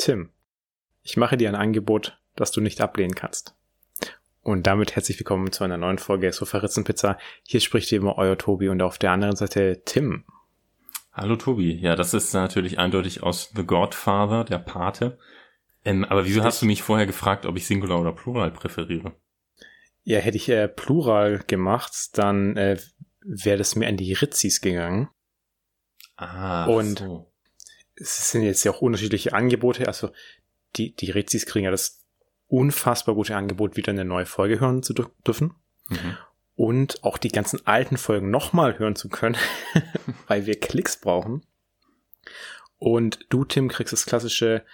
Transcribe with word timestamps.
Tim, 0.00 0.30
ich 1.02 1.18
mache 1.18 1.36
dir 1.36 1.50
ein 1.50 1.54
Angebot, 1.54 2.18
das 2.34 2.52
du 2.52 2.62
nicht 2.62 2.80
ablehnen 2.80 3.14
kannst. 3.14 3.54
Und 4.40 4.66
damit 4.66 4.96
herzlich 4.96 5.18
willkommen 5.18 5.52
zu 5.52 5.62
einer 5.62 5.76
neuen 5.76 5.98
Folge 5.98 6.32
Sofa 6.32 6.56
Ritzenpizza. 6.56 7.18
Hier 7.42 7.60
spricht 7.60 7.90
wie 7.90 7.96
immer 7.96 8.16
euer 8.16 8.38
Tobi 8.38 8.70
und 8.70 8.80
auf 8.80 8.96
der 8.96 9.10
anderen 9.12 9.36
Seite 9.36 9.82
Tim. 9.84 10.24
Hallo 11.12 11.36
Tobi. 11.36 11.74
Ja, 11.74 11.96
das 11.96 12.14
ist 12.14 12.32
natürlich 12.32 12.78
eindeutig 12.78 13.22
aus 13.22 13.50
The 13.54 13.62
Godfather, 13.62 14.44
der 14.44 14.60
Pate. 14.60 15.18
Ähm, 15.84 16.06
aber 16.06 16.24
wieso 16.24 16.42
hast 16.42 16.62
du 16.62 16.66
mich 16.66 16.82
vorher 16.82 17.06
gefragt, 17.06 17.44
ob 17.44 17.58
ich 17.58 17.66
Singular 17.66 18.00
oder 18.00 18.12
Plural 18.12 18.52
präferiere? 18.52 19.12
Ja, 20.04 20.20
hätte 20.20 20.38
ich 20.38 20.48
äh, 20.48 20.66
Plural 20.66 21.44
gemacht, 21.46 22.16
dann 22.16 22.56
äh, 22.56 22.78
wäre 23.20 23.58
das 23.58 23.76
mir 23.76 23.86
an 23.86 23.98
die 23.98 24.14
Ritzis 24.14 24.62
gegangen. 24.62 25.10
Ah, 26.16 26.64
Und 26.64 27.00
so. 27.00 27.29
Es 28.00 28.30
sind 28.30 28.42
jetzt 28.42 28.64
ja 28.64 28.72
auch 28.72 28.80
unterschiedliche 28.80 29.32
Angebote. 29.32 29.86
Also 29.86 30.10
die, 30.76 30.94
die 30.94 31.10
Rezis 31.10 31.46
kriegen 31.46 31.64
ja 31.66 31.70
das 31.70 32.00
unfassbar 32.48 33.14
gute 33.14 33.36
Angebot, 33.36 33.76
wieder 33.76 33.90
eine 33.90 34.04
neue 34.04 34.26
Folge 34.26 34.58
hören 34.60 34.82
zu 34.82 34.92
dür- 34.92 35.10
dürfen. 35.26 35.54
Mhm. 35.88 36.16
Und 36.56 37.04
auch 37.04 37.16
die 37.18 37.30
ganzen 37.30 37.66
alten 37.66 37.96
Folgen 37.96 38.30
nochmal 38.30 38.78
hören 38.78 38.96
zu 38.96 39.08
können, 39.08 39.36
weil 40.26 40.46
wir 40.46 40.58
Klicks 40.58 40.96
brauchen. 41.00 41.46
Und 42.78 43.20
du, 43.28 43.44
Tim, 43.44 43.68
kriegst 43.68 43.92
das 43.92 44.06
klassische 44.06 44.64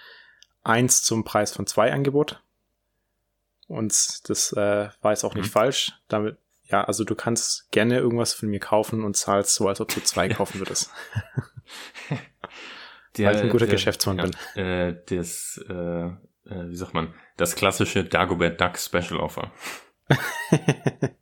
1 0.63 1.03
zum 1.03 1.23
Preis 1.23 1.51
von 1.51 1.67
2 1.67 1.91
Angebot. 1.93 2.41
Und 3.67 4.29
das 4.29 4.53
äh, 4.53 4.89
war 5.01 5.11
jetzt 5.11 5.23
auch 5.23 5.35
nicht 5.35 5.45
Mhm. 5.47 5.51
falsch. 5.51 5.91
Damit, 6.07 6.37
ja, 6.65 6.83
also 6.83 7.03
du 7.03 7.15
kannst 7.15 7.69
gerne 7.71 7.97
irgendwas 7.97 8.33
von 8.33 8.49
mir 8.49 8.59
kaufen 8.59 9.03
und 9.03 9.15
zahlst 9.15 9.55
so, 9.55 9.67
als 9.67 9.79
ob 9.81 9.93
du 9.93 10.01
zwei 10.01 10.29
kaufen 10.33 10.59
würdest. 10.59 10.89
Der, 13.17 13.29
Weil 13.29 13.35
ich 13.35 13.41
ein 13.43 13.49
guter 13.49 13.67
Geschäftsmann 13.67 14.17
bin. 14.17 14.35
Äh, 14.55 14.95
das, 15.07 15.63
äh, 15.69 15.73
äh, 15.73 16.13
wie 16.45 16.75
sagt 16.75 16.93
man, 16.93 17.13
das 17.37 17.55
klassische 17.55 18.03
Dagobert 18.03 18.59
Duck 18.61 18.77
Special 18.77 19.19
Offer. 19.19 19.51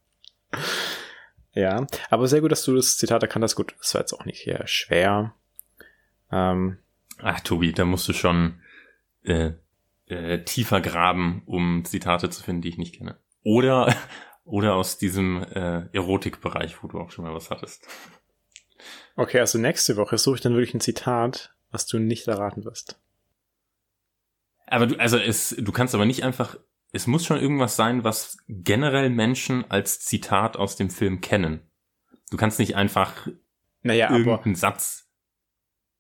Ja, 1.56 1.88
aber 2.10 2.28
sehr 2.28 2.42
gut, 2.42 2.52
dass 2.52 2.66
du 2.66 2.76
das 2.76 2.98
Zitat 2.98 3.24
erkannt 3.24 3.44
hast. 3.44 3.56
Gut, 3.56 3.74
das 3.80 3.94
war 3.94 4.02
jetzt 4.02 4.14
auch 4.14 4.26
nicht 4.26 4.42
hier 4.42 4.62
schwer. 4.66 5.34
Ähm, 6.30 6.78
Ach, 7.20 7.40
Tobi, 7.40 7.72
da 7.72 7.86
musst 7.86 8.10
du 8.10 8.14
schon 8.14 8.60
äh, 9.24 9.52
äh, 10.08 10.44
tiefer 10.44 10.82
graben, 10.82 11.44
um 11.46 11.86
Zitate 11.86 12.30
zu 12.30 12.44
finden, 12.44 12.62
die 12.62 12.70
ich 12.70 12.78
nicht 12.78 12.96
kenne. 12.96 13.18
Oder, 13.42 13.96
oder 14.44 14.76
aus 14.76 14.98
diesem 14.98 15.44
äh, 15.44 15.88
Erotikbereich, 15.94 16.84
wo 16.84 16.90
du 16.90 17.00
auch 17.00 17.12
schon 17.12 17.24
mal 17.24 17.34
was 17.34 17.50
hattest. 17.50 17.88
okay, 19.16 19.40
also 19.40 19.58
nächste 19.58 19.96
Woche 19.96 20.18
suche 20.18 20.36
ich 20.36 20.42
dann 20.42 20.56
wirklich 20.56 20.74
ein 20.74 20.82
Zitat, 20.82 21.55
was 21.76 21.86
du 21.86 22.00
nicht 22.00 22.28
erraten 22.28 22.66
wirst. 22.66 23.00
Aber 24.66 24.88
du, 24.88 24.96
also 25.00 25.20
es, 25.20 25.56
du 25.58 25.72
kannst 25.72 25.94
aber 25.94 26.06
nicht 26.06 26.24
einfach, 26.24 26.58
es 26.92 27.06
muss 27.06 27.26
schon 27.26 27.40
irgendwas 27.40 27.76
sein, 27.76 28.04
was 28.04 28.38
generell 28.48 29.12
Menschen 29.12 29.70
als 29.70 30.00
Zitat 30.00 30.58
aus 30.58 30.76
dem 30.76 30.90
Film 30.90 31.22
kennen. 31.22 31.60
Du 32.32 32.38
kannst 32.38 32.58
nicht 32.58 32.76
einfach 32.76 33.28
Naja, 33.84 34.08
aber, 34.08 34.18
irgendeinen 34.18 34.56
Satz 34.56 35.08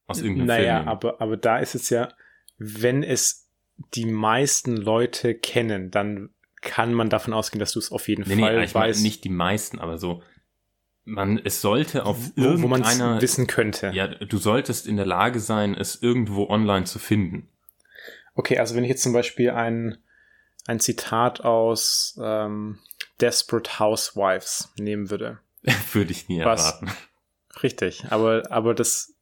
aus 0.07 0.21
irgendeinem 0.21 0.47
naja, 0.47 0.61
Film 0.61 0.75
nehmen. 0.77 0.87
aber, 0.87 1.21
aber 1.21 1.37
da 1.37 1.59
ist 1.59 1.75
es 1.75 1.89
ja, 1.91 2.09
wenn 2.57 3.03
es 3.03 3.51
die 3.93 4.05
meisten 4.05 4.77
Leute 4.77 5.35
kennen, 5.35 5.91
dann 5.91 6.33
kann 6.61 6.93
man 6.93 7.09
davon 7.09 7.33
ausgehen, 7.33 7.59
dass 7.59 7.73
du 7.73 7.79
es 7.79 7.91
auf 7.91 8.07
jeden 8.07 8.27
nee, 8.27 8.35
nee, 8.35 8.41
Fall 8.41 8.63
ich 8.63 8.73
meine 8.73 8.87
weißt, 8.87 9.03
nicht 9.03 9.23
die 9.23 9.29
meisten, 9.29 9.77
aber 9.79 9.97
so, 9.97 10.23
man, 11.05 11.39
es 11.43 11.61
sollte 11.61 12.05
auf 12.05 12.17
wo, 12.35 12.61
wo 12.61 12.67
man 12.67 12.81
es 12.81 12.93
irgendeiner, 12.93 13.21
wissen 13.21 13.47
könnte. 13.47 13.91
ja, 13.93 14.07
du 14.07 14.37
solltest 14.37 14.87
in 14.87 14.97
der 14.97 15.05
Lage 15.05 15.39
sein, 15.39 15.75
es 15.75 16.01
irgendwo 16.01 16.49
online 16.49 16.85
zu 16.85 16.99
finden. 16.99 17.47
Okay, 18.33 18.57
also 18.57 18.75
wenn 18.75 18.83
ich 18.83 18.89
jetzt 18.89 19.03
zum 19.03 19.13
Beispiel 19.13 19.51
ein, 19.51 19.97
ein 20.65 20.79
Zitat 20.79 21.41
aus 21.41 22.19
ähm, 22.21 22.79
Desperate 23.21 23.79
Housewives 23.79 24.73
nehmen 24.77 25.09
würde. 25.09 25.39
Würde 25.93 26.11
ich 26.11 26.27
nie 26.27 26.43
Was? 26.43 26.65
erraten. 26.65 26.91
Richtig, 27.63 28.05
aber, 28.09 28.43
aber 28.51 28.73
das 28.73 29.13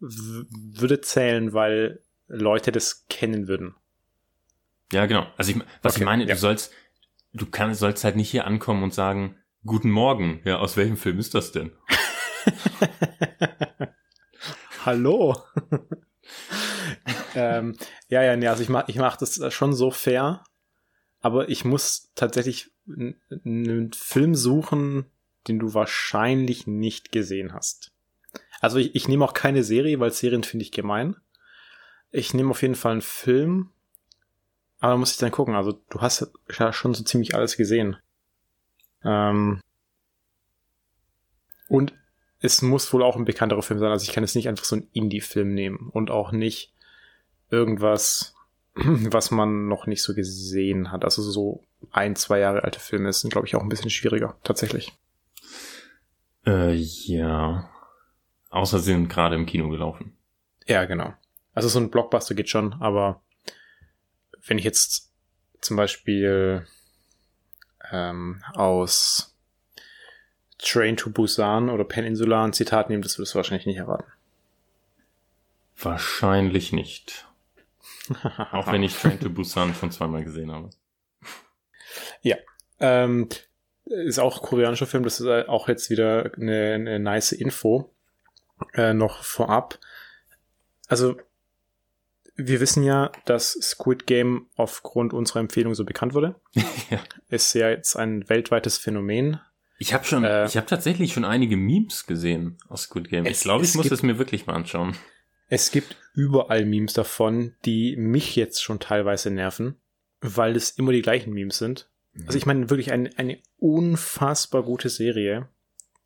würde 0.00 1.00
zählen, 1.00 1.52
weil 1.54 2.02
Leute 2.28 2.70
das 2.70 3.06
kennen 3.08 3.48
würden. 3.48 3.74
Ja, 4.92 5.06
genau. 5.06 5.26
Also 5.36 5.52
ich, 5.52 5.58
was 5.82 5.94
Okay, 5.94 6.02
ich 6.02 6.04
meine, 6.04 6.24
ja. 6.24 6.34
du 6.34 6.40
sollst, 6.40 6.72
du 7.32 7.46
kannst, 7.46 7.80
sollst 7.80 8.04
halt 8.04 8.16
nicht 8.16 8.30
hier 8.30 8.46
ankommen 8.46 8.82
und 8.82 8.94
sagen, 8.94 9.36
guten 9.68 9.90
Morgen. 9.90 10.40
Ja, 10.44 10.58
aus 10.58 10.76
welchem 10.76 10.96
Film 10.96 11.18
ist 11.18 11.34
das 11.34 11.52
denn? 11.52 11.70
Hallo. 14.84 15.36
ähm, 17.34 17.76
ja, 18.08 18.22
ja, 18.22 18.36
nee, 18.36 18.48
also 18.48 18.62
ich 18.62 18.68
mach, 18.68 18.88
ich 18.88 18.96
mach 18.96 19.16
das 19.16 19.52
schon 19.52 19.74
so 19.74 19.90
fair, 19.90 20.42
aber 21.20 21.50
ich 21.50 21.64
muss 21.64 22.10
tatsächlich 22.14 22.72
einen 22.88 23.92
Film 23.92 24.34
suchen, 24.34 25.04
den 25.46 25.58
du 25.58 25.74
wahrscheinlich 25.74 26.66
nicht 26.66 27.12
gesehen 27.12 27.52
hast. 27.52 27.92
Also 28.60 28.78
ich, 28.78 28.94
ich 28.94 29.06
nehme 29.06 29.24
auch 29.24 29.34
keine 29.34 29.62
Serie, 29.62 30.00
weil 30.00 30.12
Serien 30.12 30.42
finde 30.42 30.64
ich 30.64 30.72
gemein. 30.72 31.16
Ich 32.10 32.32
nehme 32.32 32.50
auf 32.50 32.62
jeden 32.62 32.74
Fall 32.74 32.92
einen 32.92 33.02
Film, 33.02 33.70
aber 34.80 34.96
muss 34.96 35.12
ich 35.12 35.18
dann 35.18 35.30
gucken. 35.30 35.54
Also 35.54 35.72
du 35.90 36.00
hast 36.00 36.32
ja 36.58 36.72
schon 36.72 36.94
so 36.94 37.04
ziemlich 37.04 37.34
alles 37.34 37.58
gesehen. 37.58 37.98
Ähm, 39.04 39.60
und 41.68 41.92
es 42.40 42.62
muss 42.62 42.92
wohl 42.92 43.02
auch 43.02 43.16
ein 43.16 43.24
bekannterer 43.24 43.62
Film 43.62 43.80
sein. 43.80 43.90
Also 43.90 44.04
ich 44.04 44.12
kann 44.12 44.24
jetzt 44.24 44.36
nicht 44.36 44.48
einfach 44.48 44.64
so 44.64 44.76
einen 44.76 44.88
Indie-Film 44.92 45.54
nehmen 45.54 45.90
und 45.90 46.10
auch 46.10 46.32
nicht 46.32 46.72
irgendwas, 47.50 48.34
was 48.74 49.30
man 49.30 49.68
noch 49.68 49.86
nicht 49.86 50.02
so 50.02 50.14
gesehen 50.14 50.92
hat. 50.92 51.04
Also 51.04 51.22
so 51.22 51.64
ein, 51.90 52.16
zwei 52.16 52.38
Jahre 52.38 52.64
alte 52.64 52.80
Filme 52.80 53.12
sind, 53.12 53.30
glaube 53.30 53.46
ich, 53.46 53.56
auch 53.56 53.62
ein 53.62 53.68
bisschen 53.68 53.90
schwieriger, 53.90 54.36
tatsächlich. 54.42 54.92
Äh, 56.46 56.74
ja. 56.74 57.70
Außer 58.50 58.78
sie 58.78 58.92
sind 58.92 59.08
gerade 59.08 59.36
im 59.36 59.46
Kino 59.46 59.68
gelaufen. 59.68 60.16
Ja, 60.66 60.84
genau. 60.84 61.14
Also 61.54 61.68
so 61.68 61.80
ein 61.80 61.90
Blockbuster 61.90 62.34
geht 62.34 62.48
schon, 62.48 62.74
aber 62.74 63.20
wenn 64.46 64.58
ich 64.58 64.64
jetzt 64.64 65.12
zum 65.60 65.76
Beispiel 65.76 66.66
ähm, 67.90 68.42
aus 68.54 69.34
Train 70.58 70.96
to 70.96 71.10
Busan 71.10 71.70
oder 71.70 71.84
Peninsula 71.84 72.44
ein 72.44 72.52
Zitat 72.52 72.90
nehme, 72.90 73.02
das 73.02 73.18
würdest 73.18 73.34
du 73.34 73.36
wahrscheinlich 73.36 73.66
nicht 73.66 73.78
erwarten. 73.78 74.10
Wahrscheinlich 75.76 76.72
nicht. 76.72 77.28
Auch 78.52 78.72
wenn 78.72 78.82
ich 78.82 78.96
Train 78.96 79.20
to 79.20 79.30
Busan 79.30 79.74
schon 79.74 79.92
zweimal 79.92 80.24
gesehen 80.24 80.50
habe. 80.50 80.70
Ähm, 82.80 83.28
ist 83.84 84.18
auch 84.18 84.42
koreanischer 84.42 84.86
Film, 84.86 85.02
das 85.02 85.20
ist 85.20 85.26
äh, 85.26 85.44
auch 85.46 85.68
jetzt 85.68 85.90
wieder 85.90 86.32
eine, 86.36 86.74
eine 86.74 86.98
nice 86.98 87.32
Info 87.32 87.90
äh, 88.74 88.92
noch 88.92 89.22
vorab. 89.22 89.78
Also, 90.88 91.16
wir 92.40 92.60
wissen 92.60 92.82
ja, 92.84 93.10
dass 93.26 93.52
Squid 93.52 94.06
Game 94.06 94.46
aufgrund 94.56 95.12
unserer 95.12 95.40
Empfehlung 95.40 95.74
so 95.74 95.84
bekannt 95.84 96.14
wurde. 96.14 96.36
ja. 96.90 97.00
Ist 97.28 97.52
ja 97.54 97.68
jetzt 97.68 97.96
ein 97.96 98.28
weltweites 98.28 98.78
Phänomen. 98.78 99.40
Ich 99.78 99.92
habe 99.92 100.04
schon, 100.04 100.24
Äh, 100.24 100.46
ich 100.46 100.56
habe 100.56 100.66
tatsächlich 100.66 101.12
schon 101.12 101.24
einige 101.24 101.56
Memes 101.56 102.06
gesehen 102.06 102.56
aus 102.68 102.82
Squid 102.84 103.08
Game. 103.10 103.26
Es- 103.26 103.38
ich 103.38 103.42
glaube, 103.42 103.64
ich 103.64 103.74
muss 103.74 103.84
gibt- 103.84 103.92
es 103.92 104.02
mir 104.02 104.18
wirklich 104.18 104.46
mal 104.46 104.54
anschauen. 104.54 104.96
Es 105.48 105.70
gibt 105.70 105.96
überall 106.14 106.64
Memes 106.64 106.92
davon, 106.92 107.54
die 107.64 107.96
mich 107.96 108.36
jetzt 108.36 108.62
schon 108.62 108.80
teilweise 108.80 109.30
nerven, 109.30 109.76
weil 110.20 110.56
es 110.56 110.70
immer 110.70 110.92
die 110.92 111.02
gleichen 111.02 111.32
Memes 111.32 111.58
sind. 111.58 111.88
Also 112.26 112.36
ich 112.38 112.46
meine 112.46 112.68
wirklich 112.70 112.90
eine, 112.92 113.10
eine 113.18 113.38
unfassbar 113.58 114.62
gute 114.62 114.88
Serie, 114.90 115.48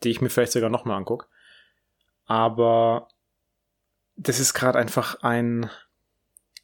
die 0.03 0.11
ich 0.11 0.21
mir 0.21 0.29
vielleicht 0.31 0.53
sogar 0.53 0.71
nochmal 0.71 0.97
angucke. 0.99 1.27
Aber 2.27 3.09
das 4.17 4.39
ist 4.41 4.55
gerade 4.55 4.79
einfach 4.79 5.23
ein, 5.23 5.71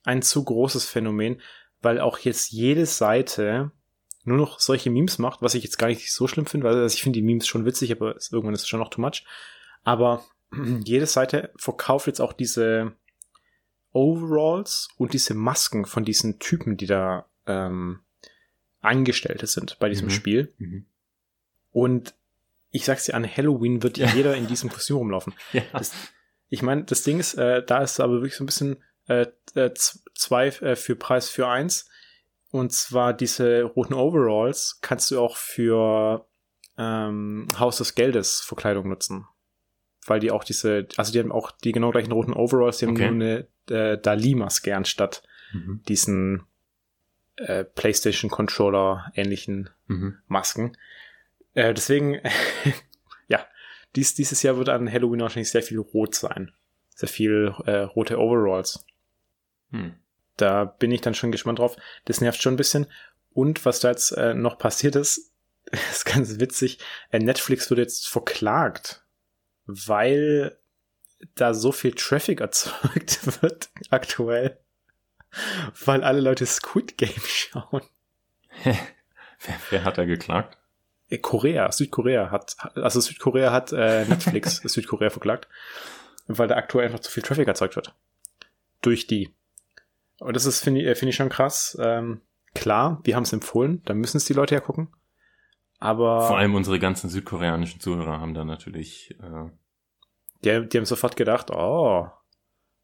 ein 0.05 0.23
zu 0.23 0.45
großes 0.45 0.85
Phänomen, 0.87 1.41
weil 1.83 2.01
auch 2.01 2.19
jetzt 2.19 2.51
jede 2.51 2.87
Seite 2.87 3.71
nur 4.25 4.37
noch 4.37 4.61
solche 4.61 4.91
Memes 4.91 5.19
macht, 5.19 5.43
was 5.43 5.55
ich 5.55 5.65
jetzt 5.65 5.79
gar 5.79 5.87
nicht 5.89 6.13
so 6.13 6.27
schlimm 6.27 6.47
finde, 6.47 6.67
weil 6.67 6.77
also 6.77 6.95
ich 6.95 7.03
finde 7.03 7.19
die 7.19 7.25
Memes 7.25 7.47
schon 7.47 7.65
witzig, 7.65 7.93
aber 7.93 8.17
irgendwann 8.31 8.55
ist 8.55 8.63
es 8.63 8.69
schon 8.69 8.81
noch 8.81 8.91
too 8.91 9.01
much. 9.01 9.25
Aber 9.85 10.25
jede 10.85 11.07
Seite 11.07 11.51
verkauft 11.57 12.07
jetzt 12.09 12.21
auch 12.21 12.33
diese 12.33 12.93
Overalls 13.93 14.89
und 14.97 15.13
diese 15.15 15.35
Masken 15.35 15.87
von 15.87 16.05
diesen 16.05 16.39
Typen, 16.39 16.77
die 16.77 16.87
da 16.87 17.27
ähm, 17.47 18.01
Angestellte 18.81 19.47
sind 19.47 19.79
bei 19.79 19.89
diesem 19.89 20.07
Mhm. 20.09 20.13
Spiel. 20.13 20.55
Mhm. 20.59 20.87
Und 21.73 22.15
ich 22.71 22.85
sag's 22.85 23.05
dir, 23.05 23.15
an 23.15 23.27
Halloween 23.27 23.83
wird 23.83 23.97
Ja. 23.99 24.09
jeder 24.15 24.37
in 24.37 24.47
diesem 24.47 24.69
Kostüm 24.71 24.97
rumlaufen. 24.99 25.35
Ja. 25.53 25.63
Das, 25.73 25.93
ich 26.51 26.63
meine, 26.63 26.85
das 26.85 27.03
Ding 27.03 27.19
ist, 27.19 27.35
äh, 27.35 27.63
da 27.65 27.79
ist 27.83 27.99
aber 28.01 28.15
wirklich 28.15 28.37
so 28.37 28.45
ein 28.45 28.47
bisschen 28.47 28.77
äh, 29.09 29.27
äh, 29.55 29.73
zwei 30.15 30.47
äh, 30.49 30.77
für 30.77 30.95
Preis 30.97 31.29
für 31.29 31.49
eins. 31.49 31.89
Und 32.51 32.73
zwar 32.73 33.13
diese 33.13 33.63
roten 33.63 33.93
Overalls 33.95 34.79
kannst 34.81 35.11
du 35.11 35.21
auch 35.21 35.37
für 35.37 36.27
ähm, 36.79 37.49
Haus 37.59 37.79
des 37.79 37.95
Geldes 37.95 38.41
Verkleidung 38.41 38.89
nutzen. 38.89 39.27
Weil 40.07 40.21
die 40.21 40.31
auch 40.31 40.45
diese, 40.45 40.87
also 40.97 41.13
die 41.13 41.19
haben 41.19 41.33
auch 41.33 41.51
die 41.51 41.73
genau 41.73 41.91
gleichen 41.91 42.13
roten 42.13 42.33
Overalls, 42.33 42.79
die 42.79 42.87
haben 42.87 42.95
Okay. 42.95 43.11
nur 43.11 43.15
eine 43.15 43.47
äh, 43.93 43.99
Dali-Maske 43.99 44.75
anstatt 44.75 45.23
Mhm. 45.53 45.83
diesen 45.89 46.47
äh, 47.37 47.65
PlayStation-Controller 47.65 49.13
ähnlichen 49.15 49.71
Mhm. 49.87 50.19
Masken. 50.27 50.77
Äh, 51.55 51.73
deswegen, 51.75 52.21
ja, 53.29 53.47
dies, 53.97 54.15
dieses 54.15 54.43
Jahr 54.43 54.57
wird 54.59 54.69
an 54.69 54.91
Halloween 54.91 55.21
wahrscheinlich 55.21 55.51
sehr 55.51 55.63
viel 55.63 55.79
rot 55.79 56.15
sein. 56.15 56.53
Sehr 56.95 57.09
viel 57.09 57.55
äh, 57.67 57.79
rote 57.81 58.19
Overalls. 58.19 58.85
Hm. 59.71 59.95
Da 60.37 60.65
bin 60.65 60.93
ich 60.93 61.01
dann 61.01 61.15
schon 61.15 61.33
gespannt 61.33 61.59
drauf. 61.59 61.77
Das 62.05 62.21
nervt 62.21 62.43
schon 62.43 62.55
ein 62.55 62.59
bisschen. 62.59 62.87
Und 63.33 63.65
was 63.65 63.81
da 63.81 63.91
jetzt 63.91 64.13
äh, 64.13 64.35
noch 64.35 64.59
passiert 64.59 64.97
ist, 64.97 65.33
ist 65.91 66.05
ganz 66.05 66.39
witzig. 66.41 66.79
Äh, 67.11 67.19
Netflix 67.19 67.71
wird 67.71 67.79
jetzt 67.79 68.09
verklagt, 68.09 69.05
weil 69.67 70.59
da 71.35 71.55
so 71.55 71.73
viel 71.73 71.93
Traffic 71.93 72.41
erzeugt 72.43 73.43
wird 73.43 73.71
aktuell, 73.91 74.59
weil 75.85 76.03
alle 76.03 76.21
Leute 76.21 76.47
Squid 76.47 76.97
Game 76.97 77.21
schauen. 77.25 77.83
Wer, 78.65 79.57
wer 79.71 79.85
hat 79.85 79.99
da 79.99 80.05
geklagt? 80.05 80.59
Äh, 81.09 81.19
Korea, 81.19 81.71
Südkorea 81.73 82.31
hat, 82.31 82.57
also 82.75 83.01
Südkorea 83.01 83.53
hat 83.53 83.73
äh, 83.73 84.05
Netflix 84.05 84.57
Südkorea 84.57 85.11
verklagt, 85.11 85.49
weil 86.27 86.49
da 86.49 86.57
aktuell 86.57 86.87
einfach 86.87 87.01
zu 87.01 87.11
viel 87.11 87.23
Traffic 87.23 87.49
erzeugt 87.49 87.77
wird. 87.77 87.95
Durch 88.83 89.07
die. 89.07 89.35
Und 90.21 90.35
das 90.35 90.47
ist, 90.47 90.61
finde 90.61 90.81
ich, 90.81 90.87
äh, 90.87 90.95
finde 90.95 91.11
ich 91.11 91.17
schon 91.17 91.29
krass. 91.29 91.77
Ähm, 91.81 92.21
klar, 92.55 93.01
wir 93.05 93.17
haben 93.17 93.23
es 93.25 93.33
empfohlen, 93.33 93.83
da 93.85 93.95
müssen 93.95 94.17
es 94.17 94.25
die 94.25 94.33
Leute 94.33 94.55
ja 94.55 94.61
gucken. 94.61 94.89
Aber 95.81 96.27
Vor 96.27 96.39
allem 96.39 96.55
unsere 96.55 96.81
ganzen 96.81 97.09
südkoreanischen 97.09 97.81
Zuhörer 97.81 98.21
haben 98.21 98.35
da 98.35 98.45
natürlich 98.45 99.17
äh, 99.23 99.51
die, 100.45 100.69
die 100.69 100.79
haben 100.79 100.85
sofort 100.85 101.17
gedacht, 101.17 101.51
oh, 101.51 102.09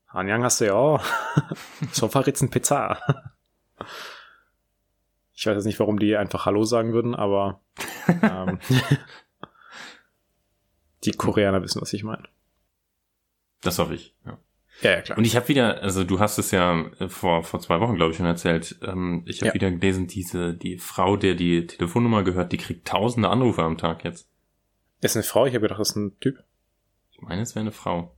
Hanyang 0.09 0.45
hast 0.45 0.61
du 0.61 0.67
ja 0.67 0.75
auch. 0.75 1.05
Sofa-Ritzen 1.93 2.51
Pizza. 2.51 3.01
Ich 5.33 5.47
weiß 5.47 5.57
jetzt 5.57 5.65
nicht, 5.65 5.81
warum 5.81 5.99
die 5.99 6.17
einfach 6.17 6.47
Hallo 6.47 6.65
sagen 6.65 6.93
würden, 6.93 7.15
aber 7.15 7.61
ähm, 8.23 8.59
die 11.05 11.13
Koreaner 11.13 11.63
wissen, 11.63 11.81
was 11.81 11.93
ich 11.93 12.05
meine. 12.05 12.25
Das 13.61 13.79
hoffe 13.79 13.95
ich. 13.95 14.15
Ja. 14.25 14.39
Ja, 14.83 14.91
ja, 14.93 15.01
klar. 15.03 15.17
Und 15.19 15.25
ich 15.25 15.37
habe 15.37 15.49
wieder, 15.49 15.83
also 15.83 16.05
du 16.05 16.19
hast 16.19 16.37
es 16.39 16.51
ja 16.51 16.85
äh, 16.99 17.09
vor 17.09 17.43
vor 17.45 17.61
zwei 17.61 17.81
Wochen 17.81 17.95
glaube 17.95 18.11
ich 18.11 18.17
schon 18.17 18.27
erzählt. 18.27 18.77
Ähm, 18.83 19.23
ich 19.27 19.41
habe 19.41 19.49
Ja. 19.49 19.55
wieder 19.55 19.71
gelesen, 19.71 20.07
diese 20.07 20.53
die 20.55 20.79
Frau, 20.79 21.17
der 21.17 21.35
die 21.35 21.67
Telefonnummer 21.67 22.23
gehört, 22.25 22.53
die 22.53 22.57
kriegt 22.59 22.87
tausende 22.87 23.29
Anrufe 23.29 23.63
am 23.63 23.79
Tag 23.79 24.05
jetzt. 24.05 24.29
ist 25.01 25.17
eine 25.17 25.23
Frau, 25.23 25.47
ich 25.47 25.55
habe 25.55 25.63
gedacht, 25.63 25.81
das 25.81 25.91
ist 25.91 25.97
ein 25.97 26.19
Typ. 26.21 26.43
Ich 27.13 27.21
meine, 27.21 27.43
es 27.43 27.55
wäre 27.55 27.63
eine 27.63 27.73
Frau. 27.73 28.15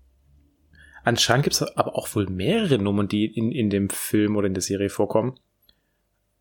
Anscheinend 1.04 1.44
gibt 1.44 1.54
es 1.54 1.62
aber 1.62 1.94
auch 1.94 2.12
wohl 2.16 2.26
mehrere 2.26 2.78
Nummern, 2.78 3.06
die 3.06 3.26
in, 3.26 3.52
in 3.52 3.70
dem 3.70 3.90
Film 3.90 4.34
oder 4.36 4.46
in 4.48 4.54
der 4.54 4.62
Serie 4.62 4.88
vorkommen 4.88 5.38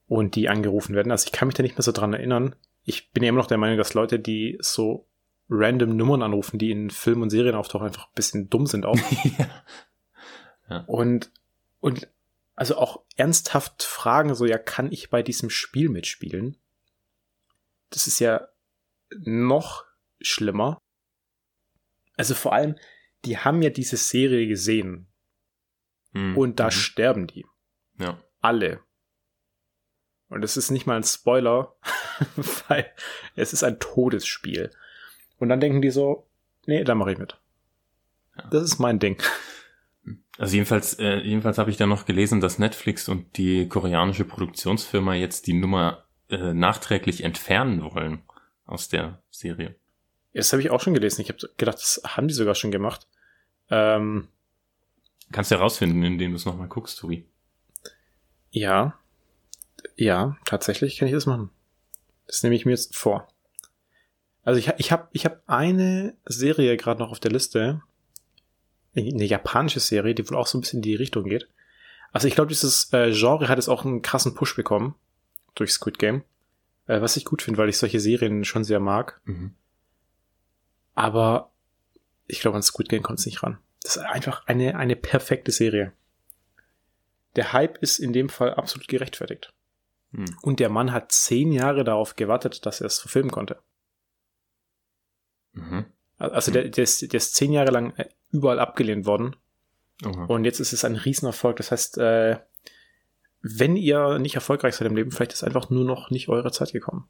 und 0.07 0.35
die 0.35 0.49
angerufen 0.49 0.95
werden. 0.95 1.11
Also 1.11 1.25
ich 1.27 1.31
kann 1.33 1.47
mich 1.47 1.55
da 1.55 1.61
nicht 1.61 1.75
mehr 1.77 1.83
so 1.83 1.91
dran 1.91 2.13
erinnern. 2.13 2.55
Ich 2.83 3.11
bin 3.11 3.21
ja 3.23 3.29
immer 3.29 3.39
noch 3.39 3.47
der 3.47 3.57
Meinung, 3.57 3.77
dass 3.77 3.93
Leute, 3.93 4.17
die 4.19 4.57
so 4.61 5.07
random 5.49 5.95
Nummern 5.95 6.23
anrufen, 6.23 6.57
die 6.57 6.71
in 6.71 6.89
Filmen 6.89 7.23
und 7.23 7.29
Serien 7.29 7.53
auftauchen, 7.55 7.85
einfach 7.87 8.07
ein 8.07 8.15
bisschen 8.15 8.49
dumm 8.49 8.65
sind 8.65 8.85
auch. 8.85 8.95
ja. 9.37 9.47
Und, 10.87 11.31
und 11.79 12.07
also 12.55 12.77
auch 12.77 13.03
ernsthaft 13.17 13.83
fragen, 13.83 14.33
so, 14.35 14.45
ja, 14.45 14.57
kann 14.57 14.91
ich 14.91 15.09
bei 15.09 15.21
diesem 15.21 15.49
Spiel 15.49 15.89
mitspielen? 15.89 16.57
Das 17.89 18.07
ist 18.07 18.19
ja 18.19 18.47
noch 19.19 19.85
schlimmer. 20.21 20.79
Also 22.17 22.33
vor 22.33 22.53
allem, 22.53 22.75
die 23.25 23.37
haben 23.37 23.61
ja 23.61 23.69
diese 23.69 23.97
Serie 23.97 24.47
gesehen 24.47 25.07
Hm. 26.13 26.37
und 26.37 26.59
da 26.59 26.65
Mhm. 26.67 26.71
sterben 26.71 27.27
die. 27.27 27.45
Ja. 27.99 28.17
Alle. 28.41 28.79
Und 30.29 30.41
das 30.41 30.57
ist 30.57 30.71
nicht 30.71 30.85
mal 30.87 30.95
ein 30.97 31.03
Spoiler, 31.03 31.75
weil 32.67 32.91
es 33.35 33.53
ist 33.53 33.63
ein 33.63 33.79
Todesspiel. 33.79 34.71
Und 35.37 35.49
dann 35.49 35.59
denken 35.59 35.81
die 35.81 35.91
so, 35.91 36.27
nee, 36.65 36.83
da 36.83 36.95
mache 36.95 37.11
ich 37.11 37.17
mit. 37.17 37.37
Ja. 38.37 38.47
Das 38.49 38.63
ist 38.63 38.79
mein 38.79 38.99
Ding. 38.99 39.21
Also 40.37 40.55
jedenfalls, 40.55 40.99
äh, 40.99 41.19
jedenfalls 41.19 41.57
habe 41.57 41.71
ich 41.71 41.77
da 41.77 41.85
noch 41.85 42.05
gelesen, 42.05 42.41
dass 42.41 42.59
Netflix 42.59 43.07
und 43.07 43.37
die 43.37 43.69
koreanische 43.69 44.25
Produktionsfirma 44.25 45.13
jetzt 45.13 45.47
die 45.47 45.53
Nummer 45.53 46.05
äh, 46.29 46.53
nachträglich 46.53 47.23
entfernen 47.23 47.81
wollen 47.81 48.23
aus 48.65 48.89
der 48.89 49.21
Serie. 49.31 49.75
Das 50.33 50.51
habe 50.51 50.61
ich 50.61 50.69
auch 50.69 50.81
schon 50.81 50.93
gelesen. 50.93 51.21
Ich 51.21 51.29
habe 51.29 51.39
gedacht, 51.55 51.77
das 51.77 52.01
haben 52.05 52.27
die 52.27 52.33
sogar 52.33 52.55
schon 52.55 52.71
gemacht. 52.71 53.07
Ähm, 53.69 54.27
Kannst 55.31 55.51
du 55.51 55.55
herausfinden, 55.55 56.03
indem 56.03 56.31
du 56.31 56.35
es 56.35 56.45
nochmal 56.45 56.67
guckst, 56.67 56.99
Tobi. 56.99 57.25
ja. 58.51 58.97
Ja, 59.97 60.35
tatsächlich 60.45 60.97
kann 60.97 61.07
ich 61.07 61.13
das 61.13 61.27
machen. 61.27 61.51
Das 62.27 62.41
nehme 62.43 62.55
ich 62.55 62.65
mir 62.65 62.71
jetzt 62.71 62.95
vor. 62.95 63.27
Also 64.43 64.59
ich, 64.59 64.67
ich 64.77 64.91
habe 64.91 65.07
ich 65.11 65.25
hab 65.25 65.43
eine 65.47 66.15
Serie 66.25 66.75
gerade 66.75 66.99
noch 67.01 67.11
auf 67.11 67.19
der 67.19 67.31
Liste. 67.31 67.81
Eine 68.95 69.25
japanische 69.25 69.79
Serie, 69.79 70.15
die 70.15 70.29
wohl 70.29 70.37
auch 70.37 70.47
so 70.47 70.57
ein 70.57 70.61
bisschen 70.61 70.79
in 70.79 70.83
die 70.83 70.95
Richtung 70.95 71.25
geht. 71.25 71.49
Also 72.11 72.27
ich 72.27 72.35
glaube, 72.35 72.49
dieses 72.49 72.93
äh, 72.93 73.11
Genre 73.11 73.49
hat 73.49 73.57
jetzt 73.57 73.67
auch 73.67 73.83
einen 73.83 74.01
krassen 74.01 74.35
Push 74.35 74.55
bekommen 74.55 74.95
durch 75.53 75.71
Squid 75.71 75.99
Game. 75.99 76.23
Äh, 76.87 77.01
was 77.01 77.17
ich 77.17 77.25
gut 77.25 77.41
finde, 77.41 77.57
weil 77.57 77.69
ich 77.69 77.77
solche 77.77 77.99
Serien 77.99 78.45
schon 78.45 78.63
sehr 78.63 78.79
mag. 78.79 79.19
Mhm. 79.25 79.55
Aber 80.93 81.51
ich 82.27 82.39
glaube, 82.39 82.55
an 82.55 82.63
Squid 82.63 82.89
Game 82.89 83.03
kommt 83.03 83.19
es 83.19 83.25
nicht 83.25 83.43
ran. 83.43 83.57
Das 83.81 83.97
ist 83.97 84.03
einfach 84.03 84.47
eine, 84.47 84.77
eine 84.77 84.95
perfekte 84.95 85.51
Serie. 85.51 85.91
Der 87.35 87.53
Hype 87.53 87.77
ist 87.79 87.99
in 87.99 88.13
dem 88.13 88.29
Fall 88.29 88.53
absolut 88.53 88.87
gerechtfertigt. 88.87 89.53
Hm. 90.11 90.25
Und 90.41 90.59
der 90.59 90.69
Mann 90.69 90.91
hat 90.91 91.11
zehn 91.11 91.51
Jahre 91.51 91.83
darauf 91.83 92.15
gewartet, 92.15 92.65
dass 92.65 92.81
er 92.81 92.87
es 92.87 92.99
verfilmen 92.99 93.31
konnte. 93.31 93.59
Mhm. 95.51 95.85
Also 96.17 96.51
der, 96.51 96.69
der, 96.69 96.83
ist, 96.83 97.01
der 97.01 97.17
ist 97.17 97.35
zehn 97.35 97.51
Jahre 97.51 97.71
lang 97.71 97.93
äh, 97.97 98.07
überall 98.35 98.59
abgelehnt 98.59 99.05
worden. 99.05 99.35
Aha. 100.03 100.25
Und 100.25 100.45
jetzt 100.45 100.59
ist 100.59 100.73
es 100.73 100.83
ein 100.83 100.95
Riesenerfolg. 100.95 101.57
Das 101.57 101.71
heißt, 101.71 101.97
äh, 101.97 102.37
wenn 103.41 103.77
ihr 103.77 104.19
nicht 104.19 104.35
erfolgreich 104.35 104.75
seid 104.75 104.87
im 104.87 104.95
Leben, 104.95 105.11
vielleicht 105.11 105.33
ist 105.33 105.43
einfach 105.43 105.69
nur 105.69 105.85
noch 105.85 106.09
nicht 106.09 106.29
eure 106.29 106.51
Zeit 106.51 106.73
gekommen. 106.73 107.07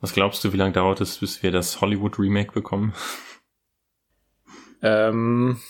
Was 0.00 0.12
glaubst 0.12 0.42
du, 0.44 0.52
wie 0.52 0.56
lange 0.56 0.72
dauert 0.72 1.00
es, 1.00 1.18
bis 1.18 1.42
wir 1.42 1.50
das 1.50 1.80
Hollywood-Remake 1.80 2.52
bekommen? 2.52 2.94
Ähm, 4.82 5.60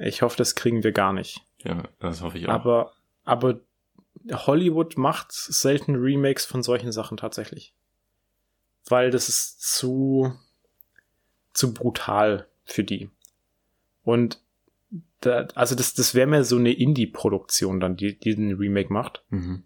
ich 0.00 0.22
hoffe, 0.22 0.36
das 0.36 0.54
kriegen 0.54 0.82
wir 0.82 0.92
gar 0.92 1.12
nicht. 1.12 1.42
Ja, 1.62 1.84
das 2.00 2.20
hoffe 2.22 2.38
ich 2.38 2.48
auch. 2.48 2.52
Aber, 2.52 2.92
aber 3.24 3.60
Hollywood 4.32 4.96
macht 4.96 5.32
selten 5.32 5.94
Remakes 5.94 6.44
von 6.44 6.62
solchen 6.62 6.92
Sachen 6.92 7.16
tatsächlich. 7.16 7.74
Weil 8.86 9.10
das 9.10 9.28
ist 9.28 9.62
zu, 9.62 10.32
zu 11.52 11.72
brutal 11.72 12.48
für 12.64 12.84
die. 12.84 13.10
Und 14.08 14.40
da, 15.20 15.48
also 15.54 15.74
das, 15.74 15.92
das 15.92 16.14
wäre 16.14 16.26
mehr 16.26 16.42
so 16.42 16.56
eine 16.56 16.72
Indie-Produktion 16.72 17.78
dann, 17.78 17.98
die, 17.98 18.18
die 18.18 18.34
den 18.34 18.54
Remake 18.54 18.90
macht. 18.90 19.22
mhm. 19.28 19.64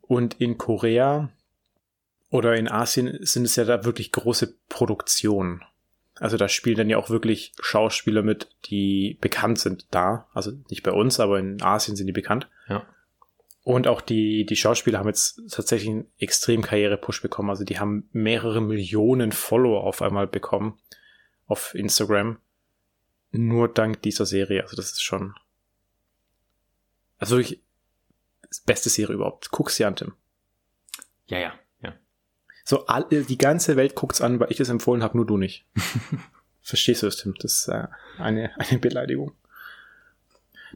Und 0.00 0.40
in 0.40 0.56
Korea 0.56 1.28
oder 2.30 2.56
in 2.56 2.66
Asien 2.66 3.18
sind 3.20 3.44
es 3.44 3.56
ja 3.56 3.64
da 3.64 3.84
wirklich 3.84 4.10
große 4.10 4.54
Produktionen. 4.70 5.62
Also 6.14 6.38
da 6.38 6.48
spielen 6.48 6.78
dann 6.78 6.88
ja 6.88 6.96
auch 6.96 7.10
wirklich 7.10 7.52
Schauspieler 7.60 8.22
mit, 8.22 8.48
die 8.64 9.18
bekannt 9.20 9.58
sind 9.58 9.86
da. 9.90 10.26
Also 10.32 10.52
nicht 10.70 10.82
bei 10.82 10.92
uns, 10.92 11.20
aber 11.20 11.38
in 11.38 11.60
Asien 11.60 11.96
sind 11.96 12.06
die 12.06 12.14
bekannt. 12.14 12.48
Ja. 12.70 12.86
Und 13.64 13.86
auch 13.86 14.00
die, 14.00 14.46
die 14.46 14.56
Schauspieler 14.56 14.98
haben 14.98 15.08
jetzt 15.08 15.42
tatsächlich 15.50 15.90
einen 15.90 16.06
extremen 16.18 16.62
Karriere-Push 16.62 17.20
bekommen. 17.20 17.50
Also 17.50 17.64
die 17.64 17.78
haben 17.78 18.08
mehrere 18.12 18.62
Millionen 18.62 19.30
Follower 19.30 19.84
auf 19.84 20.00
einmal 20.00 20.26
bekommen 20.26 20.78
auf 21.46 21.74
Instagram. 21.74 22.38
Nur 23.32 23.68
dank 23.68 24.02
dieser 24.02 24.26
Serie. 24.26 24.62
Also 24.62 24.76
das 24.76 24.92
ist 24.92 25.02
schon, 25.02 25.34
also 27.18 27.36
wirklich 27.36 27.62
beste 28.66 28.88
Serie 28.88 29.14
überhaupt. 29.14 29.50
Guck's 29.50 29.76
dir 29.76 29.86
an, 29.86 29.96
Tim. 29.96 30.14
Ja, 31.26 31.38
ja, 31.38 31.54
ja. 31.80 31.94
So, 32.64 32.86
all, 32.86 33.04
die 33.08 33.38
ganze 33.38 33.76
Welt 33.76 33.94
guckt's 33.94 34.20
an, 34.20 34.40
weil 34.40 34.50
ich 34.50 34.58
das 34.58 34.68
empfohlen 34.68 35.02
habe, 35.02 35.16
nur 35.16 35.26
du 35.26 35.36
nicht. 35.36 35.66
Verstehst 36.62 37.02
du 37.02 37.06
es, 37.06 37.16
Tim? 37.16 37.34
Das 37.38 37.60
ist 37.60 37.68
äh, 37.68 37.86
eine, 38.18 38.50
eine 38.58 38.78
Beleidigung. 38.78 39.32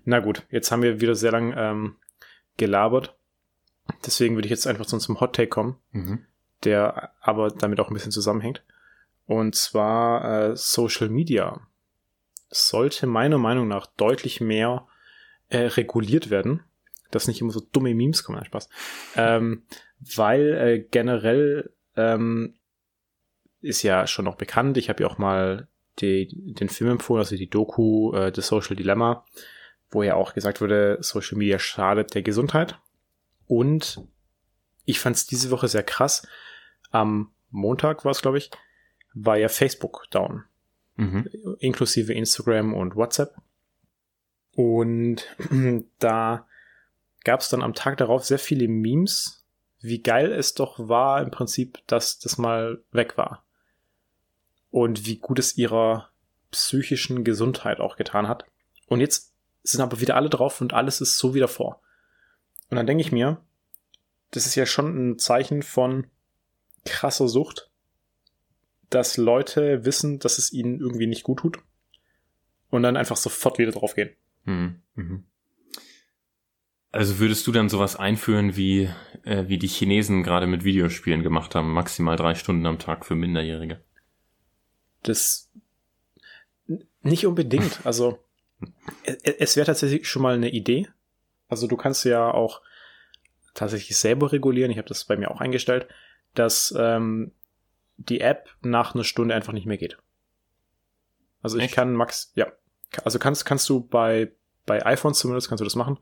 Na 0.04 0.20
gut, 0.20 0.44
jetzt 0.50 0.70
haben 0.70 0.82
wir 0.82 1.00
wieder 1.00 1.14
sehr 1.14 1.32
lang 1.32 1.54
ähm, 1.56 1.96
gelabert. 2.56 3.16
Deswegen 4.06 4.34
würde 4.34 4.46
ich 4.46 4.50
jetzt 4.50 4.66
einfach 4.66 4.86
zu 4.86 4.96
unserem 4.96 5.20
Hot 5.20 5.34
Take 5.34 5.48
kommen, 5.48 5.76
Mhm. 5.92 6.24
der 6.64 7.12
aber 7.20 7.48
damit 7.50 7.80
auch 7.80 7.88
ein 7.88 7.94
bisschen 7.94 8.12
zusammenhängt. 8.12 8.62
Und 9.26 9.54
zwar 9.54 10.50
äh, 10.50 10.56
Social 10.56 11.08
Media 11.08 11.60
sollte 12.48 13.06
meiner 13.06 13.38
Meinung 13.38 13.68
nach 13.68 13.86
deutlich 13.86 14.40
mehr 14.40 14.86
äh, 15.48 15.58
reguliert 15.58 16.30
werden, 16.30 16.62
dass 17.10 17.28
nicht 17.28 17.40
immer 17.40 17.52
so 17.52 17.60
dumme 17.60 17.94
Memes 17.94 18.24
kommen, 18.24 18.38
nein, 18.38 18.46
Spaß. 18.46 18.68
Ähm, 19.16 19.62
weil 19.98 20.54
äh, 20.54 20.80
generell 20.80 21.72
ähm, 21.96 22.54
ist 23.60 23.82
ja 23.82 24.06
schon 24.06 24.24
noch 24.24 24.36
bekannt, 24.36 24.76
ich 24.76 24.88
habe 24.88 25.02
ja 25.02 25.08
auch 25.08 25.18
mal 25.18 25.68
die, 26.00 26.28
den 26.54 26.68
Film 26.68 26.90
empfohlen, 26.90 27.20
also 27.20 27.36
die 27.36 27.48
Doku 27.48 28.12
äh, 28.14 28.32
The 28.34 28.42
Social 28.42 28.76
Dilemma, 28.76 29.24
wo 29.90 30.02
ja 30.02 30.16
auch 30.16 30.34
gesagt 30.34 30.60
wurde, 30.60 30.98
Social 31.00 31.38
Media 31.38 31.58
schadet 31.58 32.14
der 32.14 32.22
Gesundheit. 32.22 32.78
Und 33.46 34.02
ich 34.84 34.98
fand 34.98 35.16
es 35.16 35.26
diese 35.26 35.50
Woche 35.50 35.68
sehr 35.68 35.82
krass. 35.82 36.26
Am 36.90 37.32
Montag 37.50 38.04
war 38.04 38.10
es, 38.10 38.22
glaube 38.22 38.38
ich, 38.38 38.50
war 39.14 39.36
ja 39.36 39.48
Facebook 39.48 40.06
down. 40.10 40.44
Mhm. 40.96 41.28
Inklusive 41.58 42.12
Instagram 42.12 42.74
und 42.74 42.96
WhatsApp. 42.96 43.34
Und 44.52 45.24
da 45.98 46.46
gab 47.24 47.40
es 47.40 47.48
dann 47.48 47.62
am 47.62 47.74
Tag 47.74 47.96
darauf 47.96 48.24
sehr 48.24 48.38
viele 48.38 48.68
Memes, 48.68 49.44
wie 49.80 50.02
geil 50.02 50.32
es 50.32 50.54
doch 50.54 50.88
war 50.88 51.20
im 51.22 51.30
Prinzip, 51.30 51.78
dass 51.86 52.18
das 52.18 52.38
mal 52.38 52.82
weg 52.92 53.16
war. 53.16 53.44
Und 54.70 55.06
wie 55.06 55.16
gut 55.16 55.38
es 55.38 55.56
ihrer 55.56 56.10
psychischen 56.50 57.24
Gesundheit 57.24 57.80
auch 57.80 57.96
getan 57.96 58.28
hat. 58.28 58.44
Und 58.86 59.00
jetzt 59.00 59.34
sind 59.62 59.80
aber 59.80 60.00
wieder 60.00 60.16
alle 60.16 60.30
drauf 60.30 60.60
und 60.60 60.72
alles 60.72 61.00
ist 61.00 61.18
so 61.18 61.34
wie 61.34 61.40
davor. 61.40 61.80
Und 62.70 62.76
dann 62.76 62.86
denke 62.86 63.02
ich 63.02 63.12
mir, 63.12 63.40
das 64.30 64.46
ist 64.46 64.54
ja 64.54 64.66
schon 64.66 65.12
ein 65.12 65.18
Zeichen 65.18 65.62
von 65.62 66.06
krasser 66.84 67.28
Sucht, 67.28 67.70
dass 68.94 69.16
Leute 69.16 69.84
wissen, 69.84 70.18
dass 70.18 70.38
es 70.38 70.52
ihnen 70.52 70.80
irgendwie 70.80 71.06
nicht 71.06 71.24
gut 71.24 71.40
tut 71.40 71.58
und 72.70 72.82
dann 72.82 72.96
einfach 72.96 73.16
sofort 73.16 73.58
wieder 73.58 73.72
drauf 73.72 73.94
gehen. 73.94 74.10
Mhm. 74.44 74.82
Mhm. 74.94 75.24
Also 76.92 77.18
würdest 77.18 77.44
du 77.46 77.52
dann 77.52 77.68
sowas 77.68 77.96
einführen, 77.96 78.56
wie, 78.56 78.88
äh, 79.24 79.48
wie 79.48 79.58
die 79.58 79.66
Chinesen 79.66 80.22
gerade 80.22 80.46
mit 80.46 80.62
Videospielen 80.62 81.24
gemacht 81.24 81.56
haben, 81.56 81.72
maximal 81.72 82.16
drei 82.16 82.36
Stunden 82.36 82.66
am 82.66 82.78
Tag 82.78 83.04
für 83.04 83.16
Minderjährige? 83.16 83.80
Das 85.02 85.50
nicht 87.02 87.26
unbedingt. 87.26 87.80
Also 87.84 88.20
es 89.22 89.56
wäre 89.56 89.66
tatsächlich 89.66 90.08
schon 90.08 90.22
mal 90.22 90.34
eine 90.34 90.50
Idee. 90.50 90.88
Also 91.48 91.66
du 91.66 91.76
kannst 91.76 92.04
ja 92.04 92.32
auch 92.32 92.62
tatsächlich 93.54 93.96
selber 93.96 94.32
regulieren. 94.32 94.70
Ich 94.70 94.78
habe 94.78 94.88
das 94.88 95.04
bei 95.04 95.16
mir 95.16 95.30
auch 95.30 95.40
eingestellt, 95.40 95.88
dass 96.34 96.72
ähm, 96.78 97.32
die 97.96 98.20
App 98.20 98.48
nach 98.62 98.94
einer 98.94 99.04
Stunde 99.04 99.34
einfach 99.34 99.52
nicht 99.52 99.66
mehr 99.66 99.78
geht. 99.78 99.98
Also 101.42 101.58
ich 101.58 101.64
Echt? 101.64 101.74
kann 101.74 101.94
max, 101.94 102.32
ja, 102.34 102.52
also 103.04 103.18
kannst 103.18 103.44
kannst 103.44 103.68
du 103.68 103.80
bei 103.80 104.32
bei 104.66 104.84
iPhones 104.84 105.18
zumindest 105.18 105.48
kannst 105.48 105.60
du 105.60 105.64
das 105.64 105.76
machen. 105.76 105.98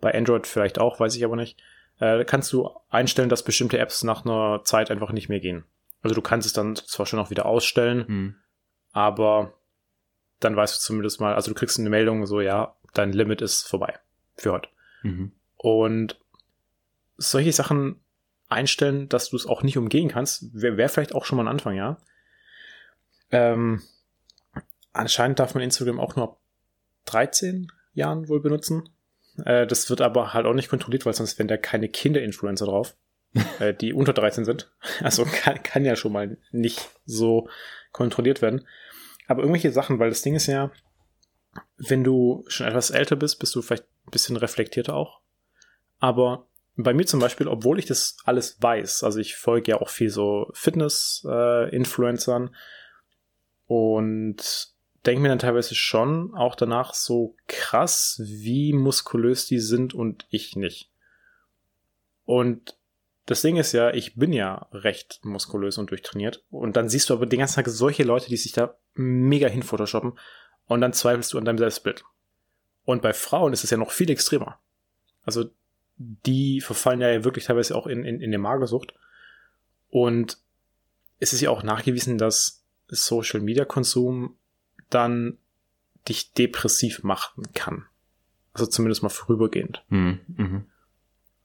Bei 0.00 0.14
Android 0.14 0.46
vielleicht 0.46 0.78
auch, 0.78 0.98
weiß 0.98 1.14
ich 1.16 1.24
aber 1.24 1.36
nicht. 1.36 1.60
Äh, 1.98 2.24
kannst 2.24 2.52
du 2.52 2.70
einstellen, 2.88 3.28
dass 3.28 3.42
bestimmte 3.42 3.78
Apps 3.78 4.02
nach 4.04 4.24
einer 4.24 4.62
Zeit 4.64 4.90
einfach 4.90 5.12
nicht 5.12 5.28
mehr 5.28 5.40
gehen. 5.40 5.64
Also 6.02 6.14
du 6.14 6.22
kannst 6.22 6.46
es 6.46 6.52
dann 6.52 6.76
zwar 6.76 7.06
schon 7.06 7.18
auch 7.18 7.30
wieder 7.30 7.46
ausstellen, 7.46 8.06
hm. 8.06 8.34
aber 8.92 9.54
dann 10.40 10.56
weißt 10.56 10.76
du 10.76 10.80
zumindest 10.80 11.20
mal, 11.20 11.34
also 11.34 11.50
du 11.50 11.54
kriegst 11.54 11.78
eine 11.78 11.90
Meldung 11.90 12.24
so, 12.26 12.40
ja, 12.40 12.76
dein 12.94 13.12
Limit 13.12 13.42
ist 13.42 13.66
vorbei 13.66 13.98
für 14.36 14.52
heute. 14.52 14.68
Mhm. 15.02 15.32
Und 15.56 16.20
solche 17.16 17.52
Sachen 17.52 18.00
einstellen, 18.48 19.08
dass 19.08 19.30
du 19.30 19.36
es 19.36 19.46
auch 19.46 19.62
nicht 19.62 19.78
umgehen 19.78 20.08
kannst, 20.08 20.54
wäre 20.54 20.76
wär 20.76 20.88
vielleicht 20.88 21.14
auch 21.14 21.24
schon 21.24 21.36
mal 21.36 21.44
ein 21.44 21.48
Anfang, 21.48 21.74
ja. 21.74 21.98
Ähm, 23.30 23.82
anscheinend 24.92 25.38
darf 25.38 25.54
man 25.54 25.62
Instagram 25.62 26.00
auch 26.00 26.16
nur 26.16 26.24
ab 26.24 26.40
13 27.06 27.70
Jahren 27.92 28.28
wohl 28.28 28.40
benutzen. 28.40 28.88
Äh, 29.44 29.66
das 29.66 29.88
wird 29.90 30.00
aber 30.00 30.32
halt 30.32 30.46
auch 30.46 30.54
nicht 30.54 30.70
kontrolliert, 30.70 31.06
weil 31.06 31.14
sonst 31.14 31.38
wären 31.38 31.48
da 31.48 31.56
keine 31.56 31.88
Kinder-Influencer 31.88 32.66
drauf, 32.66 32.96
äh, 33.58 33.74
die 33.74 33.92
unter 33.92 34.12
13 34.12 34.44
sind. 34.44 34.70
Also 35.02 35.24
kann, 35.24 35.62
kann 35.62 35.84
ja 35.84 35.96
schon 35.96 36.12
mal 36.12 36.38
nicht 36.50 36.88
so 37.04 37.48
kontrolliert 37.92 38.42
werden. 38.42 38.66
Aber 39.26 39.42
irgendwelche 39.42 39.72
Sachen, 39.72 39.98
weil 39.98 40.08
das 40.08 40.22
Ding 40.22 40.34
ist 40.34 40.46
ja, 40.46 40.70
wenn 41.76 42.04
du 42.04 42.44
schon 42.48 42.66
etwas 42.66 42.90
älter 42.90 43.16
bist, 43.16 43.38
bist 43.38 43.54
du 43.54 43.62
vielleicht 43.62 43.84
ein 44.06 44.10
bisschen 44.10 44.36
reflektierter 44.36 44.94
auch. 44.94 45.20
Aber 45.98 46.47
bei 46.80 46.94
mir 46.94 47.06
zum 47.06 47.18
Beispiel, 47.18 47.48
obwohl 47.48 47.80
ich 47.80 47.86
das 47.86 48.16
alles 48.24 48.62
weiß, 48.62 49.02
also 49.02 49.18
ich 49.18 49.34
folge 49.34 49.72
ja 49.72 49.80
auch 49.80 49.88
viel 49.88 50.10
so 50.10 50.48
Fitness-Influencern 50.54 52.46
äh, 52.46 52.50
und 53.66 54.68
denke 55.04 55.20
mir 55.20 55.28
dann 55.28 55.40
teilweise 55.40 55.74
schon 55.74 56.32
auch 56.34 56.54
danach 56.54 56.94
so 56.94 57.34
krass, 57.48 58.22
wie 58.24 58.72
muskulös 58.72 59.46
die 59.46 59.58
sind 59.58 59.92
und 59.92 60.26
ich 60.30 60.54
nicht. 60.54 60.92
Und 62.24 62.78
das 63.26 63.42
Ding 63.42 63.56
ist 63.56 63.72
ja, 63.72 63.92
ich 63.92 64.14
bin 64.14 64.32
ja 64.32 64.68
recht 64.70 65.18
muskulös 65.24 65.78
und 65.78 65.90
durchtrainiert. 65.90 66.44
Und 66.50 66.76
dann 66.76 66.88
siehst 66.88 67.10
du 67.10 67.14
aber 67.14 67.26
den 67.26 67.40
ganzen 67.40 67.56
Tag 67.56 67.68
solche 67.68 68.04
Leute, 68.04 68.28
die 68.28 68.36
sich 68.36 68.52
da 68.52 68.78
mega 68.94 69.48
hin 69.48 69.62
photoshoppen. 69.62 70.16
Und 70.66 70.80
dann 70.80 70.92
zweifelst 70.92 71.32
du 71.32 71.38
an 71.38 71.44
deinem 71.44 71.58
Selbstbild. 71.58 72.04
Und 72.84 73.02
bei 73.02 73.12
Frauen 73.12 73.52
ist 73.52 73.64
es 73.64 73.70
ja 73.70 73.76
noch 73.76 73.90
viel 73.90 74.10
extremer. 74.10 74.60
Also 75.24 75.50
die 75.98 76.60
verfallen 76.60 77.00
ja 77.00 77.24
wirklich 77.24 77.44
teilweise 77.44 77.74
auch 77.76 77.86
in, 77.86 78.04
in, 78.04 78.20
in 78.20 78.30
der 78.30 78.40
Magersucht. 78.40 78.94
Und 79.90 80.38
es 81.18 81.32
ist 81.32 81.40
ja 81.40 81.50
auch 81.50 81.62
nachgewiesen, 81.62 82.18
dass 82.18 82.64
Social 82.88 83.40
Media 83.40 83.64
Konsum 83.64 84.36
dann 84.90 85.38
dich 86.08 86.32
depressiv 86.32 87.02
machen 87.02 87.44
kann. 87.54 87.84
Also 88.52 88.66
zumindest 88.66 89.02
mal 89.02 89.08
vorübergehend. 89.08 89.84
Mhm. 89.88 90.20
Mhm. 90.28 90.66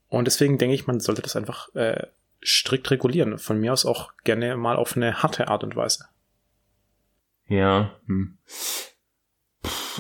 Und 0.07 0.25
deswegen 0.25 0.57
denke 0.57 0.75
ich, 0.75 0.88
man 0.88 1.00
sollte 1.00 1.24
das 1.24 1.36
einfach 1.36 1.74
äh, 1.75 2.07
strikt 2.43 2.91
regulieren. 2.91 3.38
Von 3.39 3.60
mir 3.60 3.74
aus 3.74 3.86
auch 3.86 4.13
gerne 4.24 4.55
mal 4.57 4.75
auf 4.75 4.95
eine 4.95 5.24
harte 5.24 5.48
Art 5.48 5.63
und 5.63 5.75
Weise. 5.75 6.05
Ja. 7.48 7.95
Hm. 8.05 8.38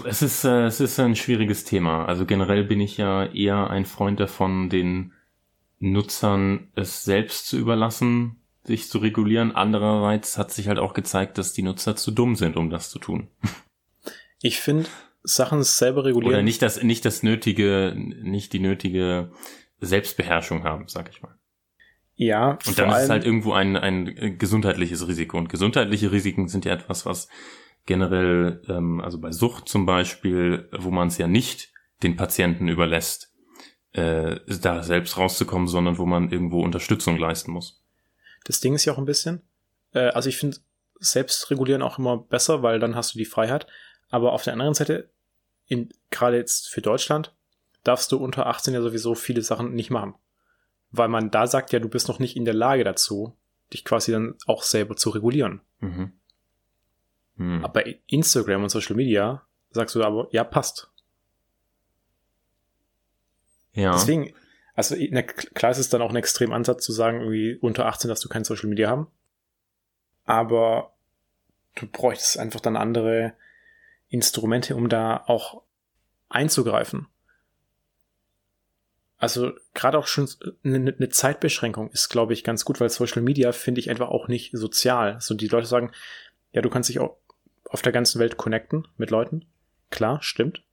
Es 0.05 0.21
ist, 0.21 0.43
äh, 0.43 0.65
es 0.65 0.79
ist 0.79 0.99
ein 0.99 1.15
schwieriges 1.15 1.65
Thema. 1.65 2.05
Also 2.05 2.25
generell 2.25 2.63
bin 2.63 2.79
ich 2.79 2.97
ja 2.97 3.25
eher 3.25 3.69
ein 3.69 3.85
Freund 3.85 4.19
davon, 4.19 4.69
den 4.69 5.13
Nutzern 5.79 6.71
es 6.75 7.03
selbst 7.03 7.47
zu 7.47 7.57
überlassen, 7.57 8.37
sich 8.63 8.89
zu 8.89 8.99
regulieren. 8.99 9.51
Andererseits 9.51 10.37
hat 10.37 10.51
sich 10.51 10.67
halt 10.67 10.79
auch 10.79 10.93
gezeigt, 10.93 11.37
dass 11.37 11.53
die 11.53 11.63
Nutzer 11.63 11.95
zu 11.95 12.11
dumm 12.11 12.35
sind, 12.35 12.55
um 12.55 12.69
das 12.69 12.89
zu 12.89 12.99
tun. 12.99 13.27
Ich 14.45 14.59
finde, 14.59 14.89
Sachen 15.23 15.63
selber 15.63 16.03
regulieren. 16.03 16.33
Oder 16.33 16.43
nicht 16.43 16.61
das, 16.61 16.83
nicht 16.83 17.05
das 17.05 17.23
nötige, 17.23 17.93
nicht 17.95 18.51
die 18.51 18.59
nötige 18.59 19.31
Selbstbeherrschung 19.79 20.65
haben, 20.65 20.89
sag 20.89 21.09
ich 21.09 21.21
mal. 21.21 21.33
Ja. 22.15 22.57
Und 22.67 22.77
dann 22.77 22.89
ist 22.89 23.03
es 23.03 23.09
halt 23.09 23.25
irgendwo 23.25 23.53
ein, 23.53 23.77
ein 23.77 24.37
gesundheitliches 24.37 25.07
Risiko. 25.07 25.37
Und 25.37 25.47
gesundheitliche 25.47 26.11
Risiken 26.11 26.49
sind 26.49 26.65
ja 26.65 26.73
etwas, 26.73 27.05
was 27.05 27.29
generell, 27.85 28.61
ähm, 28.67 29.01
also 29.01 29.19
bei 29.19 29.31
Sucht 29.31 29.67
zum 29.67 29.85
Beispiel, 29.85 30.69
wo 30.71 30.91
man 30.91 31.07
es 31.07 31.17
ja 31.17 31.27
nicht 31.27 31.71
den 32.01 32.15
Patienten 32.15 32.67
überlässt, 32.67 33.33
äh, 33.91 34.39
da 34.47 34.83
selbst 34.83 35.17
rauszukommen, 35.17 35.67
sondern 35.67 35.97
wo 35.97 36.05
man 36.05 36.31
irgendwo 36.31 36.61
Unterstützung 36.61 37.17
leisten 37.17 37.51
muss. 37.51 37.83
Das 38.45 38.59
Ding 38.59 38.73
ist 38.73 38.85
ja 38.85 38.93
auch 38.93 38.97
ein 38.97 39.05
bisschen, 39.05 39.41
äh, 39.93 40.07
also 40.09 40.29
ich 40.29 40.37
finde 40.37 40.57
Selbstregulieren 40.99 41.81
auch 41.81 41.99
immer 41.99 42.17
besser, 42.17 42.63
weil 42.63 42.79
dann 42.79 42.95
hast 42.95 43.13
du 43.13 43.17
die 43.17 43.25
Freiheit. 43.25 43.67
Aber 44.09 44.31
auf 44.31 44.43
der 44.43 44.53
anderen 44.53 44.73
Seite, 44.73 45.09
in, 45.67 45.89
gerade 46.11 46.37
jetzt 46.37 46.69
für 46.69 46.81
Deutschland, 46.81 47.33
darfst 47.83 48.11
du 48.11 48.17
unter 48.17 48.47
18 48.47 48.73
ja 48.73 48.81
sowieso 48.81 49.15
viele 49.15 49.41
Sachen 49.41 49.73
nicht 49.73 49.89
machen. 49.89 50.15
Weil 50.91 51.09
man 51.09 51.31
da 51.31 51.47
sagt 51.47 51.73
ja, 51.73 51.79
du 51.79 51.89
bist 51.89 52.07
noch 52.07 52.19
nicht 52.19 52.35
in 52.35 52.45
der 52.45 52.53
Lage 52.53 52.83
dazu, 52.83 53.35
dich 53.73 53.83
quasi 53.83 54.11
dann 54.11 54.35
auch 54.45 54.63
selber 54.63 54.95
zu 54.95 55.09
regulieren. 55.09 55.61
Mhm. 55.79 56.13
Mhm. 57.35 57.63
Aber 57.63 57.73
bei 57.73 57.99
Instagram 58.07 58.63
und 58.63 58.69
Social 58.69 58.95
Media 58.95 59.43
sagst 59.71 59.95
du 59.95 60.03
aber, 60.03 60.27
ja, 60.31 60.43
passt. 60.43 60.89
Ja. 63.73 63.93
Deswegen, 63.93 64.33
also 64.75 64.95
klar 65.53 65.71
ist 65.71 65.79
es 65.79 65.89
dann 65.89 66.01
auch 66.01 66.11
ein 66.11 66.15
extrem 66.15 66.53
Ansatz 66.53 66.85
zu 66.85 66.91
sagen, 66.91 67.21
irgendwie 67.21 67.55
unter 67.55 67.85
18 67.87 68.07
darfst 68.07 68.23
du 68.23 68.29
kein 68.29 68.43
Social 68.43 68.69
Media 68.69 68.89
haben. 68.89 69.07
Aber 70.25 70.93
du 71.75 71.87
bräuchtest 71.87 72.37
einfach 72.37 72.59
dann 72.59 72.77
andere 72.77 73.33
Instrumente, 74.09 74.75
um 74.75 74.89
da 74.89 75.23
auch 75.25 75.63
einzugreifen. 76.29 77.07
Also 79.17 79.53
gerade 79.73 79.97
auch 79.97 80.07
schon 80.07 80.29
eine, 80.63 80.93
eine 80.95 81.09
Zeitbeschränkung 81.09 81.89
ist, 81.91 82.09
glaube 82.09 82.33
ich, 82.33 82.43
ganz 82.43 82.65
gut, 82.65 82.79
weil 82.79 82.89
Social 82.89 83.21
Media 83.21 83.53
finde 83.53 83.79
ich 83.79 83.89
einfach 83.89 84.09
auch 84.09 84.27
nicht 84.27 84.51
sozial. 84.53 85.19
So 85.21 85.33
die 85.33 85.47
Leute 85.47 85.65
sagen, 85.65 85.91
ja, 86.51 86.61
du 86.61 86.69
kannst 86.69 86.89
dich 86.89 86.99
auch 86.99 87.17
auf 87.73 87.81
der 87.81 87.91
ganzen 87.91 88.19
Welt 88.19 88.37
connecten 88.37 88.87
mit 88.97 89.09
Leuten. 89.09 89.45
Klar, 89.89 90.21
stimmt. 90.21 90.63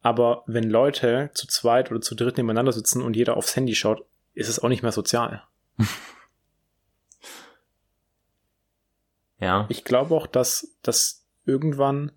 Aber 0.00 0.42
wenn 0.46 0.68
Leute 0.68 1.30
zu 1.34 1.46
zweit 1.46 1.90
oder 1.90 2.00
zu 2.00 2.14
dritt 2.14 2.36
nebeneinander 2.36 2.72
sitzen 2.72 3.02
und 3.02 3.16
jeder 3.16 3.36
aufs 3.36 3.56
Handy 3.56 3.74
schaut, 3.74 4.04
ist 4.34 4.48
es 4.48 4.58
auch 4.58 4.68
nicht 4.68 4.82
mehr 4.82 4.92
sozial. 4.92 5.42
ja. 9.40 9.66
Ich 9.68 9.84
glaube 9.84 10.14
auch, 10.14 10.26
dass, 10.26 10.76
dass 10.82 11.24
irgendwann 11.44 12.12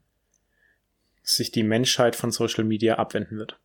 sich 1.23 1.51
die 1.51 1.63
Menschheit 1.63 2.15
von 2.15 2.31
Social 2.31 2.63
Media 2.63 2.95
abwenden 2.95 3.37
wird. 3.37 3.59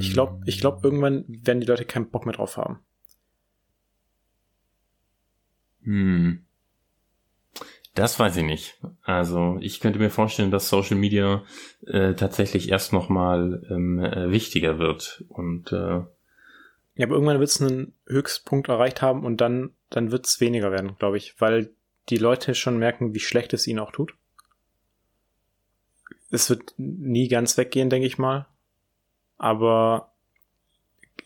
Ich 0.00 0.12
glaube, 0.12 0.42
ich 0.46 0.58
glaube, 0.58 0.80
irgendwann 0.82 1.24
werden 1.28 1.60
die 1.60 1.66
Leute 1.66 1.84
keinen 1.84 2.10
Bock 2.10 2.26
mehr 2.26 2.34
drauf 2.34 2.56
haben. 2.56 2.84
Hm. 5.84 6.44
Das 7.94 8.18
weiß 8.18 8.36
ich 8.38 8.44
nicht. 8.44 8.80
Also 9.04 9.56
ich 9.60 9.78
könnte 9.78 10.00
mir 10.00 10.10
vorstellen, 10.10 10.50
dass 10.50 10.68
Social 10.68 10.96
Media 10.96 11.44
äh, 11.86 12.14
tatsächlich 12.14 12.68
erst 12.70 12.92
noch 12.92 13.08
mal 13.08 13.64
ähm, 13.70 14.00
äh, 14.00 14.30
wichtiger 14.30 14.78
wird 14.78 15.24
und 15.28 15.70
äh, 15.70 16.02
ja, 16.96 17.06
aber 17.06 17.14
irgendwann 17.14 17.40
wird 17.40 17.50
es 17.50 17.60
einen 17.60 17.92
Höchstpunkt 18.06 18.68
erreicht 18.68 19.02
haben 19.02 19.24
und 19.24 19.40
dann 19.40 19.70
dann 19.90 20.10
wird 20.10 20.26
es 20.26 20.40
weniger 20.40 20.72
werden, 20.72 20.96
glaube 20.98 21.16
ich, 21.16 21.40
weil 21.40 21.70
die 22.08 22.16
Leute 22.16 22.54
schon 22.54 22.78
merken, 22.78 23.14
wie 23.14 23.20
schlecht 23.20 23.52
es 23.52 23.66
ihnen 23.66 23.78
auch 23.78 23.92
tut. 23.92 24.14
Es 26.30 26.50
wird 26.50 26.74
nie 26.76 27.28
ganz 27.28 27.56
weggehen, 27.56 27.90
denke 27.90 28.06
ich 28.06 28.18
mal, 28.18 28.46
aber 29.38 30.12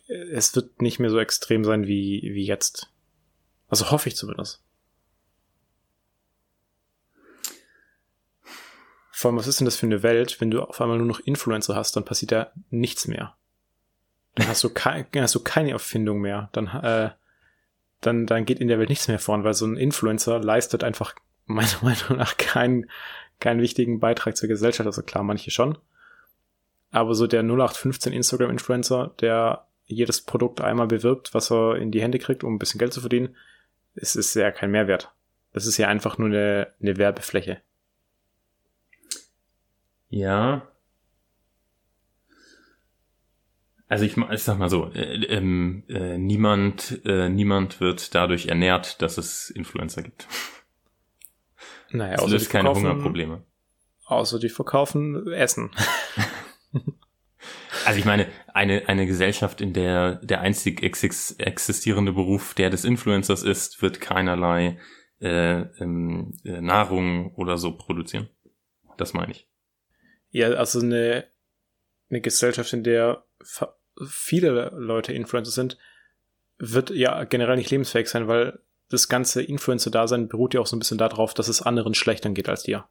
es 0.07 0.55
wird 0.55 0.83
nicht 0.83 0.99
mehr 0.99 1.11
so 1.11 1.19
extrem 1.19 1.65
sein 1.65 1.87
wie 1.87 2.31
wie 2.35 2.45
jetzt. 2.45 2.91
Also 3.69 3.91
hoffe 3.91 4.09
ich 4.09 4.17
zumindest. 4.17 4.63
Vor 9.19 9.31
allem, 9.31 9.39
was 9.39 9.49
ist 9.49 9.59
denn 9.59 9.65
das 9.65 9.77
für 9.77 9.87
eine 9.87 10.03
Welt, 10.05 10.41
wenn 10.41 10.51
du 10.51 10.63
auf 10.63 10.81
einmal 10.81 10.97
nur 10.97 11.07
noch 11.07 11.21
Influencer 11.21 11.75
hast, 11.75 11.97
dann 11.97 12.05
passiert 12.05 12.31
da 12.31 12.53
nichts 12.71 13.09
mehr. 13.09 13.37
Dann 14.37 14.47
hast 14.47 14.63
du, 14.63 14.71
kein, 14.71 15.07
hast 15.17 15.35
du 15.35 15.41
keine 15.41 15.73
Erfindung 15.73 16.21
mehr. 16.21 16.51
Dann, 16.53 16.69
äh, 16.69 17.11
dann, 18.01 18.27
dann 18.27 18.45
geht 18.45 18.61
in 18.61 18.69
der 18.69 18.79
Welt 18.79 18.89
nichts 18.89 19.09
mehr 19.09 19.19
voran, 19.19 19.43
weil 19.43 19.55
so 19.55 19.67
ein 19.67 19.77
Influencer 19.77 20.39
leistet 20.39 20.85
einfach 20.85 21.17
meiner 21.47 21.69
Meinung 21.83 22.17
nach 22.17 22.37
keinen, 22.37 22.89
keinen 23.41 23.61
wichtigen 23.61 23.99
Beitrag 23.99 24.37
zur 24.37 24.49
Gesellschaft. 24.49 24.87
Also 24.87 25.03
klar, 25.03 25.25
manche 25.25 25.51
schon. 25.51 25.77
Aber 26.93 27.15
so 27.15 27.27
der 27.27 27.43
0815 27.43 28.13
Instagram-Influencer, 28.13 29.15
der 29.21 29.67
jedes 29.87 30.23
Produkt 30.23 30.61
einmal 30.61 30.87
bewirbt, 30.87 31.35
was 31.35 31.51
er 31.51 31.77
in 31.77 31.91
die 31.91 32.03
Hände 32.03 32.21
kriegt, 32.21 32.45
um 32.45 32.55
ein 32.55 32.59
bisschen 32.59 32.79
Geld 32.79 32.93
zu 32.93 33.01
verdienen, 33.01 33.35
ist, 33.99 34.17
ist 34.17 34.35
ja 34.35 34.51
kein 34.51 34.71
Mehrwert. 34.71 35.13
Das 35.53 35.67
ist 35.67 35.77
ja 35.77 35.89
einfach 35.89 36.19
nur 36.19 36.29
eine, 36.29 36.73
eine 36.81 36.97
Werbefläche. 36.97 37.61
Ja. 40.09 40.69
Also 43.89 44.05
ich, 44.05 44.17
ich 44.17 44.43
sag 44.43 44.59
mal 44.59 44.69
so, 44.69 44.93
äh, 44.93 45.25
ähm, 45.27 45.85
äh, 45.89 46.19
niemand, 46.19 47.01
äh, 47.05 47.29
niemand 47.29 47.81
wird 47.81 48.15
dadurch 48.15 48.47
ernährt, 48.47 49.01
dass 49.01 49.17
es 49.17 49.51
Influencer 49.51 50.03
gibt. 50.03 50.29
Naja, 51.91 52.17
es 52.23 52.31
löst 52.31 52.51
keine 52.51 52.75
Hungerprobleme. 52.75 53.43
Außer 54.05 54.39
die 54.39 54.51
verkaufen 54.51 55.31
Essen. 55.33 55.71
Also 57.85 57.99
ich 57.99 58.05
meine, 58.05 58.27
eine, 58.53 58.89
eine 58.89 59.07
Gesellschaft, 59.07 59.61
in 59.61 59.73
der 59.73 60.17
der 60.17 60.41
einzig 60.41 60.83
ex 60.83 61.03
existierende 61.39 62.13
Beruf 62.13 62.55
der 62.55 62.71
des 62.71 62.85
Influencers 62.85 63.43
ist, 63.43 63.83
wird 63.83 64.01
keinerlei 64.01 64.79
äh, 65.21 65.61
ähm, 65.81 66.35
äh, 66.45 66.61
Nahrung 66.61 67.35
oder 67.35 67.59
so 67.59 67.77
produzieren. 67.77 68.29
Das 68.97 69.15
meine 69.15 69.33
ich. 69.33 69.49
Ja, 70.31 70.49
also 70.51 70.81
eine, 70.81 71.27
eine 72.11 72.21
Gesellschaft, 72.21 72.73
in 72.73 72.85
der 72.85 73.25
viele 74.07 74.71
Leute 74.77 75.13
Influencer 75.13 75.51
sind, 75.51 75.79
wird 76.59 76.91
ja 76.91 77.25
generell 77.25 77.57
nicht 77.57 77.71
lebensfähig 77.71 78.09
sein, 78.09 78.29
weil 78.29 78.61
das 78.89 79.09
ganze 79.09 79.43
Influencer-Dasein 79.43 80.29
beruht 80.29 80.55
ja 80.55 80.61
auch 80.61 80.67
so 80.67 80.77
ein 80.77 80.79
bisschen 80.79 80.99
darauf, 80.99 81.35
dass 81.35 81.49
es 81.49 81.63
anderen 81.63 81.95
schlechter 81.95 82.31
geht 82.31 82.49
als 82.49 82.63
dir. 82.63 82.87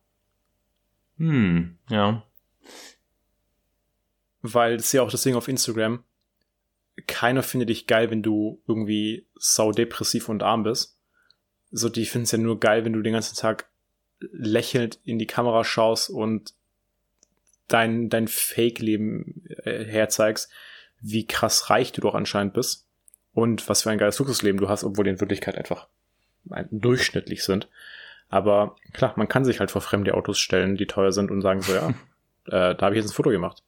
Hm, 1.18 1.78
ja. 1.90 2.24
Weil 4.42 4.78
das 4.78 4.88
ist 4.88 4.94
ja 4.94 5.02
auch 5.02 5.12
das 5.12 5.24
Ding 5.24 5.36
auf 5.36 5.48
Instagram. 5.48 6.04
Keiner 7.06 7.44
findet 7.44 7.70
dich 7.70 7.88
geil, 7.88 8.10
wenn 8.10 8.24
du 8.24 8.62
irgendwie 8.68 9.28
saudepressiv 9.36 10.30
und 10.30 10.44
arm 10.44 10.64
bist. 10.64 10.98
So, 11.72 11.90
die 11.90 12.06
finden 12.06 12.24
es 12.24 12.32
ja 12.32 12.38
nur 12.38 12.60
geil, 12.60 12.86
wenn 12.86 12.94
du 12.94 13.02
den 13.02 13.14
ganzen 13.14 13.36
Tag 13.36 13.70
lächelnd 14.20 15.00
in 15.04 15.20
die 15.20 15.28
Kamera 15.28 15.64
schaust 15.64 16.10
und 16.10 16.54
dein, 17.68 18.10
dein 18.10 18.28
Fake-Leben 18.28 19.44
äh, 19.64 19.84
herzeigst, 19.86 20.50
wie 21.02 21.28
krass 21.28 21.70
reich 21.70 21.92
du 21.92 22.02
doch 22.02 22.16
anscheinend 22.16 22.54
bist 22.54 22.88
und 23.34 23.68
was 23.70 23.84
für 23.84 23.92
ein 23.92 23.98
geiles 23.98 24.18
Luxusleben 24.18 24.60
du 24.60 24.70
hast, 24.70 24.84
obwohl 24.84 25.04
die 25.04 25.12
in 25.12 25.20
Wirklichkeit 25.20 25.58
einfach 25.58 25.88
durchschnittlich 26.72 27.44
sind. 27.44 27.70
Aber 28.30 28.76
klar, 28.94 29.14
man 29.16 29.28
kann 29.28 29.46
sich 29.46 29.60
halt 29.60 29.72
vor 29.72 29.82
fremde 29.82 30.14
Autos 30.14 30.40
stellen, 30.40 30.76
die 30.76 30.88
teuer 30.88 31.12
sind 31.12 31.32
und 31.32 31.42
sagen 31.42 31.62
so, 31.62 31.74
ja, 31.74 31.90
äh, 32.46 32.76
da 32.76 32.78
habe 32.82 32.96
ich 32.96 33.02
jetzt 33.02 33.12
ein 33.12 33.16
Foto 33.16 33.30
gemacht. 33.30 33.64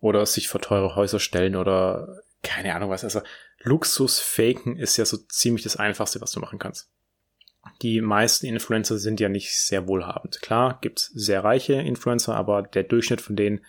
Oder 0.00 0.24
sich 0.26 0.48
vor 0.48 0.60
teure 0.60 0.94
Häuser 0.94 1.20
stellen 1.20 1.56
oder 1.56 2.20
keine 2.42 2.74
Ahnung 2.74 2.90
was. 2.90 3.02
Also 3.02 3.20
Luxus 3.60 4.20
faken 4.20 4.76
ist 4.76 4.96
ja 4.96 5.04
so 5.04 5.16
ziemlich 5.16 5.64
das 5.64 5.76
Einfachste, 5.76 6.20
was 6.20 6.30
du 6.30 6.40
machen 6.40 6.58
kannst 6.58 6.88
die 7.82 8.00
meisten 8.00 8.46
Influencer 8.46 8.98
sind 8.98 9.20
ja 9.20 9.28
nicht 9.28 9.56
sehr 9.56 9.86
wohlhabend. 9.86 10.40
Klar, 10.42 10.78
gibt's 10.80 11.06
sehr 11.14 11.44
reiche 11.44 11.74
Influencer, 11.74 12.34
aber 12.34 12.62
der 12.62 12.84
Durchschnitt 12.84 13.20
von 13.20 13.36
denen 13.36 13.64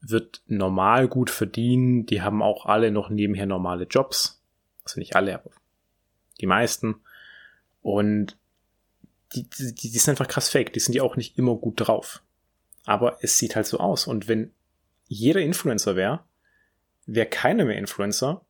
wird 0.00 0.42
normal 0.46 1.08
gut 1.08 1.30
verdienen. 1.30 2.06
Die 2.06 2.22
haben 2.22 2.42
auch 2.42 2.66
alle 2.66 2.90
noch 2.90 3.10
nebenher 3.10 3.46
normale 3.46 3.84
Jobs. 3.84 4.42
Also 4.84 5.00
nicht 5.00 5.16
alle, 5.16 5.34
aber 5.34 5.50
die 6.40 6.46
meisten. 6.46 6.96
Und 7.82 8.36
die, 9.34 9.48
die, 9.48 9.74
die 9.74 9.98
sind 9.98 10.10
einfach 10.10 10.28
krass 10.28 10.48
fake. 10.48 10.72
Die 10.72 10.80
sind 10.80 10.94
ja 10.94 11.02
auch 11.02 11.16
nicht 11.16 11.36
immer 11.38 11.56
gut 11.56 11.74
drauf. 11.76 12.22
Aber 12.84 13.18
es 13.20 13.38
sieht 13.38 13.56
halt 13.56 13.66
so 13.66 13.78
aus. 13.78 14.06
Und 14.06 14.28
wenn 14.28 14.52
jeder 15.08 15.40
Influencer 15.40 15.96
wäre, 15.96 16.24
wäre 17.06 17.26
keiner 17.26 17.64
mehr 17.64 17.78
Influencer, 17.78 18.44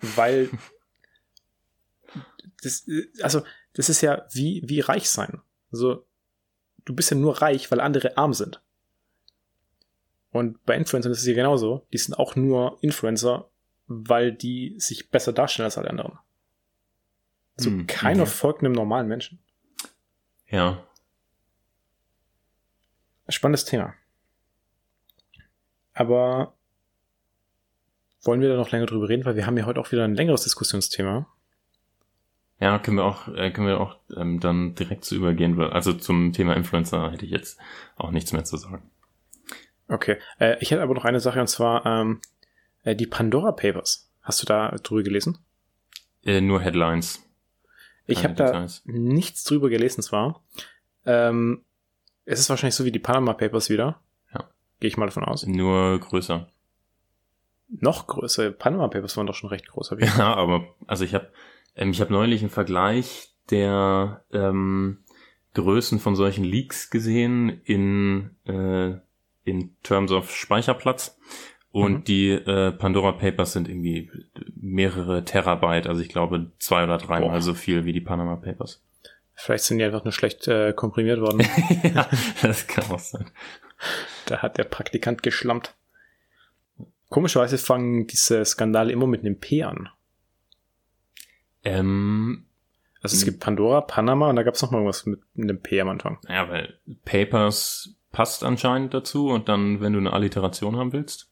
weil 0.00 0.50
das, 2.62 2.86
also 3.20 3.42
das 3.74 3.88
ist 3.88 4.00
ja 4.00 4.26
wie, 4.32 4.62
wie 4.64 4.80
reich 4.80 5.10
sein. 5.10 5.40
Also, 5.72 6.06
du 6.84 6.94
bist 6.94 7.10
ja 7.10 7.16
nur 7.16 7.42
reich, 7.42 7.70
weil 7.70 7.80
andere 7.80 8.16
arm 8.16 8.32
sind. 8.32 8.62
Und 10.30 10.64
bei 10.64 10.76
Influencern 10.76 11.12
ist 11.12 11.20
es 11.20 11.26
ja 11.26 11.34
genauso. 11.34 11.86
Die 11.92 11.98
sind 11.98 12.14
auch 12.14 12.34
nur 12.34 12.78
Influencer, 12.80 13.48
weil 13.86 14.32
die 14.32 14.74
sich 14.78 15.10
besser 15.10 15.32
darstellen 15.32 15.64
als 15.64 15.78
alle 15.78 15.90
anderen. 15.90 16.18
So 17.56 17.70
hm, 17.70 17.86
keiner 17.86 18.22
okay. 18.22 18.30
folgt 18.30 18.60
einem 18.60 18.72
normalen 18.72 19.06
Menschen. 19.06 19.38
Ja. 20.48 20.84
Spannendes 23.28 23.64
Thema. 23.64 23.94
Aber 25.94 26.54
wollen 28.22 28.40
wir 28.40 28.48
da 28.48 28.56
noch 28.56 28.70
länger 28.70 28.86
drüber 28.86 29.08
reden, 29.08 29.24
weil 29.24 29.36
wir 29.36 29.46
haben 29.46 29.56
ja 29.56 29.66
heute 29.66 29.80
auch 29.80 29.92
wieder 29.92 30.04
ein 30.04 30.14
längeres 30.14 30.42
Diskussionsthema. 30.42 31.26
Ja, 32.60 32.78
können 32.78 32.96
wir 32.96 33.04
auch, 33.04 33.28
äh, 33.28 33.50
können 33.50 33.66
wir 33.66 33.80
auch 33.80 33.96
ähm, 34.16 34.40
dann 34.40 34.74
direkt 34.74 35.04
zu 35.04 35.16
übergehen. 35.16 35.60
Also 35.60 35.92
zum 35.92 36.32
Thema 36.32 36.54
Influencer 36.54 37.12
hätte 37.12 37.24
ich 37.24 37.30
jetzt 37.30 37.58
auch 37.96 38.10
nichts 38.10 38.32
mehr 38.32 38.44
zu 38.44 38.56
sagen. 38.56 38.90
Okay. 39.88 40.18
Äh, 40.38 40.56
ich 40.60 40.70
hätte 40.70 40.82
aber 40.82 40.94
noch 40.94 41.04
eine 41.04 41.20
Sache 41.20 41.40
und 41.40 41.48
zwar 41.48 41.84
ähm, 41.84 42.20
äh, 42.82 42.96
die 42.96 43.06
Pandora 43.06 43.52
Papers. 43.52 44.10
Hast 44.22 44.42
du 44.42 44.46
da 44.46 44.70
drüber 44.82 45.02
gelesen? 45.02 45.38
Äh, 46.24 46.40
nur 46.40 46.60
Headlines. 46.60 47.22
Ich 48.06 48.24
habe 48.24 48.34
da 48.34 48.66
nichts 48.84 49.44
drüber 49.44 49.68
gelesen 49.68 50.02
zwar. 50.02 50.42
Ähm, 51.06 51.64
es 52.24 52.38
ist 52.38 52.50
wahrscheinlich 52.50 52.74
so 52.74 52.84
wie 52.84 52.92
die 52.92 52.98
Panama 52.98 53.32
Papers 53.34 53.70
wieder. 53.70 54.00
Gehe 54.80 54.88
ich 54.88 54.96
mal 54.96 55.06
davon 55.06 55.24
aus. 55.24 55.46
Nur 55.46 55.98
größer. 56.00 56.48
Noch 57.68 58.06
größer. 58.06 58.50
Panama 58.52 58.88
Papers 58.88 59.16
waren 59.16 59.26
doch 59.26 59.34
schon 59.34 59.50
recht 59.50 59.68
groß. 59.68 59.94
Ja, 60.18 60.34
aber 60.34 60.74
also 60.86 61.04
ich 61.04 61.14
habe 61.14 61.30
ähm, 61.76 61.90
ich 61.90 62.00
habe 62.00 62.12
neulich 62.12 62.40
einen 62.40 62.50
Vergleich 62.50 63.34
der 63.50 64.24
ähm, 64.32 64.98
Größen 65.54 66.00
von 66.00 66.16
solchen 66.16 66.44
Leaks 66.44 66.90
gesehen 66.90 67.60
in, 67.64 68.30
äh, 68.46 68.94
in 69.44 69.76
Terms 69.82 70.12
of 70.12 70.34
Speicherplatz. 70.34 71.18
Und 71.70 71.92
mhm. 71.92 72.04
die 72.04 72.30
äh, 72.30 72.70
Pandora 72.70 73.12
Papers 73.12 73.52
sind 73.52 73.68
irgendwie 73.68 74.10
mehrere 74.54 75.24
Terabyte, 75.24 75.88
also 75.88 76.00
ich 76.00 76.08
glaube 76.08 76.52
zwei 76.60 76.84
oder 76.84 76.98
dreimal 76.98 77.30
Boah. 77.30 77.42
so 77.42 77.52
viel 77.54 77.84
wie 77.84 77.92
die 77.92 78.00
Panama 78.00 78.36
Papers. 78.36 78.80
Vielleicht 79.34 79.64
sind 79.64 79.78
die 79.78 79.84
einfach 79.84 80.04
nur 80.04 80.12
schlecht 80.12 80.46
äh, 80.46 80.72
komprimiert 80.72 81.20
worden. 81.20 81.44
ja, 81.82 82.08
das 82.42 82.68
kann 82.68 82.88
auch 82.92 83.00
sein. 83.00 83.26
Da 84.26 84.42
hat 84.42 84.58
der 84.58 84.64
Praktikant 84.64 85.22
geschlampt. 85.22 85.74
Komischerweise 87.08 87.58
fangen 87.58 88.06
diese 88.06 88.44
Skandale 88.44 88.92
immer 88.92 89.06
mit 89.06 89.20
einem 89.20 89.38
P 89.38 89.62
an. 89.62 89.88
Ähm, 91.62 92.46
also 93.00 93.16
es 93.16 93.24
gibt 93.24 93.40
Pandora, 93.40 93.82
Panama 93.82 94.30
und 94.30 94.36
da 94.36 94.42
gab 94.42 94.54
es 94.54 94.62
noch 94.62 94.70
mal 94.70 94.78
irgendwas 94.78 95.06
mit 95.06 95.20
einem 95.36 95.60
P 95.60 95.80
am 95.80 95.90
Anfang. 95.90 96.18
Ja, 96.28 96.48
weil 96.48 96.78
Papers 97.04 97.94
passt 98.12 98.44
anscheinend 98.44 98.94
dazu 98.94 99.28
und 99.28 99.48
dann, 99.48 99.80
wenn 99.80 99.92
du 99.92 99.98
eine 99.98 100.12
Alliteration 100.12 100.76
haben 100.76 100.92
willst. 100.92 101.30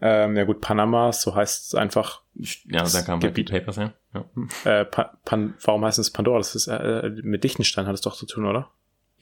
Ähm, 0.00 0.36
ja 0.36 0.44
gut, 0.44 0.60
Panama, 0.60 1.12
so 1.12 1.34
heißt 1.34 1.66
es 1.66 1.74
einfach. 1.74 2.22
Ja, 2.34 2.84
da 2.84 3.02
kam 3.02 3.20
halt 3.20 3.36
die 3.36 3.44
Papers 3.44 3.76
her. 3.76 3.94
Ja. 4.14 4.24
Äh, 4.64 4.84
pa 4.84 5.18
Pan 5.24 5.54
warum 5.62 5.84
heißt 5.84 5.98
es 5.98 6.10
Pandora? 6.10 6.38
Das 6.38 6.54
ist 6.54 6.66
äh, 6.68 7.10
mit 7.22 7.44
Dichtenstein 7.44 7.86
hat 7.86 7.94
es 7.94 8.00
doch 8.00 8.16
zu 8.16 8.26
tun, 8.26 8.46
oder? 8.46 8.70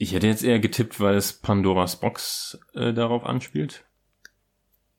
Ich 0.01 0.13
hätte 0.13 0.27
jetzt 0.27 0.43
eher 0.43 0.59
getippt, 0.59 0.99
weil 1.01 1.15
es 1.15 1.33
Pandoras 1.33 1.99
Box 1.99 2.57
äh, 2.73 2.93
darauf 2.93 3.25
anspielt. 3.25 3.83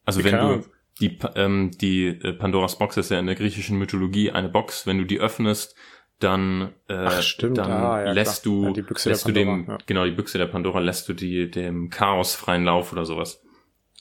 Also 0.04 0.22
wenn 0.24 0.36
du 0.36 0.64
die, 1.00 1.18
ähm, 1.36 1.70
die 1.80 2.06
äh, 2.08 2.34
Pandoras 2.34 2.78
Box 2.78 2.98
ist 2.98 3.10
ja 3.10 3.18
in 3.18 3.24
der 3.26 3.34
griechischen 3.34 3.78
Mythologie 3.78 4.30
eine 4.30 4.50
Box. 4.50 4.86
Wenn 4.86 4.98
du 4.98 5.04
die 5.06 5.18
öffnest, 5.18 5.74
dann, 6.18 6.74
äh, 6.88 6.92
Ach, 6.94 7.22
stimmt. 7.22 7.56
dann 7.56 7.70
Ah, 7.72 8.04
ja, 8.04 8.12
lässt 8.12 8.42
klar. 8.42 8.54
du, 8.54 8.64
Ja, 8.66 8.72
die 8.74 8.82
Büchse 8.82 9.08
lässt 9.08 9.26
du 9.26 9.32
dem, 9.32 9.66
ja. 9.68 9.78
genau, 9.86 10.04
die 10.04 10.10
Büchse 10.10 10.36
der 10.36 10.48
Pandora 10.48 10.80
lässt 10.80 11.08
du 11.08 11.14
die, 11.14 11.50
dem 11.50 11.88
Chaos 11.88 12.34
freien 12.34 12.64
Lauf 12.64 12.92
oder 12.92 13.06
sowas. 13.06 13.42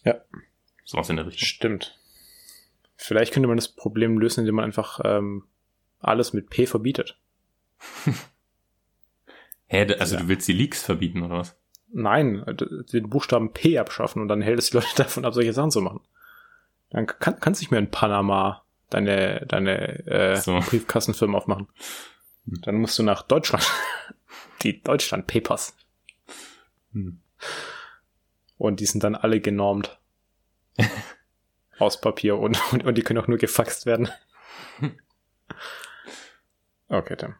Ja. 0.04 0.16
Sowas 0.84 1.10
in 1.10 1.16
der 1.16 1.28
Richtung. 1.28 1.46
Stimmt. 1.48 1.98
Vielleicht 2.98 3.32
könnte 3.34 3.48
man 3.48 3.56
das 3.56 3.70
Problem 3.70 4.20
lösen, 4.20 4.42
indem 4.42 4.56
man 4.56 4.66
einfach 4.66 5.00
ähm, 5.06 5.46
alles 6.00 6.34
mit 6.34 6.50
P 6.50 6.66
verbietet. 6.66 7.18
Hä, 9.70 9.96
also 10.00 10.16
Ja. 10.16 10.22
du 10.22 10.28
willst 10.28 10.48
die 10.48 10.54
Leaks 10.54 10.84
verbieten 10.84 11.22
oder 11.24 11.38
was? 11.40 11.56
Nein, 11.92 12.44
den 12.92 13.10
Buchstaben 13.10 13.54
P 13.54 13.80
abschaffen 13.80 14.22
und 14.22 14.28
dann 14.28 14.42
hält 14.42 14.60
es 14.60 14.70
die 14.72 14.78
Leute 14.78 14.88
davon 14.98 15.26
ab, 15.26 15.34
solche 15.34 15.54
Sachen 15.54 15.72
zu 15.72 15.82
machen. 15.82 16.02
Dann 16.90 17.08
kann, 17.08 17.40
kannst 17.40 17.62
du 17.62 17.64
nicht 17.64 17.72
mehr 17.72 17.80
in 17.80 17.92
Panama 17.92 18.64
deine, 18.90 19.46
deine 19.48 20.06
äh, 20.08 20.36
So. 20.36 20.60
Briefkastenfirma 20.60 21.38
aufmachen. 21.38 21.68
Dann 22.46 22.76
musst 22.76 22.98
du 23.00 23.04
nach 23.04 23.22
Deutschland. 23.22 23.64
Die 24.64 24.82
Deutschland 24.82 25.28
Papers. 25.28 25.76
Hm. 26.94 27.22
Und 28.58 28.80
die 28.82 28.86
sind 28.88 29.04
dann 29.04 29.16
alle 29.16 29.40
genormt. 29.40 30.00
Aus 31.80 32.02
Papier 32.02 32.38
und, 32.38 32.60
und, 32.74 32.84
und 32.84 32.96
die 32.98 33.04
können 33.04 33.20
auch 33.20 33.28
nur 33.28 33.38
gefaxt 33.38 33.86
werden. 33.86 34.10
Okay, 36.90 37.16
dann. 37.16 37.36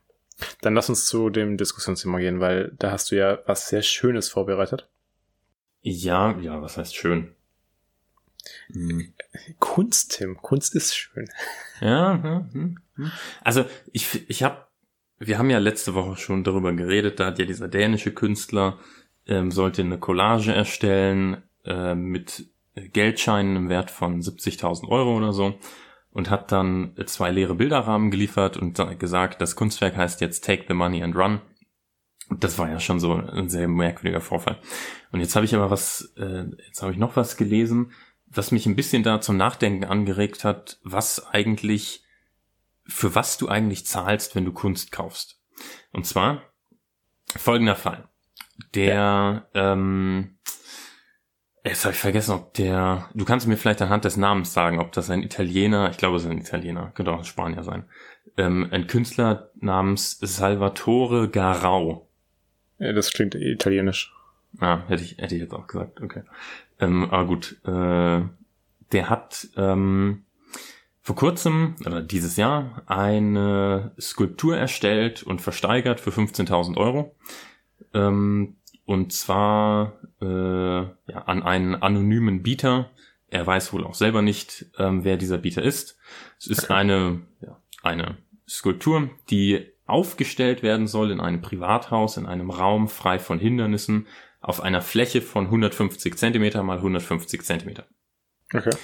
Dann 0.62 0.74
lass 0.74 0.90
uns 0.90 1.06
zu 1.06 1.30
dem 1.30 1.58
Diskussionsthema 1.58 2.20
gehen, 2.20 2.40
weil 2.40 2.74
da 2.78 2.92
hast 2.92 3.12
du 3.12 3.16
ja 3.16 3.40
was 3.46 3.70
sehr 3.70 3.82
Schönes 3.82 4.30
vorbereitet. 4.30 4.90
Ja, 5.82 6.38
ja, 6.40 6.62
was 6.62 6.78
heißt 6.78 6.96
schön? 6.96 7.34
Hm. 8.72 9.14
Kunst, 9.60 10.18
Tim. 10.18 10.38
Kunst 10.38 10.76
ist 10.76 10.96
schön. 10.96 11.30
Ja, 11.82 12.16
ja, 12.16 12.50
hm, 12.52 12.78
hm. 12.96 13.12
also 13.42 13.66
ich, 13.94 14.30
ich 14.30 14.44
habe, 14.44 14.68
wir 15.18 15.38
haben 15.38 15.50
ja 15.50 15.60
letzte 15.60 15.94
Woche 15.94 16.18
schon 16.18 16.44
darüber 16.44 16.74
geredet, 16.74 17.20
da 17.20 17.28
hat 17.28 17.40
ja 17.40 17.46
dieser 17.46 17.68
dänische 17.68 18.14
Künstler, 18.14 18.80
ähm, 19.28 19.52
sollte 19.52 19.82
eine 19.82 19.98
Collage 19.98 20.54
erstellen 20.54 21.44
äh, 21.64 21.96
mit 21.96 22.50
Geldscheinen 22.76 23.56
im 23.56 23.70
Wert 23.70 23.92
von 23.92 24.22
70.000 24.22 24.88
Euro 24.90 25.18
oder 25.18 25.34
so 25.34 25.58
und 26.12 26.30
hat 26.30 26.52
dann 26.52 26.96
zwei 27.06 27.32
leere 27.32 27.56
Bilderrahmen 27.56 28.12
geliefert 28.12 28.58
und 28.58 28.78
gesagt, 29.00 29.42
das 29.42 29.56
Kunstwerk 29.56 29.96
heißt 29.96 30.22
jetzt 30.22 30.44
Take 30.44 30.66
the 30.68 30.74
Money 30.74 31.04
and 31.04 31.16
Run. 31.16 31.42
Und 32.30 32.44
das 32.44 32.58
war 32.58 32.70
ja 32.70 32.80
schon 32.80 33.00
so 33.00 33.14
ein 33.14 33.50
sehr 33.50 33.68
merkwürdiger 33.68 34.22
Vorfall. 34.22 34.60
Und 35.12 35.20
jetzt 35.20 35.36
habe 35.36 35.46
ich 35.46 35.56
aber 35.56 35.72
was, 35.72 36.14
äh, 36.18 36.46
jetzt 36.68 36.82
habe 36.82 36.92
ich 36.92 36.98
noch 36.98 37.16
was 37.16 37.38
gelesen, 37.38 37.92
was 38.28 38.52
mich 38.52 38.66
ein 38.66 38.76
bisschen 38.76 39.02
da 39.02 39.22
zum 39.22 39.38
Nachdenken 39.38 39.86
angeregt 39.86 40.44
hat, 40.44 40.80
was 40.84 41.26
eigentlich, 41.28 42.04
für 42.86 43.16
was 43.16 43.38
du 43.38 43.48
eigentlich 43.48 43.86
zahlst, 43.86 44.36
wenn 44.36 44.46
du 44.46 44.54
Kunst 44.54 44.92
kaufst. 44.92 45.42
Und 45.92 46.06
zwar 46.06 46.44
folgender 47.36 47.76
Fall. 47.76 48.08
Der, 48.76 49.48
ähm, 49.54 50.38
jetzt 51.64 51.86
habe 51.86 51.94
ich 51.94 52.00
vergessen, 52.00 52.34
ob 52.34 52.54
der, 52.54 53.10
du 53.14 53.26
kannst 53.26 53.48
mir 53.48 53.58
vielleicht 53.58 53.82
anhand 53.82 54.06
des 54.06 54.18
Namens 54.18 54.54
sagen, 54.54 54.80
ob 54.80 54.92
das 54.92 55.10
ein 55.10 55.24
Italiener, 55.24 55.90
ich 55.90 55.98
glaube, 55.98 56.18
es 56.18 56.24
ist 56.24 56.30
ein 56.30 56.40
Italiener, 56.40 56.92
könnte 56.96 57.12
auch 57.12 57.20
ein 57.20 57.26
Spanier 57.26 57.64
sein, 57.64 57.86
ähm, 58.38 58.68
ein 58.72 58.88
Künstler 58.88 59.52
namens 59.60 60.18
Salvatore 60.20 61.30
Garau. 61.30 62.08
Ja, 62.80 62.94
das 62.94 63.12
klingt 63.12 63.36
italienisch. 63.36 64.14
Ah, 64.60 64.84
hätte 64.88 65.04
ich, 65.04 65.18
hätte 65.18 65.36
ich 65.36 65.42
jetzt 65.42 65.54
auch 65.54 65.68
gesagt, 65.68 66.02
okay. 66.02 66.24
Ähm, 66.80 67.10
aber 67.12 67.26
gut, 67.26 67.58
äh, 67.66 68.22
der 68.92 69.10
hat 69.10 69.48
ähm, 69.58 70.24
vor 71.02 71.16
kurzem, 71.16 71.76
oder 71.86 72.02
dieses 72.02 72.38
Jahr, 72.38 72.84
eine 72.86 73.94
Skulptur 74.00 74.58
erstellt 74.58 75.24
und 75.24 75.42
versteigert 75.42 76.00
für 76.00 76.12
15.000 76.12 76.78
Euro. 76.78 77.16
Ähm, 77.94 78.58
und 78.90 79.14
zwar 79.14 80.00
äh, 80.20 80.26
ja, 80.26 81.22
an 81.28 81.44
einen 81.44 81.76
anonymen 81.76 82.42
Bieter. 82.42 82.90
Er 83.28 83.46
weiß 83.46 83.72
wohl 83.72 83.86
auch 83.86 83.94
selber 83.94 84.24
nicht, 84.24 84.66
ähm, 84.80 85.04
wer 85.04 85.16
dieser 85.16 85.38
Bieter 85.38 85.62
ist. 85.62 86.00
Es 86.40 86.48
ist 86.48 86.64
Okay. 86.64 86.74
eine, 86.74 87.22
ja, 87.40 87.62
eine 87.84 88.18
Skulptur, 88.48 89.12
die 89.30 89.64
aufgestellt 89.86 90.64
werden 90.64 90.88
soll 90.88 91.12
in 91.12 91.20
einem 91.20 91.40
Privathaus, 91.40 92.18
in 92.18 92.26
einem 92.26 92.50
Raum 92.50 92.88
frei 92.88 93.20
von 93.20 93.38
Hindernissen, 93.38 94.08
auf 94.42 94.60
einer 94.60 94.82
Fläche 94.82 95.22
von 95.22 95.46
150 95.46 96.18
Zentimeter 96.18 96.64
mal 96.64 96.78
150 96.78 97.44
Zentimeter. 97.44 97.86
Okay. 98.52 98.76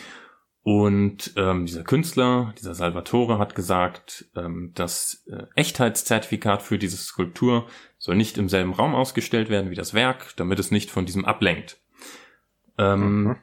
Und 0.68 1.34
ähm, 1.36 1.68
dieser 1.68 1.84
Künstler, 1.84 2.52
dieser 2.58 2.74
Salvatore, 2.74 3.38
hat 3.38 3.54
gesagt, 3.54 4.26
ähm, 4.36 4.72
das 4.74 5.24
äh, 5.28 5.44
Echtheitszertifikat 5.54 6.64
für 6.64 6.80
diese 6.80 6.98
Skulptur 6.98 7.68
soll 8.00 8.16
nicht 8.16 8.40
im 8.40 8.50
selben 8.50 8.74
Raum 8.74 8.96
ausgestellt 8.96 9.50
werden 9.50 9.70
wie 9.70 9.76
das 9.76 9.94
Werk, 9.94 10.34
damit 10.38 10.58
es 10.58 10.72
nicht 10.72 10.90
von 10.90 11.06
diesem 11.06 11.24
ablenkt. 11.24 11.80
Ähm, 12.80 13.24
Mhm. 13.26 13.36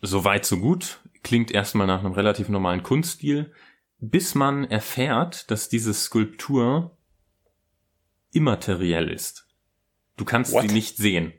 So 0.00 0.24
weit, 0.24 0.46
so 0.46 0.56
gut. 0.58 1.00
Klingt 1.22 1.50
erstmal 1.50 1.86
nach 1.86 2.00
einem 2.00 2.14
relativ 2.14 2.48
normalen 2.48 2.82
Kunststil, 2.82 3.52
bis 3.98 4.34
man 4.34 4.64
erfährt, 4.64 5.50
dass 5.50 5.68
diese 5.68 5.92
Skulptur 5.92 6.96
immateriell 8.32 9.10
ist. 9.10 9.46
Du 10.16 10.24
kannst 10.24 10.54
What? 10.54 10.62
sie 10.62 10.74
nicht 10.74 10.96
sehen. 10.96 11.34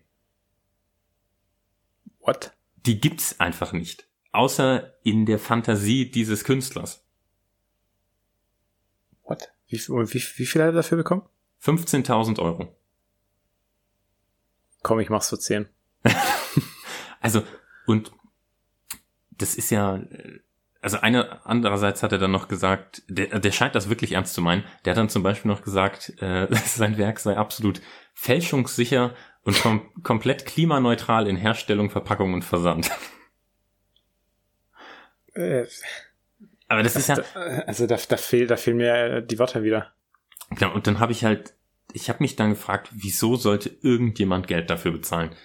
What? 2.19 2.55
Die 2.85 2.99
gibt's 2.99 3.39
einfach 3.39 3.73
nicht. 3.73 4.07
Außer 4.31 4.93
in 5.03 5.25
der 5.25 5.39
Fantasie 5.39 6.09
dieses 6.09 6.43
Künstlers. 6.43 7.03
What? 9.23 9.51
Wie, 9.67 9.77
wie, 9.77 10.13
wie 10.13 10.45
viel 10.45 10.61
hat 10.61 10.69
er 10.69 10.73
dafür 10.73 10.97
bekommen? 10.97 11.23
15.000 11.63 12.39
Euro. 12.39 12.75
Komm, 14.83 14.99
ich 14.99 15.09
mach's 15.09 15.29
für 15.29 15.39
10. 15.39 15.67
Also, 17.21 17.43
und 17.85 18.11
das 19.29 19.55
ist 19.55 19.69
ja, 19.69 20.01
also 20.81 20.99
eine, 20.99 21.45
andererseits 21.45 22.01
hat 22.01 22.11
er 22.11 22.17
dann 22.17 22.31
noch 22.31 22.47
gesagt, 22.47 23.03
der, 23.07 23.39
der 23.39 23.51
scheint 23.51 23.75
das 23.75 23.89
wirklich 23.89 24.13
ernst 24.13 24.33
zu 24.33 24.41
meinen. 24.41 24.63
Der 24.83 24.91
hat 24.91 24.97
dann 24.97 25.09
zum 25.09 25.23
Beispiel 25.23 25.49
noch 25.49 25.61
gesagt, 25.61 26.13
äh, 26.21 26.47
sein 26.65 26.97
Werk 26.97 27.19
sei 27.19 27.37
absolut 27.37 27.81
fälschungssicher 28.13 29.13
und 29.43 29.61
kom 29.61 29.81
komplett 30.03 30.45
klimaneutral 30.45 31.27
in 31.27 31.35
Herstellung, 31.35 31.89
Verpackung 31.89 32.33
und 32.33 32.43
Versand. 32.43 32.89
Äh, 35.33 35.65
Aber 36.67 36.83
das 36.83 36.95
ist 36.95 37.07
ja, 37.07 37.15
da, 37.15 37.23
also 37.67 37.87
da, 37.87 37.97
da, 37.97 38.17
fehlt, 38.17 38.51
da 38.51 38.57
fehlen 38.57 38.77
mir 38.77 38.93
äh, 38.93 39.25
die 39.25 39.39
Wörter 39.39 39.63
wieder. 39.63 39.93
Genau, 40.51 40.73
und 40.73 40.87
dann 40.87 40.99
habe 40.99 41.11
ich 41.11 41.23
halt, 41.23 41.53
ich 41.93 42.09
habe 42.09 42.19
mich 42.21 42.35
dann 42.35 42.51
gefragt, 42.51 42.89
wieso 42.93 43.35
sollte 43.35 43.69
irgendjemand 43.81 44.47
Geld 44.47 44.69
dafür 44.69 44.91
bezahlen? 44.91 45.35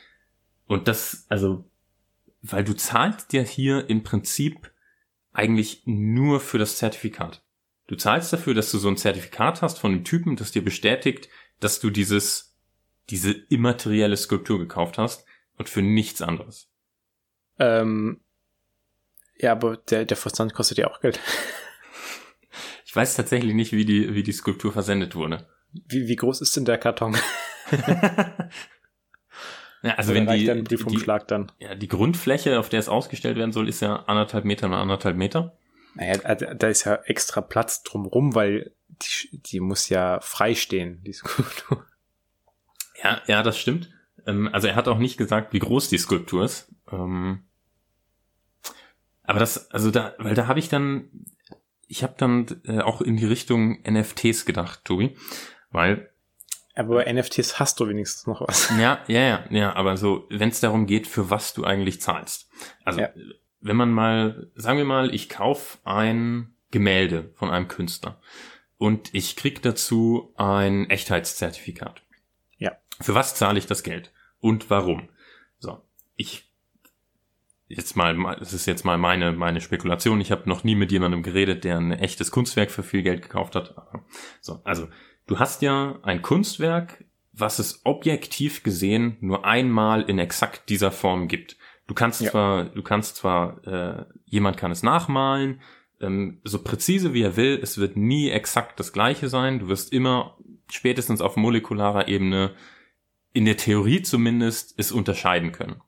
Und 0.67 0.89
das, 0.89 1.27
also, 1.29 1.69
weil 2.43 2.65
du 2.65 2.75
zahlst 2.75 3.33
dir 3.33 3.43
hier 3.43 3.89
im 3.89 4.03
Prinzip 4.03 4.73
eigentlich 5.33 5.83
nur 5.85 6.41
für 6.41 6.59
das 6.59 6.77
Zertifikat. 6.77 7.43
Du 7.87 7.95
zahlst 7.95 8.33
dafür, 8.33 8.55
dass 8.55 8.71
du 8.73 8.79
so 8.79 8.89
ein 8.89 8.97
Zertifikat 8.97 9.63
hast 9.63 9.79
von 9.79 9.93
einem 9.93 10.05
Typen, 10.05 10.37
das 10.37 10.51
dir 10.51 10.65
bestätigt, 10.65 11.29
dass 11.61 11.79
du 11.79 11.91
dieses, 11.91 12.57
diese 13.11 13.33
immaterielle 13.33 14.17
Skulptur 14.17 14.59
gekauft 14.59 14.99
hast 14.99 15.25
und 15.57 15.69
für 15.69 15.83
nichts 15.83 16.21
anderes. 16.21 16.69
Ähm, 17.59 18.21
ja, 19.39 19.53
aber 19.53 19.77
der, 19.77 20.05
der 20.05 20.17
Versand 20.17 20.55
kostet 20.55 20.79
ja 20.79 20.89
auch 20.89 21.01
Geld. 21.01 21.21
Ich 22.85 22.95
weiß 22.95 23.15
tatsächlich 23.15 23.55
nicht, 23.55 23.73
wie 23.73 23.85
die, 23.85 24.15
wie 24.15 24.23
die 24.23 24.33
Skulptur 24.33 24.73
versendet 24.73 25.15
wurde. 25.15 25.47
Wie, 25.73 26.09
wie 26.09 26.17
groß 26.17 26.41
ist 26.41 26.57
denn 26.57 26.65
der 26.65 26.79
Karton? 26.79 27.17
Ja, 29.83 29.95
also 29.95 30.11
Oder 30.11 30.27
wenn 30.27 30.39
die, 30.39 30.47
die, 30.47 30.63
Briefumschlag 30.63 31.29
dann? 31.29 31.53
Ja, 31.61 31.77
die 31.77 31.87
Grundfläche, 31.87 32.59
auf 32.59 32.69
der 32.69 32.81
es 32.81 32.89
ausgestellt 32.89 33.37
werden 33.37 33.53
soll, 33.53 33.69
ist 33.69 33.81
ja 33.81 34.05
anderthalb 34.07 34.45
Meter 34.45 34.67
mal 34.67 34.83
anderthalb 34.83 35.17
Meter. 35.17 35.57
Naja, 35.95 36.17
da 36.17 36.35
da 36.35 36.67
ist 36.67 36.85
ja 36.85 36.97
extra 37.05 37.41
Platz 37.41 37.85
drumrum, 37.85 38.35
weil 38.35 38.75
die, 38.89 39.41
die 39.41 39.61
muss 39.61 39.89
ja 39.89 40.21
frei 40.21 40.55
stehen, 40.57 41.03
die 41.05 41.13
Skulptur. 41.13 41.85
Ja, 43.03 43.23
ja, 43.29 43.43
das 43.45 43.59
stimmt. 43.59 43.91
Ähm, 44.27 44.49
also 44.53 44.67
er 44.67 44.75
hat 44.75 44.89
auch 44.89 44.99
nicht 44.99 45.19
gesagt, 45.19 45.53
wie 45.53 45.61
groß 45.61 45.89
die 45.89 45.99
Skulptur 45.99 46.45
ist. 46.45 46.75
Ähm, 46.91 47.46
aber 49.27 49.39
das, 49.39 49.71
also 49.71 49.91
da, 49.91 50.15
weil 50.19 50.35
da 50.35 50.47
habe 50.47 50.59
ich 50.59 50.69
dann, 50.69 51.09
ich 51.89 52.03
habe 52.03 52.15
dann 52.19 52.47
äh, 52.65 52.81
auch 52.81 53.01
in 53.01 53.17
die 53.17 53.27
Richtung 53.27 53.79
NFTs 53.89 54.45
gedacht, 54.45 54.85
Tobi, 54.85 55.17
weil 55.71 56.11
Aber 56.75 56.97
bei 56.97 57.13
NFTs 57.13 57.59
hast 57.59 57.79
du 57.81 57.89
wenigstens 57.89 58.27
noch 58.27 58.41
was. 58.47 58.71
Ja, 58.79 59.01
ja, 59.09 59.21
ja, 59.21 59.45
ja, 59.51 59.77
aber 59.77 59.97
so, 59.97 60.27
wenn 60.31 60.49
es 60.51 60.61
darum 60.61 60.87
geht, 60.87 61.07
für 61.07 61.31
was 61.31 61.55
du 61.55 61.65
eigentlich 61.65 62.01
zahlst. 62.01 62.49
Also, 62.85 63.01
Ja. 63.01 63.09
wenn 63.61 63.77
man 63.77 63.91
mal, 63.93 64.51
sagen 64.55 64.79
wir 64.79 64.85
mal, 64.85 65.15
ich 65.15 65.29
kauf 65.29 65.79
ein 65.85 66.55
Gemälde 66.71 67.31
von 67.37 67.51
einem 67.51 67.69
Künstler 67.69 68.21
und 68.79 69.15
ich 69.15 69.37
krieg 69.37 69.63
dazu 69.63 70.33
ein 70.37 70.91
Echtheitszertifikat. 70.91 72.03
Ja. 72.59 72.73
Für 73.01 73.15
was 73.15 73.35
zahle 73.35 73.59
ich 73.59 73.67
das 73.67 73.83
Geld 73.83 74.13
und 74.41 74.69
warum? 74.71 75.09
So, 75.59 75.81
ich 76.17 76.46
jetzt 77.69 77.97
mal, 77.97 78.37
das 78.39 78.53
ist 78.53 78.67
jetzt 78.67 78.85
mal 78.85 78.99
meine 78.99 79.33
meine 79.33 79.61
Spekulation. 79.61 80.21
Ich 80.21 80.31
habe 80.31 80.49
noch 80.49 80.65
nie 80.65 80.75
mit 80.75 80.93
jemandem 80.93 81.23
geredet, 81.23 81.65
der 81.65 81.79
ein 81.79 81.93
echtes 81.93 82.31
Kunstwerk 82.31 82.71
für 82.71 82.83
viel 82.83 83.03
Geld 83.03 83.23
gekauft 83.23 83.55
hat. 83.55 83.75
So, 84.41 84.61
also 84.65 84.89
du 85.27 85.39
hast 85.39 85.63
ja 85.63 85.99
ein 86.03 86.23
Kunstwerk, 86.23 87.05
was 87.33 87.59
es 87.59 87.81
objektiv 87.85 88.63
gesehen 88.63 89.17
nur 89.21 89.45
einmal 89.45 90.03
in 90.03 90.19
exakt 90.19 90.69
dieser 90.69 90.93
Form 90.93 91.29
gibt. 91.29 91.57
Du 91.87 91.95
kannst 91.95 92.21
ja. 92.21 92.31
zwar, 92.31 92.65
du 92.65 92.83
kannst 92.83 93.17
zwar, 93.17 93.65
äh, 93.67 94.05
jemand 94.25 94.57
kann 94.57 94.71
es 94.71 94.83
nachmalen, 94.83 95.61
ähm, 96.01 96.41
so 96.45 96.63
präzise 96.63 97.15
wie 97.15 97.23
er 97.23 97.37
will, 97.37 97.59
es 97.63 97.79
wird 97.79 97.97
nie 97.97 98.31
exakt 98.31 98.81
das 98.81 98.93
gleiche 98.93 99.29
sein. 99.29 99.59
Du 99.59 99.69
wirst 99.69 99.93
immer 99.93 100.37
spätestens 100.71 101.21
auf 101.21 101.37
molekularer 101.37 102.09
Ebene 102.09 102.55
in 103.33 103.45
der 103.45 103.57
Theorie 103.57 104.03
zumindest 104.03 104.75
es 104.79 104.93
unterscheiden 104.93 105.53
können. 105.53 105.83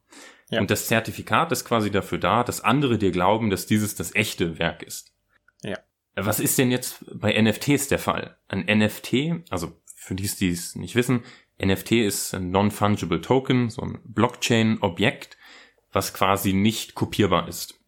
Ja. 0.51 0.61
Und 0.61 0.71
das 0.71 0.87
Zertifikat 0.87 1.53
ist 1.53 1.65
quasi 1.65 1.91
dafür 1.91 2.19
da, 2.19 2.43
dass 2.43 2.63
andere 2.63 2.99
dir 2.99 3.11
glauben, 3.11 3.51
dass 3.51 3.67
dieses 3.67 3.95
das 3.95 4.15
echte 4.15 4.59
Werk 4.59 4.83
ist. 4.83 5.13
Ja. 5.63 5.79
Was 6.17 6.41
ist 6.41 6.59
denn 6.59 6.71
jetzt 6.71 7.05
bei 7.15 7.41
NFTs 7.41 7.89
der 7.89 7.99
Fall? 7.99 8.37
Ein 8.49 8.65
NFT, 8.67 9.51
also 9.51 9.81
für 9.95 10.15
die, 10.15 10.29
die 10.29 10.51
es 10.51 10.75
nicht 10.75 10.95
wissen, 10.95 11.23
NFT 11.63 11.93
ist 11.93 12.35
ein 12.35 12.51
Non-Fungible 12.51 13.21
Token, 13.21 13.69
so 13.69 13.83
ein 13.83 13.99
Blockchain-Objekt, 14.05 15.37
was 15.93 16.15
quasi 16.15 16.53
nicht 16.53 16.95
kopierbar 16.95 17.49
ist. 17.49 17.79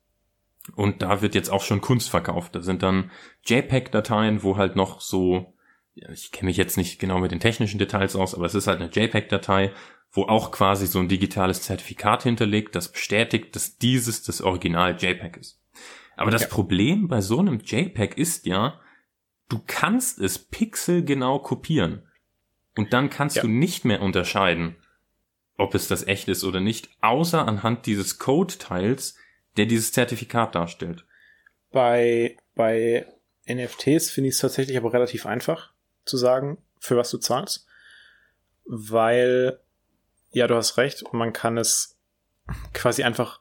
Und 0.74 1.02
da 1.02 1.22
wird 1.22 1.34
jetzt 1.34 1.50
auch 1.50 1.62
schon 1.62 1.80
Kunst 1.80 2.10
verkauft. 2.10 2.54
Da 2.54 2.60
sind 2.60 2.82
dann 2.82 3.10
JPEG-Dateien, 3.46 4.42
wo 4.42 4.56
halt 4.56 4.76
noch 4.76 5.00
so, 5.00 5.54
ich 5.94 6.32
kenne 6.32 6.48
mich 6.48 6.56
jetzt 6.56 6.76
nicht 6.76 6.98
genau 6.98 7.18
mit 7.18 7.32
den 7.32 7.40
technischen 7.40 7.78
Details 7.78 8.16
aus, 8.16 8.34
aber 8.34 8.46
es 8.46 8.54
ist 8.54 8.66
halt 8.66 8.80
eine 8.80 8.90
JPEG-Datei, 8.90 9.72
wo 10.12 10.24
auch 10.24 10.50
quasi 10.50 10.86
so 10.86 10.98
ein 10.98 11.08
digitales 11.08 11.62
Zertifikat 11.62 12.24
hinterlegt, 12.24 12.74
das 12.74 12.90
bestätigt, 12.90 13.54
dass 13.54 13.78
dieses 13.78 14.22
das 14.22 14.40
Original 14.40 14.96
JPEG 14.98 15.36
ist. 15.36 15.60
Aber 16.16 16.30
das 16.30 16.42
ja. 16.42 16.48
Problem 16.48 17.08
bei 17.08 17.20
so 17.20 17.38
einem 17.38 17.60
JPEG 17.60 18.18
ist 18.18 18.46
ja, 18.46 18.80
du 19.48 19.60
kannst 19.66 20.18
es 20.18 20.38
pixelgenau 20.38 21.38
kopieren. 21.38 22.06
Und 22.76 22.92
dann 22.92 23.10
kannst 23.10 23.36
ja. 23.36 23.42
du 23.42 23.48
nicht 23.48 23.84
mehr 23.84 24.00
unterscheiden, 24.02 24.76
ob 25.56 25.74
es 25.74 25.88
das 25.88 26.06
echt 26.06 26.28
ist 26.28 26.44
oder 26.44 26.60
nicht, 26.60 26.88
außer 27.00 27.46
anhand 27.46 27.86
dieses 27.86 28.18
Code-Teils, 28.18 29.16
der 29.56 29.66
dieses 29.66 29.92
Zertifikat 29.92 30.54
darstellt. 30.54 31.04
Bei, 31.70 32.36
bei 32.54 33.06
NFTs 33.46 34.10
finde 34.10 34.28
ich 34.28 34.34
es 34.34 34.40
tatsächlich 34.40 34.76
aber 34.76 34.92
relativ 34.92 35.26
einfach 35.26 35.72
zu 36.04 36.16
sagen, 36.16 36.58
für 36.78 36.96
was 36.96 37.10
du 37.10 37.18
zahlst, 37.18 37.66
weil, 38.64 39.60
ja, 40.32 40.46
du 40.46 40.54
hast 40.54 40.76
recht, 40.76 41.04
man 41.12 41.32
kann 41.32 41.58
es 41.58 41.96
quasi 42.72 43.02
einfach 43.02 43.40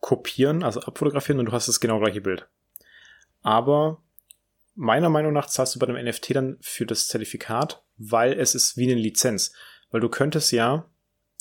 kopieren, 0.00 0.62
also 0.62 0.80
abfotografieren 0.80 1.38
und 1.38 1.46
du 1.46 1.52
hast 1.52 1.68
das 1.68 1.80
genau 1.80 1.98
gleiche 1.98 2.20
Bild. 2.20 2.46
Aber 3.42 4.02
meiner 4.74 5.08
Meinung 5.08 5.32
nach 5.32 5.46
zahlst 5.46 5.74
du 5.74 5.78
bei 5.78 5.86
einem 5.86 6.04
NFT 6.06 6.34
dann 6.34 6.58
für 6.60 6.86
das 6.86 7.06
Zertifikat, 7.06 7.82
weil 7.96 8.32
es 8.32 8.54
ist 8.54 8.76
wie 8.76 8.90
eine 8.90 9.00
Lizenz. 9.00 9.52
Weil 9.90 10.00
du 10.00 10.08
könntest 10.08 10.52
ja 10.52 10.90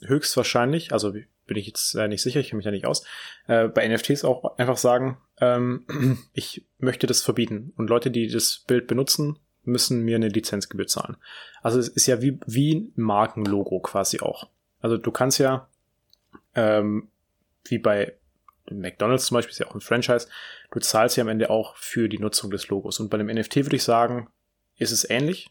höchstwahrscheinlich, 0.06 0.92
also 0.94 1.12
bin 1.12 1.58
ich 1.58 1.68
jetzt 1.68 1.96
nicht 1.96 2.22
sicher, 2.22 2.40
ich 2.40 2.50
kenne 2.50 2.58
mich 2.58 2.66
da 2.66 2.72
nicht 2.72 2.86
aus, 2.86 3.06
äh, 3.48 3.68
bei 3.68 3.88
NFTs 3.88 4.24
auch 4.24 4.58
einfach 4.58 4.78
sagen, 4.78 5.18
ähm, 5.40 5.86
ich 6.34 6.66
möchte 6.78 7.08
das 7.08 7.22
verbieten. 7.22 7.74
Und 7.76 7.90
Leute, 7.90 8.12
die 8.12 8.28
das 8.28 8.64
Bild 8.68 8.88
benutzen, 8.88 9.40
müssen 9.64 10.02
mir 10.04 10.16
eine 10.18 10.28
Lizenzgebühr 10.28 10.88
zahlen. 10.88 11.18
Also 11.62 11.80
es 11.80 11.88
ist 11.88 12.06
ja 12.06 12.22
wie, 12.22 12.40
wie 12.46 12.76
ein 12.76 12.94
Markenlogo 12.96 13.80
quasi 13.80 14.20
auch. 14.20 14.50
Also 14.84 14.98
du 14.98 15.12
kannst 15.12 15.40
ja, 15.40 15.70
ähm, 16.56 17.08
wie 17.64 17.78
bei 17.78 18.18
McDonalds 18.70 19.28
zum 19.28 19.36
Beispiel, 19.36 19.54
ist 19.54 19.60
ja 19.60 19.68
auch 19.68 19.76
ein 19.76 19.82
Franchise, 19.82 20.28
du 20.72 20.80
zahlst 20.82 21.16
ja 21.16 21.24
am 21.24 21.30
Ende 21.30 21.50
auch 21.50 21.78
für 21.78 22.10
die 22.10 22.20
Nutzung 22.20 22.52
des 22.52 22.68
Logos. 22.68 23.00
Und 23.00 23.10
bei 23.10 23.18
dem 23.18 23.28
NFT 23.28 23.56
würde 23.58 23.78
ich 23.78 23.84
sagen, 23.84 24.30
ist 24.78 24.92
es 24.92 25.10
ähnlich. 25.10 25.50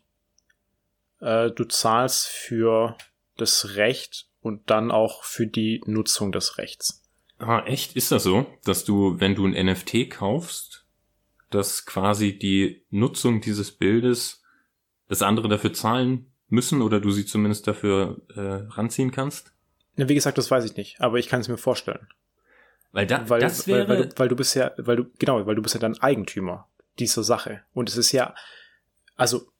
Äh, 1.20 1.50
du 1.50 1.64
zahlst 1.64 2.28
für 2.28 2.98
das 3.38 3.76
Recht 3.76 4.28
und 4.42 4.68
dann 4.68 4.90
auch 4.90 5.24
für 5.24 5.46
die 5.46 5.80
Nutzung 5.86 6.30
des 6.30 6.58
Rechts. 6.58 7.02
Ah, 7.38 7.64
echt? 7.64 7.96
Ist 7.96 8.12
das 8.12 8.24
so, 8.24 8.46
dass 8.64 8.84
du, 8.84 9.18
wenn 9.18 9.34
du 9.34 9.46
ein 9.46 9.66
NFT 9.66 10.10
kaufst, 10.10 10.84
dass 11.48 11.86
quasi 11.86 12.38
die 12.38 12.84
Nutzung 12.90 13.40
dieses 13.40 13.72
Bildes, 13.72 14.42
das 15.08 15.22
andere 15.22 15.48
dafür 15.48 15.72
zahlen 15.72 16.31
müssen 16.52 16.82
oder 16.82 17.00
du 17.00 17.10
sie 17.10 17.26
zumindest 17.26 17.66
dafür 17.66 18.20
äh, 18.34 18.40
ranziehen 18.40 19.10
kannst? 19.10 19.52
Ja, 19.96 20.08
wie 20.08 20.14
gesagt, 20.14 20.38
das 20.38 20.50
weiß 20.50 20.64
ich 20.64 20.76
nicht, 20.76 21.00
aber 21.00 21.18
ich 21.18 21.28
kann 21.28 21.40
es 21.40 21.48
mir 21.48 21.58
vorstellen. 21.58 22.06
Weil, 22.92 23.06
da, 23.06 23.28
weil, 23.28 23.40
das 23.40 23.66
wäre... 23.66 23.88
Weil, 23.88 23.98
weil, 23.98 24.06
du, 24.06 24.18
weil 24.18 24.28
du 24.28 24.36
bist 24.36 24.54
ja, 24.54 24.70
weil 24.76 24.96
du, 24.96 25.04
genau, 25.18 25.44
weil 25.46 25.54
du 25.54 25.62
bist 25.62 25.74
ja 25.74 25.80
dann 25.80 25.98
Eigentümer 25.98 26.68
dieser 26.98 27.24
Sache. 27.24 27.62
Und 27.72 27.88
es 27.88 27.96
ist 27.96 28.12
ja, 28.12 28.34
also 29.16 29.52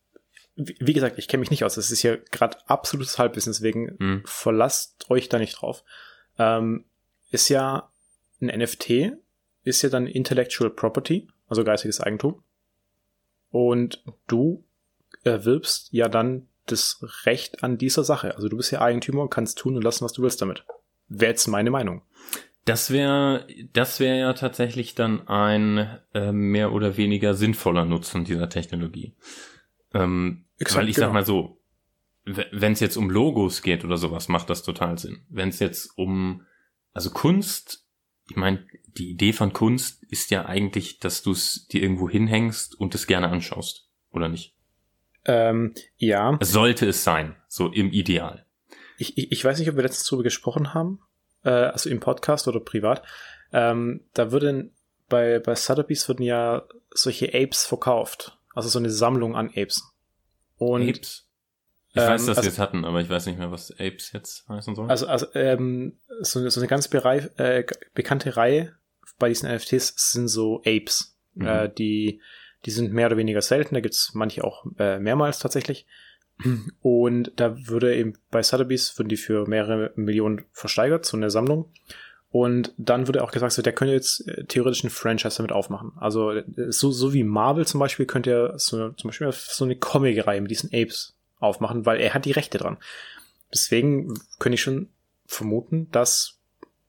wie 0.55 0.92
gesagt, 0.92 1.18
ich 1.18 1.28
kenne 1.28 1.40
mich 1.40 1.50
nicht 1.50 1.64
aus. 1.64 1.76
Das 1.76 1.90
ist 1.90 2.00
hier 2.00 2.18
gerade 2.31 2.59
absolutes 2.68 3.18
Halbwissen, 3.18 3.52
deswegen 3.52 3.96
mhm. 3.98 4.22
verlasst 4.24 5.11
euch 5.11 5.28
da 5.28 5.38
nicht 5.38 5.55
drauf. 5.55 5.83
Ähm, 6.38 6.85
ist 7.31 7.48
ja 7.48 7.90
ein 8.40 8.48
NFT, 8.48 9.14
ist 9.64 9.83
ja 9.83 9.88
dann 9.88 10.07
Intellectual 10.07 10.70
Property, 10.70 11.28
also 11.48 11.64
geistiges 11.64 12.00
Eigentum. 12.00 12.42
Und 13.50 14.02
du 14.26 14.64
erwirbst 15.24 15.88
ja 15.92 16.09
dann 16.09 16.48
das 16.66 17.05
Recht 17.25 17.62
an 17.62 17.79
dieser 17.79 18.05
Sache. 18.05 18.35
Also 18.37 18.48
du 18.48 18.57
bist 18.57 18.70
ja 18.70 18.81
Eigentümer 18.81 19.22
und 19.22 19.31
kannst 19.31 19.59
tun 19.59 19.77
und 19.77 19.83
lassen, 19.83 20.05
was 20.05 20.12
du 20.12 20.22
willst 20.22 20.40
damit. 20.40 20.64
Wäre 21.09 21.33
jetzt 21.33 21.46
meine 21.48 21.70
Meinung. 21.70 22.03
Das 22.64 22.90
wäre 22.90 23.46
das 23.72 23.98
wäre 23.98 24.18
ja 24.18 24.33
tatsächlich 24.35 24.94
dann 24.94 25.27
ein 25.27 25.98
äh, 26.14 26.31
mehr 26.31 26.72
oder 26.72 26.96
weniger 26.96 27.35
sinnvoller 27.35 27.85
Nutzen 27.85 28.25
dieser 28.25 28.48
Technologie. 28.48 29.14
Ähm, 29.92 30.44
Exakt, 30.59 30.79
weil 30.81 30.88
ich 30.88 30.94
genau. 30.94 31.09
sag 31.09 31.14
mal 31.14 31.27
so, 31.27 31.61
wenn 32.25 32.72
es 32.72 32.81
jetzt 32.81 32.96
um 32.96 33.11
Logos 33.11 33.62
geht 33.62 33.85
oder 33.85 33.96
sowas, 33.96 34.29
macht 34.29 34.48
das 34.48 34.62
total 34.62 34.96
Sinn. 34.98 35.25
Wenn 35.29 35.48
es 35.48 35.59
jetzt 35.59 35.98
um, 35.98 36.46
also 36.92 37.11
Kunst, 37.11 37.85
ich 38.31 38.37
meine, 38.37 38.64
die 38.87 39.11
Idee 39.11 39.33
von 39.33 39.53
Kunst 39.53 40.05
ist 40.05 40.31
ja 40.31 40.46
eigentlich, 40.46 41.01
dass 41.01 41.22
du 41.22 41.33
es 41.33 41.66
dir 41.66 41.83
irgendwo 41.83 42.09
hinhängst 42.09 42.79
und 42.79 42.94
es 42.94 43.09
gerne 43.09 43.29
anschaust, 43.29 43.90
oder 44.11 44.29
nicht? 44.29 44.55
Ähm, 45.24 45.74
ja. 45.96 46.38
Sollte 46.40 46.87
es 46.87 47.04
sein, 47.04 47.37
so 47.48 47.68
im 47.68 47.90
Ideal. 47.90 48.44
Ich, 48.98 49.16
ich, 49.18 49.32
ich 49.32 49.44
weiß 49.44 49.58
nicht, 49.58 49.68
ob 49.68 49.76
wir 49.76 49.82
letztens 49.82 50.08
darüber 50.08 50.24
gesprochen 50.24 50.74
haben, 50.74 51.00
äh, 51.44 51.50
also 51.50 51.90
im 51.90 52.00
Podcast 52.00 52.48
oder 52.48 52.61
privat. 52.61 53.02
Ähm, 53.52 54.04
da 54.14 54.32
würden 54.32 54.72
bei, 55.08 55.38
bei 55.38 55.54
Sotheby's 55.54 56.08
würden 56.08 56.22
ja 56.22 56.62
solche 56.90 57.28
Apes 57.35 57.64
verkauft. 57.64 58.38
Also 58.54 58.68
so 58.68 58.78
eine 58.78 58.90
Sammlung 58.90 59.37
an 59.37 59.48
Apes. 59.48 59.92
Und, 60.56 60.88
Apes? 60.88 61.28
Ich 61.94 62.00
ähm, 62.00 62.08
weiß, 62.08 62.26
dass 62.26 62.38
also, 62.38 62.48
wir 62.48 62.52
es 62.52 62.58
hatten, 62.58 62.85
aber 62.85 63.00
ich 63.00 63.08
weiß 63.08 63.26
nicht 63.26 63.38
mehr, 63.38 63.50
was 63.50 63.70
Apes 63.72 64.12
jetzt 64.12 64.48
heißen 64.48 64.74
soll. 64.74 64.88
Also, 64.88 65.06
also 65.06 65.26
ähm, 65.35 65.98
so, 66.20 66.48
so 66.48 66.61
eine 66.61 66.68
ganz 66.68 66.88
berei 66.88 67.30
äh, 67.37 67.64
bekannte 67.94 68.37
Reihe 68.37 68.74
bei 69.18 69.28
diesen 69.28 69.54
NFTs 69.54 69.94
sind 69.96 70.28
so 70.28 70.61
Apes. 70.61 71.18
Mhm. 71.35 71.46
Äh, 71.46 71.68
die, 71.68 72.20
die 72.64 72.70
sind 72.70 72.92
mehr 72.92 73.07
oder 73.07 73.16
weniger 73.16 73.42
selten, 73.42 73.75
da 73.75 73.81
gibt's 73.81 74.12
manche 74.14 74.44
auch 74.44 74.64
äh, 74.79 74.98
mehrmals 74.98 75.38
tatsächlich. 75.38 75.87
Und 76.83 77.33
da 77.37 77.68
würde 77.68 77.94
eben 77.94 78.14
bei 78.31 78.42
Sotheby's 78.42 78.98
würden 78.98 79.09
die 79.09 79.16
für 79.16 79.46
mehrere 79.46 79.92
Millionen 79.96 80.44
versteigert, 80.53 81.05
so 81.05 81.16
eine 81.16 81.31
Sammlung. 81.31 81.70
Und 82.31 82.72
dann 82.79 83.09
wurde 83.09 83.22
auch 83.22 83.31
gesagt, 83.31 83.53
so, 83.53 83.61
der 83.61 83.75
könnte 83.75 83.92
jetzt 83.92 84.27
äh, 84.27 84.44
theoretisch 84.44 84.85
ein 84.85 84.90
Franchise 84.90 85.37
damit 85.37 85.53
aufmachen. 85.53 85.92
Also 85.96 86.33
äh, 86.33 86.44
so, 86.68 86.90
so 86.90 87.12
wie 87.12 87.25
Marvel 87.25 87.66
zum 87.66 87.79
Beispiel 87.79 88.07
könnte 88.07 88.31
er 88.31 88.59
so, 88.59 88.88
zum 88.90 89.09
Beispiel 89.09 89.31
so 89.33 89.64
eine 89.64 89.77
Comic-Reihe 89.77 90.40
mit 90.40 90.51
diesen 90.51 90.70
Apes 90.72 91.14
aufmachen, 91.40 91.85
weil 91.85 92.01
er 92.01 92.14
hat 92.14 92.25
die 92.25 92.33
Rechte 92.33 92.57
dran. 92.57 92.79
Deswegen 93.53 94.14
könnte 94.38 94.55
ich 94.55 94.62
schon 94.62 94.88
vermuten, 95.27 95.90
dass 95.90 96.38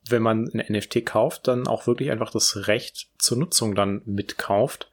wenn 0.08 0.22
man 0.22 0.50
ein 0.54 0.64
NFT 0.74 1.06
kauft, 1.06 1.48
dann 1.48 1.68
auch 1.68 1.88
wirklich 1.88 2.12
einfach 2.12 2.32
das 2.32 2.68
Recht 2.68 3.10
zur 3.18 3.38
Nutzung 3.38 3.76
dann 3.76 4.02
mitkauft. 4.06 4.92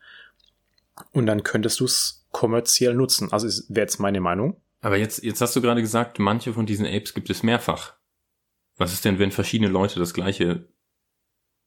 Und 1.12 1.26
dann 1.26 1.42
könntest 1.42 1.80
du 1.80 1.84
es 1.84 2.26
kommerziell 2.30 2.94
nutzen. 2.94 3.32
Also 3.32 3.48
wäre 3.68 3.84
jetzt 3.84 3.98
meine 3.98 4.20
Meinung. 4.20 4.60
Aber 4.80 4.96
jetzt, 4.96 5.22
jetzt 5.22 5.40
hast 5.40 5.54
du 5.56 5.60
gerade 5.60 5.82
gesagt, 5.82 6.18
manche 6.18 6.52
von 6.54 6.66
diesen 6.66 6.86
Apes 6.86 7.14
gibt 7.14 7.30
es 7.30 7.42
mehrfach. 7.42 7.94
Was 8.76 8.92
ist 8.92 9.04
denn, 9.04 9.18
wenn 9.18 9.30
verschiedene 9.30 9.70
Leute 9.70 9.98
das 9.98 10.14
gleiche 10.14 10.68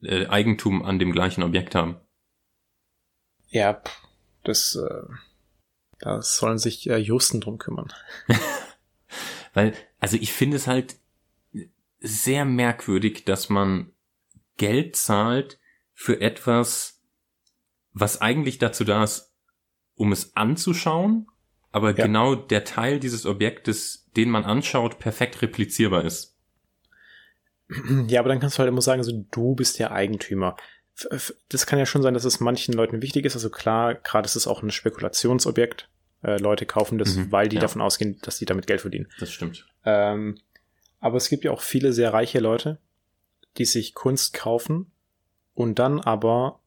äh, 0.02 0.26
Eigentum 0.28 0.84
an 0.84 0.98
dem 0.98 1.12
gleichen 1.12 1.43
Objekt 1.43 1.76
haben? 1.76 1.98
Ja, 3.50 3.82
das, 4.43 4.76
äh, 4.76 5.04
da 6.00 6.22
sollen 6.22 6.58
sich 6.58 6.89
äh, 6.89 6.98
Justen 6.98 7.39
drum 7.39 7.60
kümmern. 7.60 7.93
Weil, 9.54 9.74
also 10.00 10.17
ich 10.17 10.34
finde 10.34 10.58
es 10.58 10.65
halt 10.65 10.96
sehr 12.00 12.46
merkwürdig, 12.46 13.26
dass 13.26 13.50
man 13.50 13.93
Geld 14.58 14.96
zahlt 14.96 15.60
für 15.93 16.19
etwas, 16.19 17.02
was 17.93 18.21
eigentlich 18.21 18.58
dazu 18.58 18.84
da 18.84 19.03
ist, 19.03 19.34
um 19.95 20.12
es 20.12 20.36
anzuschauen, 20.36 21.27
aber 21.71 21.95
ja. 21.95 22.06
genau 22.06 22.36
der 22.36 22.63
Teil 22.63 22.99
dieses 22.99 23.25
Objektes, 23.25 24.10
den 24.15 24.29
man 24.29 24.45
anschaut, 24.45 24.99
perfekt 24.99 25.41
replizierbar 25.41 26.03
ist. 26.06 26.36
Ja, 28.08 28.19
aber 28.19 28.29
dann 28.29 28.39
kannst 28.39 28.58
du 28.58 28.60
halt 28.60 28.69
immer 28.69 28.82
sagen, 28.82 28.99
also 28.99 29.25
du 29.32 29.56
bist 29.56 29.79
der 29.79 29.91
Eigentümer. 29.91 30.56
Das 31.49 31.65
kann 31.65 31.79
ja 31.79 31.88
schon 31.88 32.03
sein, 32.03 32.13
dass 32.13 32.25
es 32.25 32.39
manchen 32.39 32.73
Leuten 32.73 33.01
wichtig 33.01 33.25
ist. 33.25 33.36
Also 33.36 33.49
klar, 33.49 33.95
gerade 33.95 34.25
ist 34.25 34.36
es 34.36 34.45
auch 34.47 34.62
ein 34.62 34.69
Spekulationsobjekt. 34.71 35.89
äh, 36.21 36.38
Leute 36.38 36.65
kaufen 36.65 36.97
das, 36.99 37.15
Mhm, 37.15 37.32
weil 37.32 37.49
die 37.49 37.56
ja. 37.58 37.63
davon 37.63 37.82
ausgehen, 37.82 38.17
dass 38.21 38.38
die 38.38 38.45
damit 38.45 38.65
Geld 38.67 38.79
verdienen. 38.82 39.10
Das 39.19 39.32
stimmt. 39.32 39.65
Ähm, 39.84 40.38
aber 40.99 41.17
es 41.17 41.27
gibt 41.27 41.43
ja 41.43 41.51
auch 41.51 41.62
viele 41.62 41.91
sehr 41.91 42.13
reiche 42.13 42.39
Leute, 42.39 42.77
die 43.58 43.65
sich 43.65 43.93
Kunst 43.93 44.34
kaufen 44.34 44.91
und 45.53 45.79
dann 45.79 45.99
aber 45.99 46.62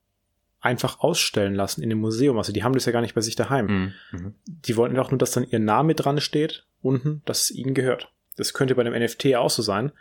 einfach 0.66 0.98
ausstellen 0.98 1.54
lassen 1.54 1.80
in 1.80 1.88
dem 1.90 2.00
Museum. 2.00 2.36
Also 2.36 2.52
die 2.52 2.64
haben 2.64 2.74
das 2.74 2.86
ja 2.86 2.92
gar 2.92 3.00
nicht 3.00 3.14
bei 3.14 3.20
sich 3.20 3.36
daheim. 3.36 3.66
Mhm. 3.66 3.92
Mhm. 4.10 4.34
Die 4.44 4.76
wollten 4.76 4.98
auch 4.98 5.12
nur, 5.12 5.18
dass 5.18 5.30
dann 5.30 5.48
ihr 5.48 5.60
Name 5.60 5.94
dran 5.94 6.20
steht, 6.20 6.66
unten, 6.82 7.22
dass 7.24 7.44
es 7.44 7.50
ihnen 7.52 7.72
gehört. 7.72 8.12
Das 8.36 8.52
könnte 8.52 8.74
bei 8.74 8.82
einem 8.84 9.00
NFT 9.00 9.24
ja 9.26 9.38
auch 9.38 9.50
so 9.50 9.62
sein, 9.62 9.92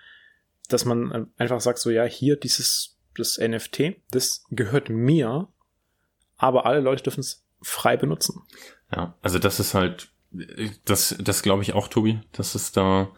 dass 0.67 0.83
man 0.83 1.11
äh, 1.11 1.25
einfach 1.37 1.61
sagt, 1.61 1.77
so 1.77 1.91
ja, 1.91 2.03
hier 2.03 2.35
dieses, 2.35 2.97
das 3.15 3.37
NFT, 3.37 4.01
das 4.09 4.43
gehört 4.49 4.89
mir, 4.89 5.47
aber 6.37 6.65
alle 6.65 6.79
Leute 6.79 7.03
dürfen 7.03 7.19
es 7.19 7.45
frei 7.61 7.95
benutzen. 7.95 8.41
Ja, 8.91 9.15
also 9.21 9.37
das 9.37 9.59
ist 9.59 9.75
halt, 9.75 10.09
das, 10.85 11.15
das 11.19 11.43
glaube 11.43 11.61
ich 11.61 11.73
auch, 11.73 11.87
Tobi, 11.87 12.19
dass 12.31 12.55
es 12.55 12.71
da, 12.71 13.11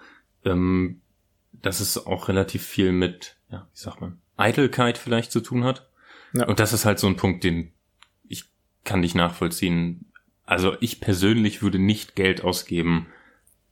ähm, 0.43 1.01
dass 1.53 1.79
es 1.79 2.05
auch 2.05 2.27
relativ 2.27 2.65
viel 2.65 2.91
mit, 2.91 3.37
ja, 3.49 3.69
wie 3.71 3.79
sagt 3.79 4.01
man, 4.01 4.19
Eitelkeit 4.35 4.97
vielleicht 4.97 5.31
zu 5.31 5.39
tun 5.39 5.63
hat. 5.63 5.86
Ja. 6.39 6.45
Und 6.47 6.59
das 6.59 6.73
ist 6.73 6.85
halt 6.85 6.99
so 6.99 7.07
ein 7.07 7.15
Punkt, 7.15 7.43
den 7.43 7.73
ich 8.27 8.45
kann 8.83 8.99
nicht 8.99 9.15
nachvollziehen. 9.15 10.11
Also 10.45 10.75
ich 10.79 11.01
persönlich 11.01 11.61
würde 11.61 11.79
nicht 11.79 12.15
Geld 12.15 12.43
ausgeben 12.43 13.07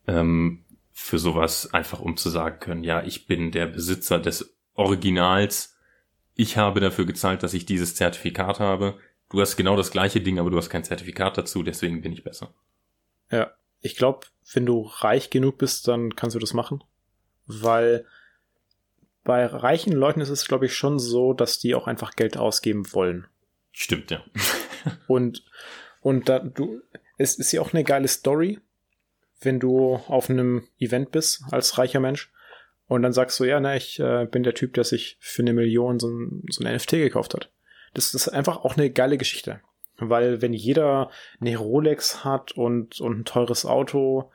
ähm, 0.08 0.66
für 0.92 1.20
sowas, 1.20 1.74
einfach 1.74 2.00
um 2.00 2.18
zu 2.18 2.30
sagen 2.30 2.60
können, 2.60 2.84
ja, 2.84 3.04
ich 3.04 3.28
bin 3.28 3.52
der 3.52 3.68
Besitzer 3.68 4.20
des 4.20 4.56
Originals. 4.74 5.78
Ich 6.36 6.58
habe 6.58 6.80
dafür 6.80 7.06
gezahlt, 7.06 7.44
dass 7.44 7.54
ich 7.54 7.66
dieses 7.66 7.96
Zertifikat 7.96 8.60
habe. 8.60 8.98
Du 9.30 9.42
hast 9.42 9.56
genau 9.56 9.76
das 9.76 9.92
gleiche 9.92 10.22
Ding, 10.22 10.40
aber 10.40 10.50
du 10.50 10.58
hast 10.58 10.70
kein 10.70 10.84
Zertifikat 10.84 11.38
dazu, 11.38 11.64
deswegen 11.64 12.02
bin 12.02 12.14
ich 12.14 12.24
besser. 12.24 12.54
Ja, 13.32 13.52
ich 13.82 13.96
glaube, 13.96 14.28
wenn 14.54 14.66
du 14.66 14.82
reich 14.82 15.30
genug 15.30 15.58
bist, 15.58 15.88
dann 15.88 16.16
kannst 16.16 16.36
du 16.36 16.40
das 16.40 16.54
machen. 16.54 16.84
Weil 17.46 18.06
bei 19.26 19.46
reichen 19.46 19.92
Leuten 19.92 20.22
ist 20.22 20.30
es, 20.30 20.48
glaube 20.48 20.68
ich, 20.68 20.74
schon 20.74 21.00
so, 21.00 21.34
dass 21.34 21.60
die 21.60 21.76
auch 21.76 21.88
einfach 21.88 22.16
Geld 22.16 22.38
ausgeben 22.38 22.94
wollen. 22.94 23.28
Stimmt, 23.72 24.12
ja. 24.12 24.24
Und, 25.08 25.44
und 26.02 26.30
da, 26.30 26.40
du, 26.40 26.82
es 27.18 27.36
ist 27.36 27.52
ja 27.52 27.60
auch 27.60 27.74
eine 27.74 27.84
geile 27.84 28.08
Story, 28.08 28.60
wenn 29.42 29.60
du 29.60 29.96
auf 29.96 30.30
einem 30.30 30.68
Event 30.80 31.12
bist 31.12 31.42
als 31.50 31.80
reicher 31.80 32.00
Mensch 32.00 32.32
und 32.88 33.02
dann 33.02 33.14
sagst 33.14 33.40
du, 33.40 33.46
ja, 33.46 33.60
na, 33.60 33.76
ich 33.76 34.00
äh, 34.00 34.28
bin 34.30 34.44
der 34.44 34.54
Typ, 34.54 34.76
der 34.76 34.84
sich 34.84 35.18
für 35.20 35.42
eine 35.42 35.54
Million 35.54 36.00
so 36.00 36.08
ein, 36.08 36.44
so 36.50 36.64
ein 36.64 36.76
NFT 36.76 36.92
gekauft 36.92 37.34
hat. 37.34 37.50
Das 37.96 38.14
ist 38.14 38.28
einfach 38.28 38.58
auch 38.58 38.78
eine 38.78 38.92
geile 38.92 39.18
Geschichte. 39.18 39.60
Weil 39.98 40.42
wenn 40.42 40.54
jeder 40.54 41.10
eine 41.42 41.58
Rolex 41.58 42.24
hat 42.24 42.52
und, 42.52 43.02
und 43.02 43.20
ein 43.20 43.26
teures 43.26 43.66
Auto 43.66 44.32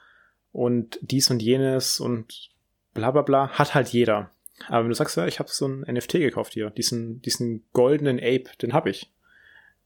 und 0.52 0.98
dies 1.02 1.30
und 1.30 1.40
jenes 1.40 2.00
und 2.00 2.50
bla 2.92 3.12
bla 3.12 3.22
bla, 3.22 3.50
hat 3.50 3.74
halt 3.74 3.88
jeder. 3.90 4.32
Aber 4.68 4.84
wenn 4.84 4.90
du 4.90 4.94
sagst, 4.94 5.16
ja, 5.16 5.26
ich 5.26 5.38
habe 5.38 5.48
so 5.50 5.66
ein 5.66 5.80
NFT 5.80 6.12
gekauft 6.12 6.52
hier, 6.52 6.70
diesen, 6.70 7.22
diesen 7.22 7.64
goldenen 7.72 8.18
Ape, 8.18 8.44
den 8.60 8.72
habe 8.72 8.90
ich. 8.90 9.10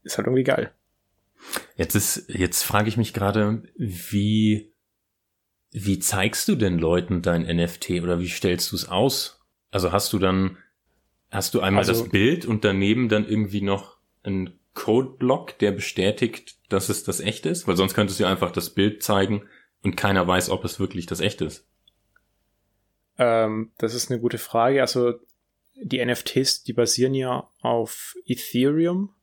Ist 0.03 0.17
halt 0.17 0.27
irgendwie 0.27 0.43
geil. 0.43 0.71
Jetzt 1.75 1.95
ist, 1.95 2.25
jetzt 2.29 2.63
frage 2.63 2.89
ich 2.89 2.97
mich 2.97 3.13
gerade, 3.13 3.63
wie, 3.77 4.71
wie 5.71 5.99
zeigst 5.99 6.47
du 6.47 6.55
denn 6.55 6.77
Leuten 6.77 7.21
dein 7.21 7.43
NFT 7.43 7.91
oder 8.01 8.19
wie 8.19 8.29
stellst 8.29 8.71
du 8.71 8.75
es 8.75 8.87
aus? 8.87 9.41
Also 9.71 9.91
hast 9.91 10.13
du 10.13 10.19
dann, 10.19 10.57
hast 11.31 11.53
du 11.53 11.61
einmal 11.61 11.81
Also- 11.87 12.03
das 12.03 12.09
Bild 12.11 12.45
und 12.45 12.63
daneben 12.63 13.09
dann 13.09 13.27
irgendwie 13.27 13.61
noch 13.61 13.97
einen 14.23 14.59
Codeblock, 14.73 15.57
der 15.59 15.71
bestätigt, 15.71 16.55
dass 16.69 16.89
es 16.89 17.03
das 17.03 17.19
echte 17.19 17.49
ist? 17.49 17.67
Weil 17.67 17.77
sonst 17.77 17.93
könntest 17.93 18.19
du 18.19 18.25
einfach 18.25 18.51
das 18.51 18.71
Bild 18.71 19.03
zeigen 19.03 19.43
und 19.83 19.95
keiner 19.95 20.27
weiß, 20.27 20.49
ob 20.49 20.65
es 20.65 20.79
wirklich 20.79 21.05
das 21.05 21.19
echte 21.21 21.45
ist. 21.45 21.65
Ähm, 23.17 23.71
das 23.77 23.93
ist 23.93 24.11
eine 24.11 24.19
gute 24.19 24.37
Frage. 24.37 24.81
Also 24.81 25.13
die 25.75 26.03
NFTs, 26.03 26.63
die 26.63 26.73
basieren 26.73 27.13
ja 27.13 27.49
auf 27.61 28.15
Ethereum. 28.25 29.13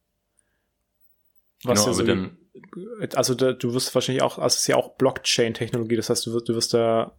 Was 1.64 1.78
genau, 1.81 1.87
ja 1.88 1.92
so 1.94 2.02
dann, 2.05 2.38
also 3.14 3.35
da, 3.35 3.52
du 3.52 3.72
wirst 3.72 3.94
wahrscheinlich 3.94 4.22
auch, 4.22 4.38
also 4.38 4.55
es 4.55 4.62
ist 4.62 4.66
ja 4.66 4.76
auch 4.76 4.96
Blockchain-Technologie, 4.96 5.96
das 5.96 6.11
heißt, 6.11 6.26
du 6.26 6.33
wirst, 6.35 6.48
du 6.48 6.55
wirst 6.55 6.74
da 6.74 7.16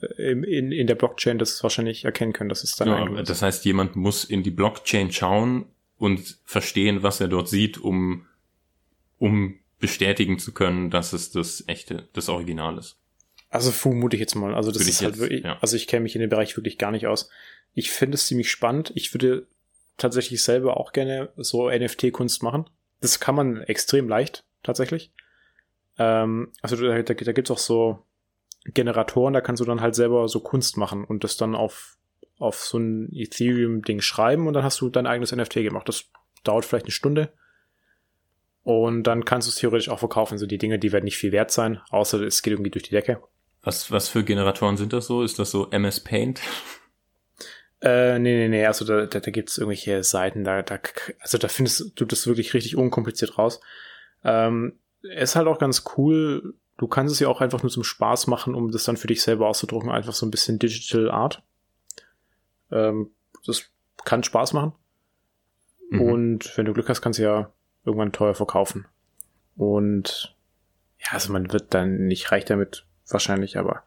äh, 0.00 0.30
im- 0.32 0.44
in, 0.44 0.72
in 0.72 0.86
der 0.86 0.94
Blockchain 0.94 1.38
das 1.38 1.62
wahrscheinlich 1.62 2.04
erkennen 2.04 2.32
können, 2.32 2.48
dass 2.50 2.62
es 2.62 2.76
dann 2.76 2.88
genau, 3.08 3.22
das 3.22 3.42
heißt, 3.42 3.64
jemand 3.64 3.96
muss 3.96 4.24
in 4.24 4.42
die 4.42 4.50
Blockchain 4.50 5.10
schauen 5.10 5.66
und 5.98 6.38
verstehen, 6.44 7.02
was 7.02 7.20
er 7.20 7.28
dort 7.28 7.48
sieht, 7.48 7.78
um, 7.78 8.26
um 9.18 9.58
bestätigen 9.78 10.38
zu 10.38 10.52
können, 10.52 10.90
dass 10.90 11.12
es 11.12 11.30
das 11.32 11.64
echte, 11.66 12.08
das 12.12 12.28
Original 12.28 12.78
ist. 12.78 12.98
Also 13.48 13.70
vermute 13.70 14.16
ich 14.16 14.20
jetzt 14.20 14.34
mal. 14.34 14.54
Also 14.54 14.70
das 14.70 14.80
Würde 14.80 14.90
ist 14.90 14.96
ich 15.00 15.04
halt 15.04 15.14
jetzt, 15.14 15.20
wirklich, 15.20 15.44
ja. 15.44 15.58
also 15.60 15.76
ich 15.76 15.86
kenne 15.86 16.02
mich 16.02 16.14
in 16.14 16.20
dem 16.20 16.30
Bereich 16.30 16.56
wirklich 16.56 16.78
gar 16.78 16.90
nicht 16.90 17.06
aus. 17.06 17.30
Ich 17.74 17.90
finde 17.90 18.16
es 18.16 18.26
ziemlich 18.26 18.50
spannend. 18.50 18.92
Ich 18.94 19.14
würde 19.14 19.46
tatsächlich 19.96 20.42
selber 20.42 20.76
auch 20.78 20.92
gerne 20.92 21.30
so 21.36 21.70
NFT-Kunst 21.70 22.42
machen. 22.42 22.68
Das 23.00 23.20
kann 23.20 23.34
man 23.34 23.62
extrem 23.62 24.08
leicht, 24.08 24.44
tatsächlich. 24.62 25.12
Ähm, 25.98 26.52
also 26.60 26.76
da, 26.76 27.02
da, 27.02 27.14
da 27.14 27.32
gibt's 27.32 27.50
auch 27.50 27.58
so 27.58 28.02
Generatoren, 28.64 29.32
da 29.32 29.40
kannst 29.40 29.60
du 29.60 29.64
dann 29.64 29.80
halt 29.80 29.94
selber 29.94 30.28
so 30.28 30.40
Kunst 30.40 30.76
machen 30.76 31.04
und 31.04 31.24
das 31.24 31.36
dann 31.36 31.54
auf, 31.54 31.96
auf 32.38 32.56
so 32.64 32.78
ein 32.78 33.10
Ethereum-Ding 33.12 34.00
schreiben 34.00 34.48
und 34.48 34.54
dann 34.54 34.64
hast 34.64 34.80
du 34.80 34.88
dein 34.88 35.06
eigenes 35.06 35.34
NFT 35.34 35.54
gemacht. 35.54 35.88
Das 35.88 36.06
dauert 36.42 36.64
vielleicht 36.64 36.86
eine 36.86 36.92
Stunde. 36.92 37.32
Und 38.62 39.04
dann 39.04 39.24
kannst 39.24 39.46
du 39.46 39.50
es 39.50 39.56
theoretisch 39.56 39.88
auch 39.88 40.00
verkaufen. 40.00 40.38
So 40.38 40.46
die 40.46 40.58
Dinge, 40.58 40.80
die 40.80 40.90
werden 40.90 41.04
nicht 41.04 41.18
viel 41.18 41.30
wert 41.30 41.52
sein, 41.52 41.80
außer 41.90 42.20
es 42.22 42.42
geht 42.42 42.52
irgendwie 42.52 42.70
durch 42.70 42.82
die 42.82 42.90
Decke. 42.90 43.22
Was, 43.66 43.90
was 43.90 44.08
für 44.08 44.22
Generatoren 44.22 44.76
sind 44.76 44.92
das 44.92 45.08
so? 45.08 45.24
Ist 45.24 45.40
das 45.40 45.50
so 45.50 45.68
MS 45.72 45.98
Paint? 45.98 46.40
Äh, 47.82 48.20
nee, 48.20 48.36
nee, 48.36 48.48
nee, 48.48 48.64
also 48.64 48.84
da, 48.84 49.06
da, 49.06 49.18
da 49.18 49.30
gibt's 49.32 49.58
irgendwelche 49.58 50.04
Seiten, 50.04 50.44
da, 50.44 50.62
da, 50.62 50.78
also 51.18 51.36
da 51.36 51.48
findest 51.48 51.92
du 51.96 52.04
das 52.04 52.28
wirklich 52.28 52.54
richtig 52.54 52.76
unkompliziert 52.76 53.38
raus. 53.38 53.60
Ähm, 54.22 54.78
ist 55.02 55.34
halt 55.34 55.48
auch 55.48 55.58
ganz 55.58 55.82
cool, 55.96 56.54
du 56.76 56.86
kannst 56.86 57.12
es 57.12 57.18
ja 57.18 57.26
auch 57.26 57.40
einfach 57.40 57.64
nur 57.64 57.72
zum 57.72 57.82
Spaß 57.82 58.28
machen, 58.28 58.54
um 58.54 58.70
das 58.70 58.84
dann 58.84 58.96
für 58.96 59.08
dich 59.08 59.20
selber 59.20 59.48
auszudrucken, 59.48 59.90
einfach 59.90 60.14
so 60.14 60.26
ein 60.26 60.30
bisschen 60.30 60.60
Digital 60.60 61.10
Art. 61.10 61.42
Ähm, 62.70 63.10
das 63.46 63.64
kann 64.04 64.22
Spaß 64.22 64.52
machen. 64.52 64.74
Mhm. 65.90 66.00
Und 66.00 66.56
wenn 66.56 66.66
du 66.66 66.72
Glück 66.72 66.88
hast, 66.88 67.02
kannst 67.02 67.18
du 67.18 67.24
ja 67.24 67.50
irgendwann 67.84 68.12
teuer 68.12 68.36
verkaufen. 68.36 68.86
Und 69.56 70.36
ja, 71.00 71.14
also 71.14 71.32
man 71.32 71.52
wird 71.52 71.74
dann 71.74 72.06
nicht 72.06 72.30
reich 72.30 72.44
damit, 72.44 72.86
wahrscheinlich, 73.08 73.58
aber 73.58 73.82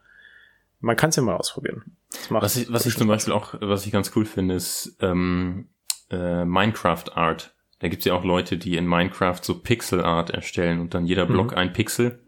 man 0.79 0.95
kann 0.95 1.09
es 1.09 1.15
ja 1.17 1.23
mal 1.23 1.35
ausprobieren. 1.35 1.97
Was 2.29 2.55
ich, 2.55 2.71
was 2.71 2.85
ich 2.85 2.95
zum 2.97 3.07
Beispiel 3.07 3.33
auch, 3.33 3.55
was 3.59 3.85
ich 3.85 3.91
ganz 3.91 4.11
cool 4.15 4.25
finde, 4.25 4.55
ist 4.55 4.97
ähm, 5.01 5.69
äh, 6.09 6.45
Minecraft 6.45 7.03
Art. 7.15 7.53
Da 7.79 7.87
gibt's 7.87 8.05
ja 8.05 8.13
auch 8.13 8.23
Leute, 8.23 8.57
die 8.57 8.75
in 8.77 8.85
Minecraft 8.87 9.39
so 9.41 9.59
Pixel 9.59 10.01
Art 10.03 10.29
erstellen 10.31 10.79
und 10.79 10.93
dann 10.93 11.05
jeder 11.05 11.25
Mhm. 11.25 11.33
Block 11.33 11.53
ein 11.57 11.73
Pixel 11.73 12.19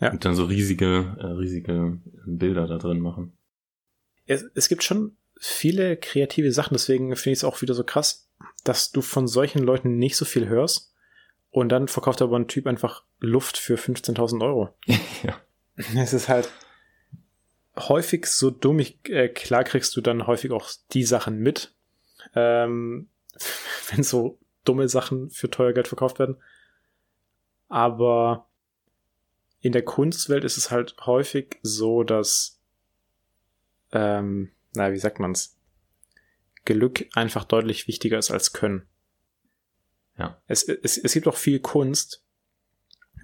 Ja. 0.00 0.10
und 0.10 0.24
dann 0.24 0.34
so 0.34 0.44
riesige, 0.44 1.16
äh, 1.18 1.26
riesige 1.26 1.98
Bilder 2.26 2.66
da 2.66 2.78
drin 2.78 3.00
machen. 3.00 3.36
es, 4.26 4.44
es 4.54 4.68
gibt 4.68 4.82
schon 4.82 5.16
viele 5.38 5.96
kreative 5.96 6.52
Sachen, 6.52 6.74
deswegen 6.74 7.14
finde 7.16 7.32
ich 7.32 7.38
es 7.40 7.44
auch 7.44 7.60
wieder 7.60 7.74
so 7.74 7.84
krass, 7.84 8.30
dass 8.64 8.92
du 8.92 9.02
von 9.02 9.26
solchen 9.26 9.62
Leuten 9.62 9.98
nicht 9.98 10.16
so 10.16 10.24
viel 10.24 10.48
hörst 10.48 10.94
und 11.50 11.68
dann 11.70 11.88
verkauft 11.88 12.22
aber 12.22 12.38
ein 12.38 12.48
Typ 12.48 12.66
einfach 12.66 13.04
Luft 13.20 13.58
für 13.58 13.74
15.000 13.76 14.42
Euro. 14.42 14.74
ja. 15.22 15.36
Es 15.96 16.12
ist 16.12 16.28
halt 16.28 16.50
häufig 17.76 18.26
so 18.26 18.50
dumm, 18.50 18.78
ich, 18.78 18.98
äh, 19.08 19.28
klar 19.28 19.64
kriegst 19.64 19.96
du 19.96 20.00
dann 20.00 20.26
häufig 20.26 20.50
auch 20.52 20.70
die 20.92 21.04
Sachen 21.04 21.38
mit, 21.38 21.74
ähm, 22.34 23.08
wenn 23.90 24.02
so 24.02 24.38
dumme 24.64 24.88
Sachen 24.88 25.30
für 25.30 25.50
teuer 25.50 25.72
Geld 25.72 25.88
verkauft 25.88 26.18
werden. 26.18 26.36
Aber 27.68 28.48
in 29.60 29.72
der 29.72 29.84
Kunstwelt 29.84 30.44
ist 30.44 30.56
es 30.56 30.70
halt 30.70 30.94
häufig 31.06 31.58
so, 31.62 32.04
dass, 32.04 32.60
ähm, 33.92 34.52
na, 34.74 34.92
wie 34.92 34.98
sagt 34.98 35.20
man's? 35.20 35.56
Glück 36.64 37.06
einfach 37.14 37.44
deutlich 37.44 37.88
wichtiger 37.88 38.18
ist 38.18 38.30
als 38.30 38.52
Können. 38.52 38.86
Ja. 40.16 40.40
Es, 40.46 40.62
es, 40.62 40.96
es 40.96 41.12
gibt 41.12 41.28
auch 41.28 41.36
viel 41.36 41.60
Kunst, 41.60 42.23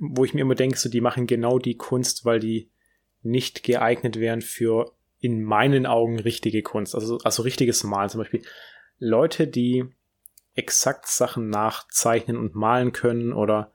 wo 0.00 0.24
ich 0.24 0.34
mir 0.34 0.40
immer 0.40 0.54
denke, 0.54 0.78
so 0.78 0.88
die 0.88 1.00
machen 1.00 1.26
genau 1.26 1.58
die 1.58 1.76
Kunst, 1.76 2.24
weil 2.24 2.40
die 2.40 2.70
nicht 3.22 3.62
geeignet 3.62 4.18
wären 4.18 4.40
für 4.40 4.92
in 5.20 5.42
meinen 5.42 5.86
Augen 5.86 6.18
richtige 6.18 6.62
Kunst. 6.62 6.94
Also, 6.94 7.18
also 7.18 7.42
richtiges 7.42 7.84
Malen 7.84 8.08
zum 8.08 8.20
Beispiel. 8.20 8.42
Leute, 8.98 9.46
die 9.46 9.84
exakt 10.54 11.06
Sachen 11.06 11.50
nachzeichnen 11.50 12.36
und 12.36 12.54
malen 12.54 12.92
können 12.92 13.32
oder 13.32 13.72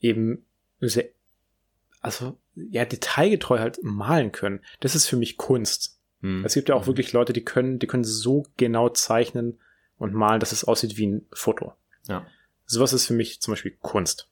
eben 0.00 0.44
sehr, 0.80 1.08
also 2.00 2.38
ja, 2.54 2.84
detailgetreu 2.84 3.58
halt 3.58 3.78
malen 3.82 4.32
können. 4.32 4.60
Das 4.80 4.94
ist 4.94 5.06
für 5.06 5.16
mich 5.16 5.36
Kunst. 5.36 6.00
Hm. 6.20 6.44
Es 6.44 6.54
gibt 6.54 6.68
ja 6.68 6.74
auch 6.74 6.82
Mhm. 6.82 6.86
wirklich 6.88 7.12
Leute, 7.12 7.32
die 7.32 7.44
können, 7.44 7.78
die 7.78 7.86
können 7.86 8.04
so 8.04 8.44
genau 8.56 8.88
zeichnen 8.88 9.60
und 9.98 10.12
malen, 10.14 10.40
dass 10.40 10.52
es 10.52 10.64
aussieht 10.64 10.96
wie 10.96 11.06
ein 11.06 11.26
Foto. 11.32 11.72
Ja. 12.08 12.26
Sowas 12.66 12.92
ist 12.92 13.06
für 13.06 13.14
mich 13.14 13.40
zum 13.40 13.52
Beispiel 13.52 13.76
Kunst. 13.80 14.28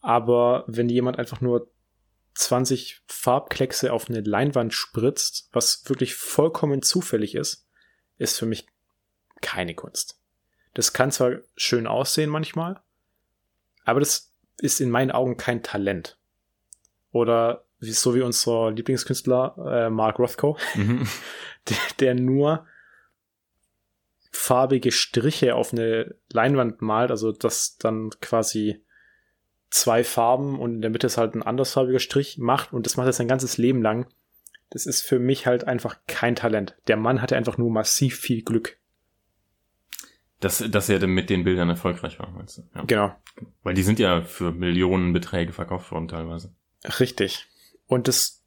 Aber 0.00 0.64
wenn 0.66 0.88
jemand 0.88 1.18
einfach 1.18 1.40
nur 1.40 1.70
20 2.34 3.02
Farbkleckse 3.06 3.92
auf 3.92 4.08
eine 4.08 4.20
Leinwand 4.20 4.72
spritzt, 4.72 5.48
was 5.52 5.82
wirklich 5.88 6.14
vollkommen 6.14 6.82
zufällig 6.82 7.34
ist, 7.34 7.66
ist 8.18 8.38
für 8.38 8.46
mich 8.46 8.66
keine 9.40 9.74
Kunst. 9.74 10.20
Das 10.74 10.92
kann 10.92 11.10
zwar 11.10 11.38
schön 11.56 11.86
aussehen 11.86 12.30
manchmal, 12.30 12.80
aber 13.84 14.00
das 14.00 14.32
ist 14.58 14.80
in 14.80 14.90
meinen 14.90 15.10
Augen 15.10 15.36
kein 15.36 15.62
Talent. 15.62 16.18
Oder 17.12 17.64
so 17.80 18.14
wie 18.14 18.22
unser 18.22 18.70
Lieblingskünstler 18.70 19.86
äh, 19.86 19.90
Mark 19.90 20.18
Rothko, 20.18 20.56
mhm. 20.74 21.08
der, 21.68 21.76
der 21.98 22.14
nur 22.14 22.66
farbige 24.30 24.92
Striche 24.92 25.56
auf 25.56 25.72
eine 25.72 26.14
Leinwand 26.30 26.82
malt, 26.82 27.10
also 27.10 27.32
das 27.32 27.78
dann 27.78 28.10
quasi 28.20 28.84
zwei 29.70 30.04
Farben 30.04 30.58
und 30.58 30.76
in 30.76 30.82
der 30.82 30.90
Mitte 30.90 31.06
ist 31.06 31.16
halt 31.16 31.34
ein 31.34 31.42
andersfarbiger 31.42 32.00
Strich 32.00 32.38
macht 32.38 32.72
und 32.72 32.86
das 32.86 32.96
macht 32.96 33.06
er 33.06 33.12
sein 33.12 33.28
ganzes 33.28 33.56
Leben 33.56 33.82
lang. 33.82 34.06
Das 34.70 34.86
ist 34.86 35.02
für 35.02 35.18
mich 35.18 35.46
halt 35.46 35.64
einfach 35.64 35.98
kein 36.06 36.36
Talent. 36.36 36.76
Der 36.86 36.96
Mann 36.96 37.22
hatte 37.22 37.36
einfach 37.36 37.58
nur 37.58 37.70
massiv 37.70 38.18
viel 38.18 38.42
Glück. 38.42 38.78
Dass, 40.38 40.64
dass 40.70 40.88
er 40.88 41.06
mit 41.06 41.28
den 41.28 41.44
Bildern 41.44 41.68
erfolgreich 41.68 42.18
war, 42.18 42.30
meinst 42.30 42.58
du? 42.58 42.62
Ja. 42.74 42.84
Genau. 42.84 43.16
Weil 43.62 43.74
die 43.74 43.82
sind 43.82 43.98
ja 43.98 44.22
für 44.22 44.52
Millionenbeträge 44.52 45.52
verkauft 45.52 45.90
worden 45.92 46.08
teilweise. 46.08 46.54
Richtig. 46.98 47.46
Und 47.86 48.08
das 48.08 48.42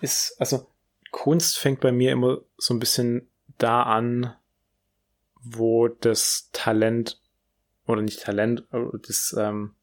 ist, 0.00 0.34
also 0.38 0.68
Kunst 1.12 1.58
fängt 1.58 1.80
bei 1.80 1.92
mir 1.92 2.12
immer 2.12 2.40
so 2.56 2.74
ein 2.74 2.80
bisschen 2.80 3.28
da 3.58 3.82
an, 3.82 4.34
wo 5.42 5.88
das 5.88 6.50
Talent 6.52 7.20
oder 7.86 8.02
nicht 8.02 8.22
Talent, 8.22 8.64
das 9.06 9.36
ähm, 9.38 9.74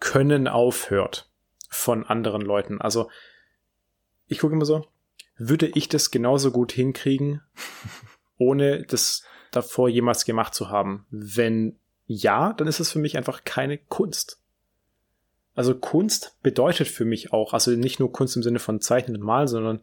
Können 0.00 0.48
aufhört 0.48 1.30
von 1.68 2.04
anderen 2.04 2.42
Leuten. 2.42 2.80
Also 2.80 3.10
ich 4.26 4.38
gucke 4.38 4.54
immer 4.54 4.64
so, 4.64 4.86
würde 5.36 5.66
ich 5.66 5.88
das 5.88 6.10
genauso 6.10 6.50
gut 6.50 6.72
hinkriegen, 6.72 7.42
ohne 8.38 8.82
das 8.82 9.24
davor 9.50 9.88
jemals 9.88 10.24
gemacht 10.24 10.54
zu 10.54 10.68
haben? 10.68 11.06
Wenn 11.10 11.78
ja, 12.06 12.52
dann 12.52 12.68
ist 12.68 12.80
es 12.80 12.92
für 12.92 12.98
mich 12.98 13.16
einfach 13.16 13.44
keine 13.44 13.78
Kunst. 13.78 14.40
Also 15.54 15.74
Kunst 15.74 16.36
bedeutet 16.42 16.88
für 16.88 17.04
mich 17.04 17.32
auch, 17.32 17.54
also 17.54 17.70
nicht 17.70 18.00
nur 18.00 18.12
Kunst 18.12 18.36
im 18.36 18.42
Sinne 18.42 18.58
von 18.58 18.80
Zeichnen 18.80 19.16
und 19.16 19.22
Malen, 19.22 19.48
sondern 19.48 19.80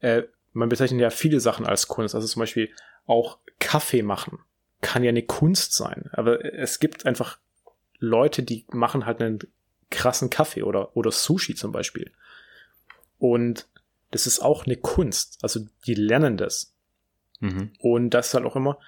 äh, 0.00 0.22
man 0.52 0.68
bezeichnet 0.68 1.00
ja 1.00 1.10
viele 1.10 1.40
Sachen 1.40 1.66
als 1.66 1.88
Kunst. 1.88 2.14
Also 2.14 2.28
zum 2.28 2.40
Beispiel 2.40 2.70
auch 3.06 3.38
Kaffee 3.58 4.02
machen 4.02 4.38
kann 4.82 5.04
ja 5.04 5.08
eine 5.08 5.22
Kunst 5.22 5.72
sein. 5.72 6.10
Aber 6.12 6.44
es 6.44 6.78
gibt 6.78 7.06
einfach 7.06 7.38
Leute, 8.02 8.42
die 8.42 8.66
machen 8.72 9.06
halt 9.06 9.22
einen 9.22 9.38
krassen 9.90 10.28
Kaffee 10.28 10.64
oder, 10.64 10.96
oder 10.96 11.12
Sushi 11.12 11.54
zum 11.54 11.70
Beispiel. 11.70 12.10
Und 13.18 13.68
das 14.10 14.26
ist 14.26 14.40
auch 14.40 14.66
eine 14.66 14.76
Kunst. 14.76 15.38
Also 15.42 15.60
die 15.86 15.94
lernen 15.94 16.36
das. 16.36 16.74
Mhm. 17.38 17.72
Und 17.78 18.10
das 18.10 18.28
ist 18.28 18.34
halt 18.34 18.44
auch 18.44 18.56
immer, 18.56 18.78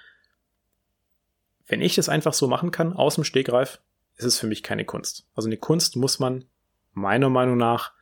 wenn 1.67 1.81
ich 1.81 1.95
das 1.95 2.09
einfach 2.09 2.33
so 2.33 2.47
machen 2.47 2.71
kann, 2.71 2.91
aus 2.91 3.15
dem 3.15 3.23
Stegreif, 3.23 3.79
ist 4.17 4.25
es 4.25 4.37
für 4.37 4.47
mich 4.47 4.63
keine 4.63 4.83
Kunst. 4.83 5.25
Also 5.33 5.47
eine 5.47 5.57
Kunst 5.57 5.95
muss 5.95 6.19
man 6.19 6.45
meiner 6.91 7.29
Meinung 7.29 7.57
nach 7.57 7.93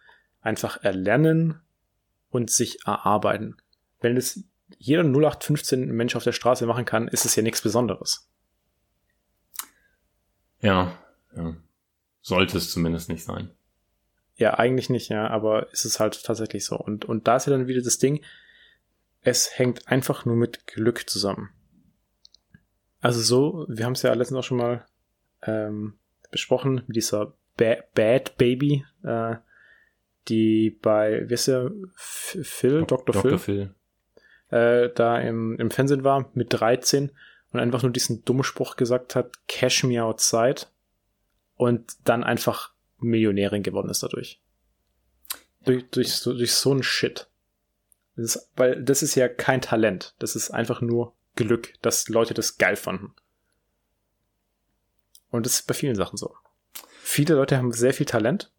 einfach 0.42 0.84
erlernen 0.84 1.62
und 2.30 2.50
sich 2.50 2.86
erarbeiten. 2.86 3.58
Wenn 4.02 4.18
es 4.18 4.44
jeder 4.80 5.04
0815 5.04 5.92
Mensch 5.92 6.16
auf 6.16 6.24
der 6.24 6.32
Straße 6.32 6.66
machen 6.66 6.86
kann, 6.86 7.08
ist 7.08 7.26
es 7.26 7.36
ja 7.36 7.44
nichts 7.44 7.62
Besonderes. 7.62 8.28
Ja, 10.60 10.98
ja. 11.36 11.56
Sollte 12.22 12.58
es 12.58 12.72
zumindest 12.72 13.10
nicht 13.10 13.24
sein. 13.24 13.50
Ja, 14.36 14.56
eigentlich 14.56 14.90
nicht, 14.90 15.10
ja, 15.10 15.28
aber 15.28 15.72
ist 15.72 15.86
es 15.86 16.00
halt 16.00 16.24
tatsächlich 16.24 16.66
so. 16.66 16.78
Und, 16.78 17.06
und 17.06 17.28
da 17.28 17.36
ist 17.36 17.46
ja 17.46 17.52
dann 17.52 17.68
wieder 17.68 17.82
das 17.82 18.00
Ding, 18.00 18.24
es 19.22 19.58
hängt 19.58 19.88
einfach 19.88 20.26
nur 20.26 20.36
mit 20.36 20.66
Glück 20.68 21.10
zusammen. 21.10 21.50
Also 23.00 23.20
so, 23.22 23.66
wir 23.68 23.86
haben 23.86 23.94
es 23.94 24.02
ja 24.02 24.14
letztens 24.14 24.40
auch 24.40 24.44
schon 24.44 24.58
mal 24.58 24.86
ähm, 25.44 25.96
besprochen, 26.32 26.84
mit 26.88 26.96
dieser 26.96 27.34
ba 27.58 27.76
Bad 27.94 28.38
Baby, 28.38 28.86
äh, 29.04 29.36
die 30.30 30.78
bei, 30.82 31.30
wie 31.30 31.34
ist 31.34 31.48
der, 31.48 31.72
Phil, 31.96 32.86
Dr. 32.86 33.14
Phil, 33.14 33.32
Dr. 33.32 33.40
Phil. 33.40 33.76
Äh, 34.50 34.90
da 34.96 35.20
im, 35.20 35.60
im 35.60 35.70
Fernsehen 35.70 36.04
war 36.04 36.30
mit 36.34 36.48
13 36.54 37.12
und 37.52 37.60
einfach 37.60 37.84
nur 37.84 37.92
diesen 37.92 38.24
dummen 38.26 38.44
Spruch 38.44 38.78
gesagt 38.78 39.16
hat, 39.16 39.48
Cash 39.48 39.84
me 39.84 40.04
outside 40.04 40.68
und 41.56 41.96
dann 42.04 42.24
einfach 42.24 42.74
Millionärin 43.00 43.64
geworden 43.64 43.90
ist 43.90 44.04
dadurch. 44.04 44.42
Durch, 45.66 45.90
durch, 45.90 46.14
so, 46.14 46.34
durch 46.34 46.54
so 46.54 46.74
ein 46.74 46.84
Shit. 46.84 47.30
Das 48.16 48.36
ist, 48.36 48.52
weil 48.56 48.84
das 48.84 49.02
ist 49.02 49.16
ja 49.16 49.28
kein 49.28 49.62
Talent. 49.62 50.16
Das 50.20 50.36
ist 50.36 50.52
einfach 50.52 50.82
nur 50.82 51.16
Glück, 51.36 51.74
dass 51.82 52.10
Leute 52.10 52.34
das 52.34 52.58
geil 52.58 52.76
fanden. 52.76 53.14
Und 55.30 55.46
das 55.46 55.56
ist 55.56 55.68
bei 55.68 55.74
vielen 55.74 55.96
Sachen 55.96 56.18
so. 56.18 56.36
Viele 57.02 57.36
Leute 57.36 57.58
haben 57.58 57.72
sehr 57.72 57.94
viel 57.94 58.06
Talent 58.06 58.52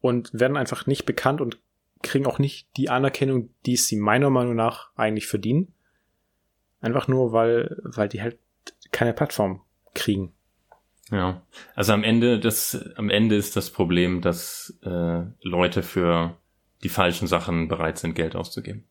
und 0.00 0.30
werden 0.32 0.56
einfach 0.56 0.86
nicht 0.86 1.04
bekannt 1.04 1.40
und 1.40 1.58
kriegen 2.02 2.26
auch 2.26 2.38
nicht 2.38 2.68
die 2.76 2.90
Anerkennung, 2.90 3.50
die 3.66 3.76
sie 3.76 3.96
meiner 3.96 4.30
Meinung 4.30 4.54
nach 4.54 4.90
eigentlich 4.96 5.26
verdienen. 5.26 5.74
Einfach 6.80 7.08
nur, 7.08 7.32
weil, 7.32 7.80
weil 7.82 8.08
die 8.08 8.22
halt 8.22 8.38
keine 8.90 9.14
Plattform 9.14 9.62
kriegen. 9.94 10.34
Ja, 11.12 11.42
also 11.74 11.92
am 11.92 12.04
Ende, 12.04 12.40
das, 12.40 12.74
am 12.96 13.10
Ende 13.10 13.36
ist 13.36 13.54
das 13.54 13.68
Problem, 13.68 14.22
dass 14.22 14.78
äh, 14.82 15.22
Leute 15.42 15.82
für 15.82 16.38
die 16.82 16.88
falschen 16.88 17.28
Sachen 17.28 17.68
bereit 17.68 17.98
sind, 17.98 18.14
Geld 18.14 18.34
auszugeben. 18.34 18.84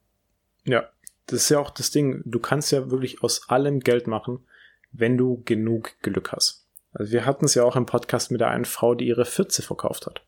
Ja, 0.63 0.87
das 1.25 1.41
ist 1.41 1.49
ja 1.49 1.57
auch 1.57 1.71
das 1.71 1.89
Ding. 1.89 2.21
Du 2.25 2.39
kannst 2.39 2.71
ja 2.71 2.91
wirklich 2.91 3.23
aus 3.23 3.49
allem 3.49 3.79
Geld 3.79 4.05
machen, 4.05 4.45
wenn 4.91 5.17
du 5.17 5.41
genug 5.45 5.99
Glück 6.03 6.31
hast. 6.31 6.67
Also 6.93 7.11
wir 7.11 7.25
hatten 7.25 7.45
es 7.45 7.55
ja 7.55 7.63
auch 7.63 7.75
im 7.75 7.87
Podcast 7.87 8.29
mit 8.29 8.39
der 8.39 8.49
einen 8.49 8.65
Frau, 8.65 8.93
die 8.93 9.07
ihre 9.07 9.25
Fürze 9.25 9.63
verkauft 9.63 10.05
hat. 10.05 10.21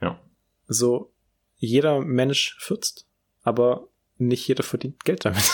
Ja. 0.00 0.20
So, 0.68 1.12
jeder 1.56 2.00
Mensch 2.00 2.56
fürzt, 2.60 3.08
aber 3.42 3.88
nicht 4.18 4.46
jeder 4.46 4.62
verdient 4.62 5.04
Geld 5.04 5.24
damit. 5.24 5.50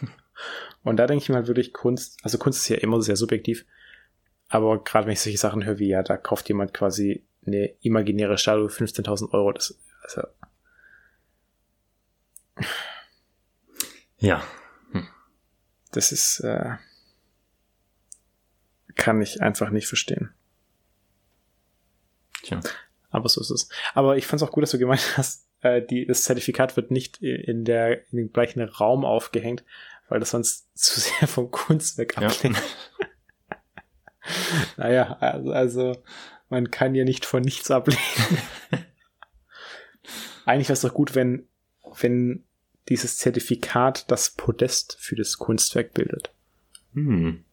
Und 0.82 0.96
da 0.96 1.06
denke 1.06 1.24
ich 1.24 1.28
mal 1.28 1.46
wirklich 1.46 1.74
Kunst, 1.74 2.18
also 2.22 2.38
Kunst 2.38 2.60
ist 2.60 2.68
ja 2.68 2.76
immer 2.76 3.02
sehr 3.02 3.16
subjektiv, 3.16 3.66
aber 4.50 4.82
gerade 4.82 5.06
wenn 5.06 5.12
ich 5.12 5.20
solche 5.20 5.38
Sachen 5.38 5.64
höre 5.64 5.78
wie, 5.78 5.88
ja, 5.88 6.02
da 6.02 6.16
kauft 6.16 6.48
jemand 6.48 6.74
quasi 6.74 7.24
eine 7.46 7.66
imaginäre 7.80 8.36
Statue 8.36 8.68
15.000 8.68 9.32
Euro, 9.32 9.52
das, 9.52 9.78
also. 10.02 10.22
Ja. 14.18 14.44
Hm. 14.92 15.08
Das 15.92 16.12
ist, 16.12 16.40
äh, 16.40 16.76
kann 18.96 19.22
ich 19.22 19.40
einfach 19.40 19.70
nicht 19.70 19.86
verstehen. 19.86 20.34
Tja. 22.42 22.60
Aber 23.10 23.28
so 23.28 23.40
ist 23.40 23.50
es. 23.50 23.68
Aber 23.94 24.16
ich 24.16 24.26
fand 24.26 24.42
es 24.42 24.48
auch 24.48 24.52
gut, 24.52 24.62
dass 24.62 24.72
du 24.72 24.78
gemeint 24.78 25.00
hast, 25.16 25.46
äh, 25.62 25.80
die, 25.80 26.06
das 26.06 26.24
Zertifikat 26.24 26.76
wird 26.76 26.90
nicht 26.90 27.18
in, 27.18 27.64
der, 27.64 28.10
in 28.10 28.18
dem 28.18 28.32
gleichen 28.32 28.60
Raum 28.62 29.04
aufgehängt, 29.04 29.64
weil 30.08 30.18
das 30.18 30.30
sonst 30.30 30.68
zu 30.74 30.98
sehr 30.98 31.28
vom 31.28 31.52
Kunstwerk 31.52 32.18
ablenkt. 32.18 32.58
Ja. 32.58 32.64
naja, 34.76 35.16
also, 35.20 35.52
also 35.52 36.02
man 36.48 36.70
kann 36.70 36.94
ja 36.94 37.04
nicht 37.04 37.24
von 37.24 37.42
nichts 37.42 37.70
ablehnen. 37.70 38.02
Eigentlich 40.44 40.68
wäre 40.68 40.74
es 40.74 40.80
doch 40.80 40.94
gut, 40.94 41.14
wenn, 41.14 41.46
wenn 42.00 42.44
dieses 42.88 43.18
Zertifikat 43.18 44.10
das 44.10 44.30
Podest 44.30 44.96
für 44.98 45.14
das 45.14 45.38
Kunstwerk 45.38 45.94
bildet. 45.94 46.32
Hm. 46.94 47.44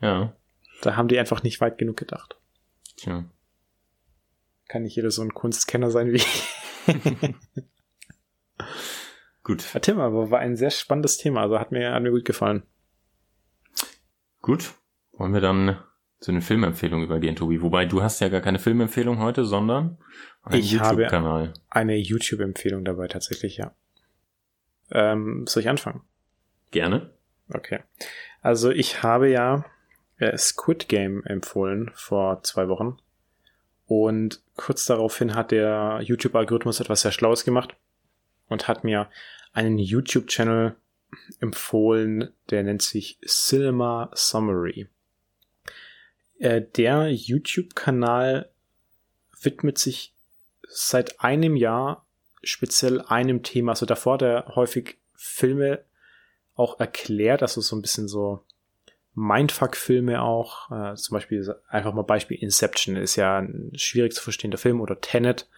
Ja. 0.00 0.36
Da 0.82 0.96
haben 0.96 1.08
die 1.08 1.18
einfach 1.18 1.42
nicht 1.42 1.60
weit 1.60 1.78
genug 1.78 1.96
gedacht. 1.96 2.36
Tja. 2.96 3.24
Kann 4.66 4.82
nicht 4.82 4.96
jeder 4.96 5.10
so 5.10 5.22
ein 5.22 5.34
Kunstkenner 5.34 5.90
sein 5.90 6.12
wie 6.12 6.16
ich. 6.16 6.44
gut. 9.42 9.64
Tim, 9.82 10.00
aber 10.00 10.30
war 10.30 10.40
ein 10.40 10.56
sehr 10.56 10.70
spannendes 10.70 11.16
Thema, 11.16 11.42
also 11.42 11.58
hat 11.58 11.72
mir, 11.72 11.92
hat 11.92 12.02
mir 12.02 12.10
gut 12.10 12.24
gefallen. 12.24 12.64
Gut. 14.42 14.74
Wollen 15.18 15.34
wir 15.34 15.40
dann 15.40 15.78
zu 16.20 16.32
den 16.32 16.42
Filmempfehlungen 16.42 17.04
übergehen, 17.04 17.36
Tobi? 17.36 17.60
Wobei 17.60 17.84
du 17.84 18.02
hast 18.02 18.20
ja 18.20 18.28
gar 18.28 18.40
keine 18.40 18.58
Filmempfehlung 18.58 19.18
heute, 19.18 19.44
sondern 19.44 19.98
einen 20.42 20.62
YouTube-Kanal. 20.62 21.52
Eine 21.68 21.96
YouTube-Empfehlung 21.96 22.84
dabei 22.84 23.08
tatsächlich, 23.08 23.56
ja. 23.56 23.74
Ähm, 24.90 25.46
soll 25.46 25.62
ich 25.62 25.68
anfangen? 25.68 26.02
Gerne. 26.70 27.10
Okay. 27.52 27.80
Also 28.40 28.70
ich 28.70 29.02
habe 29.02 29.28
ja 29.28 29.64
äh, 30.18 30.36
Squid 30.36 30.88
Game 30.88 31.24
empfohlen 31.24 31.90
vor 31.94 32.42
zwei 32.42 32.68
Wochen. 32.68 32.98
Und 33.86 34.42
kurz 34.56 34.84
daraufhin 34.86 35.34
hat 35.34 35.50
der 35.50 36.00
YouTube-Algorithmus 36.02 36.80
etwas 36.80 37.02
sehr 37.02 37.12
Schlaues 37.12 37.44
gemacht 37.44 37.74
und 38.48 38.68
hat 38.68 38.84
mir 38.84 39.08
einen 39.52 39.78
YouTube-Channel 39.78 40.76
empfohlen, 41.40 42.32
der 42.50 42.62
nennt 42.62 42.82
sich 42.82 43.18
Cinema 43.26 44.10
Summary. 44.14 44.88
Äh, 46.38 46.62
der 46.62 47.10
YouTube-Kanal 47.10 48.48
widmet 49.40 49.78
sich 49.78 50.12
seit 50.68 51.20
einem 51.20 51.56
Jahr 51.56 52.04
speziell 52.42 53.00
einem 53.02 53.42
Thema. 53.42 53.72
Also 53.72 53.86
davor 53.86 54.18
der 54.18 54.52
häufig 54.54 54.98
Filme 55.14 55.84
auch 56.54 56.80
erklärt, 56.80 57.42
also 57.42 57.60
so 57.60 57.76
ein 57.76 57.82
bisschen 57.82 58.08
so 58.08 58.44
Mindfuck-Filme 59.14 60.22
auch. 60.22 60.70
Äh, 60.70 60.94
zum 60.94 61.14
Beispiel 61.14 61.54
einfach 61.68 61.92
mal 61.92 62.02
Beispiel 62.02 62.38
Inception 62.38 62.96
ist 62.96 63.16
ja 63.16 63.38
ein 63.38 63.72
schwierig 63.74 64.14
zu 64.14 64.22
verstehender 64.22 64.58
Film 64.58 64.80
oder 64.80 65.00
Tenet. 65.00 65.48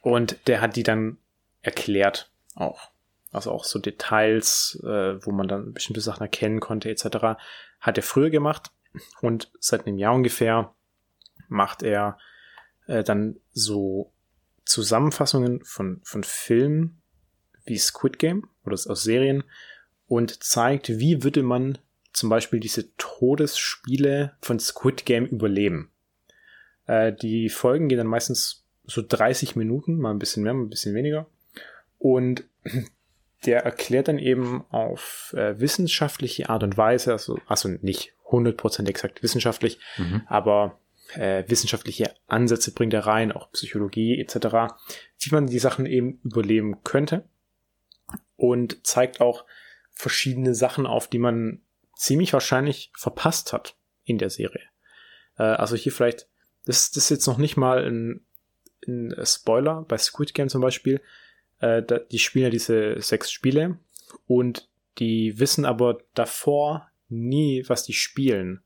Und 0.00 0.36
der 0.48 0.60
hat 0.60 0.76
die 0.76 0.82
dann 0.82 1.18
erklärt 1.60 2.30
auch. 2.54 2.90
Also 3.30 3.50
auch 3.50 3.64
so 3.64 3.78
Details, 3.78 4.80
äh, 4.84 5.24
wo 5.24 5.32
man 5.32 5.48
dann 5.48 5.72
bestimmte 5.72 6.00
Sachen 6.00 6.22
erkennen 6.22 6.60
konnte 6.60 6.90
etc. 6.90 7.38
Hat 7.80 7.96
er 7.96 8.02
früher 8.02 8.30
gemacht 8.30 8.70
und 9.20 9.50
seit 9.58 9.86
einem 9.86 9.98
Jahr 9.98 10.14
ungefähr 10.14 10.74
macht 11.48 11.82
er 11.82 12.18
äh, 12.86 13.02
dann 13.02 13.36
so 13.52 14.12
Zusammenfassungen 14.64 15.64
von, 15.64 16.00
von 16.04 16.24
Filmen 16.24 17.02
wie 17.64 17.78
Squid 17.78 18.18
Game 18.18 18.48
oder 18.64 18.74
aus 18.74 19.02
Serien 19.02 19.44
und 20.06 20.42
zeigt, 20.42 20.88
wie 20.88 21.22
würde 21.22 21.42
man 21.42 21.78
zum 22.12 22.28
Beispiel 22.28 22.60
diese 22.60 22.94
Todesspiele 22.96 24.36
von 24.42 24.58
Squid 24.60 25.06
Game 25.06 25.26
überleben. 25.26 25.90
Äh, 26.86 27.12
die 27.12 27.48
Folgen 27.48 27.88
gehen 27.88 27.98
dann 27.98 28.06
meistens 28.06 28.64
so 28.84 29.02
30 29.06 29.56
Minuten, 29.56 29.98
mal 29.98 30.10
ein 30.10 30.18
bisschen 30.18 30.42
mehr, 30.42 30.54
mal 30.54 30.64
ein 30.64 30.70
bisschen 30.70 30.94
weniger. 30.94 31.26
Und 31.98 32.44
der 33.46 33.64
erklärt 33.64 34.08
dann 34.08 34.18
eben 34.18 34.64
auf 34.70 35.34
äh, 35.36 35.58
wissenschaftliche 35.58 36.48
Art 36.48 36.62
und 36.62 36.76
Weise, 36.76 37.12
also, 37.12 37.38
also 37.46 37.68
nicht 37.68 38.12
100% 38.32 38.88
exakt 38.88 39.22
wissenschaftlich, 39.22 39.78
mhm. 39.98 40.22
aber 40.26 40.80
äh, 41.14 41.44
wissenschaftliche 41.46 42.14
Ansätze 42.26 42.72
bringt 42.72 42.94
er 42.94 43.06
rein, 43.06 43.32
auch 43.32 43.50
Psychologie 43.52 44.20
etc., 44.20 44.74
wie 45.20 45.30
man 45.30 45.46
die 45.46 45.58
Sachen 45.58 45.86
eben 45.86 46.20
überleben 46.24 46.82
könnte 46.82 47.28
und 48.36 48.86
zeigt 48.86 49.20
auch 49.20 49.44
verschiedene 49.90 50.54
Sachen 50.54 50.86
auf, 50.86 51.08
die 51.08 51.18
man 51.18 51.60
ziemlich 51.96 52.32
wahrscheinlich 52.32 52.90
verpasst 52.96 53.52
hat 53.52 53.76
in 54.04 54.18
der 54.18 54.30
Serie. 54.30 54.64
Äh, 55.38 55.44
also 55.44 55.76
hier 55.76 55.92
vielleicht, 55.92 56.28
das, 56.64 56.90
das 56.90 57.04
ist 57.04 57.10
jetzt 57.10 57.26
noch 57.26 57.38
nicht 57.38 57.56
mal 57.56 57.84
ein, 57.84 58.24
ein 58.86 59.14
Spoiler, 59.24 59.84
bei 59.86 59.98
Squid 59.98 60.34
Game 60.34 60.48
zum 60.48 60.62
Beispiel, 60.62 61.00
äh, 61.60 61.82
da, 61.82 61.98
die 61.98 62.18
spielen 62.18 62.44
ja 62.44 62.50
diese 62.50 63.00
sechs 63.00 63.30
Spiele 63.30 63.78
und 64.26 64.68
die 64.98 65.38
wissen 65.38 65.64
aber 65.64 65.98
davor 66.14 66.90
nie, 67.12 67.64
was 67.68 67.84
die 67.84 67.92
spielen. 67.92 68.62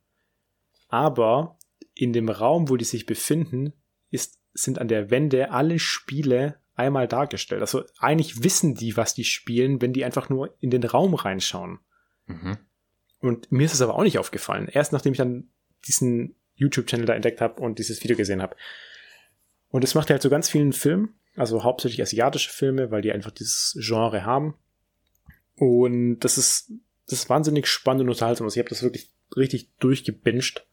Aber 0.88 1.58
in 1.94 2.12
dem 2.12 2.28
Raum, 2.28 2.68
wo 2.68 2.76
die 2.76 2.84
sich 2.84 3.06
befinden, 3.06 3.72
ist, 4.10 4.38
sind 4.54 4.78
an 4.78 4.88
der 4.88 5.10
Wände 5.10 5.50
alle 5.50 5.78
Spiele 5.78 6.60
einmal 6.74 7.08
dargestellt. 7.08 7.60
Also 7.60 7.84
eigentlich 7.98 8.42
wissen 8.42 8.74
die, 8.74 8.96
was 8.96 9.14
die 9.14 9.24
spielen, 9.24 9.80
wenn 9.80 9.92
die 9.92 10.04
einfach 10.04 10.28
nur 10.28 10.54
in 10.60 10.70
den 10.70 10.84
Raum 10.84 11.14
reinschauen. 11.14 11.80
Mhm. 12.26 12.58
Und 13.20 13.50
mir 13.50 13.64
ist 13.64 13.74
es 13.74 13.80
aber 13.80 13.94
auch 13.94 14.02
nicht 14.02 14.18
aufgefallen. 14.18 14.68
Erst 14.68 14.92
nachdem 14.92 15.12
ich 15.12 15.18
dann 15.18 15.48
diesen 15.86 16.36
YouTube-Channel 16.54 17.06
da 17.06 17.14
entdeckt 17.14 17.40
habe 17.40 17.60
und 17.60 17.78
dieses 17.78 18.02
Video 18.02 18.16
gesehen 18.16 18.42
habe. 18.42 18.56
Und 19.68 19.84
das 19.84 19.94
macht 19.94 20.10
er 20.10 20.14
halt 20.14 20.22
so 20.22 20.30
ganz 20.30 20.48
vielen 20.48 20.72
Filmen, 20.72 21.14
also 21.34 21.64
hauptsächlich 21.64 22.00
asiatische 22.02 22.50
Filme, 22.50 22.90
weil 22.90 23.02
die 23.02 23.12
einfach 23.12 23.30
dieses 23.30 23.76
Genre 23.80 24.24
haben. 24.24 24.54
Und 25.56 26.20
das 26.20 26.38
ist, 26.38 26.72
das 27.08 27.20
ist 27.20 27.30
wahnsinnig 27.30 27.66
spannend 27.66 28.02
und 28.02 28.08
unterhaltsam. 28.10 28.46
Also 28.46 28.56
ich 28.56 28.64
habe 28.64 28.70
das 28.70 28.82
wirklich 28.82 29.10
richtig 29.36 29.70
durchgebinged 29.78 30.66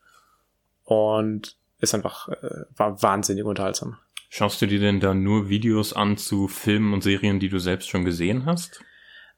und 0.83 1.57
ist 1.79 1.93
einfach, 1.93 2.29
äh, 2.29 2.65
war 2.75 3.01
wahnsinnig 3.01 3.43
unterhaltsam. 3.43 3.97
Schaust 4.29 4.61
du 4.61 4.65
dir 4.65 4.79
denn 4.79 4.99
da 4.99 5.13
nur 5.13 5.49
Videos 5.49 5.93
an 5.93 6.17
zu 6.17 6.47
Filmen 6.47 6.93
und 6.93 7.03
Serien, 7.03 7.39
die 7.39 7.49
du 7.49 7.59
selbst 7.59 7.89
schon 7.89 8.03
gesehen 8.03 8.45
hast? 8.45 8.83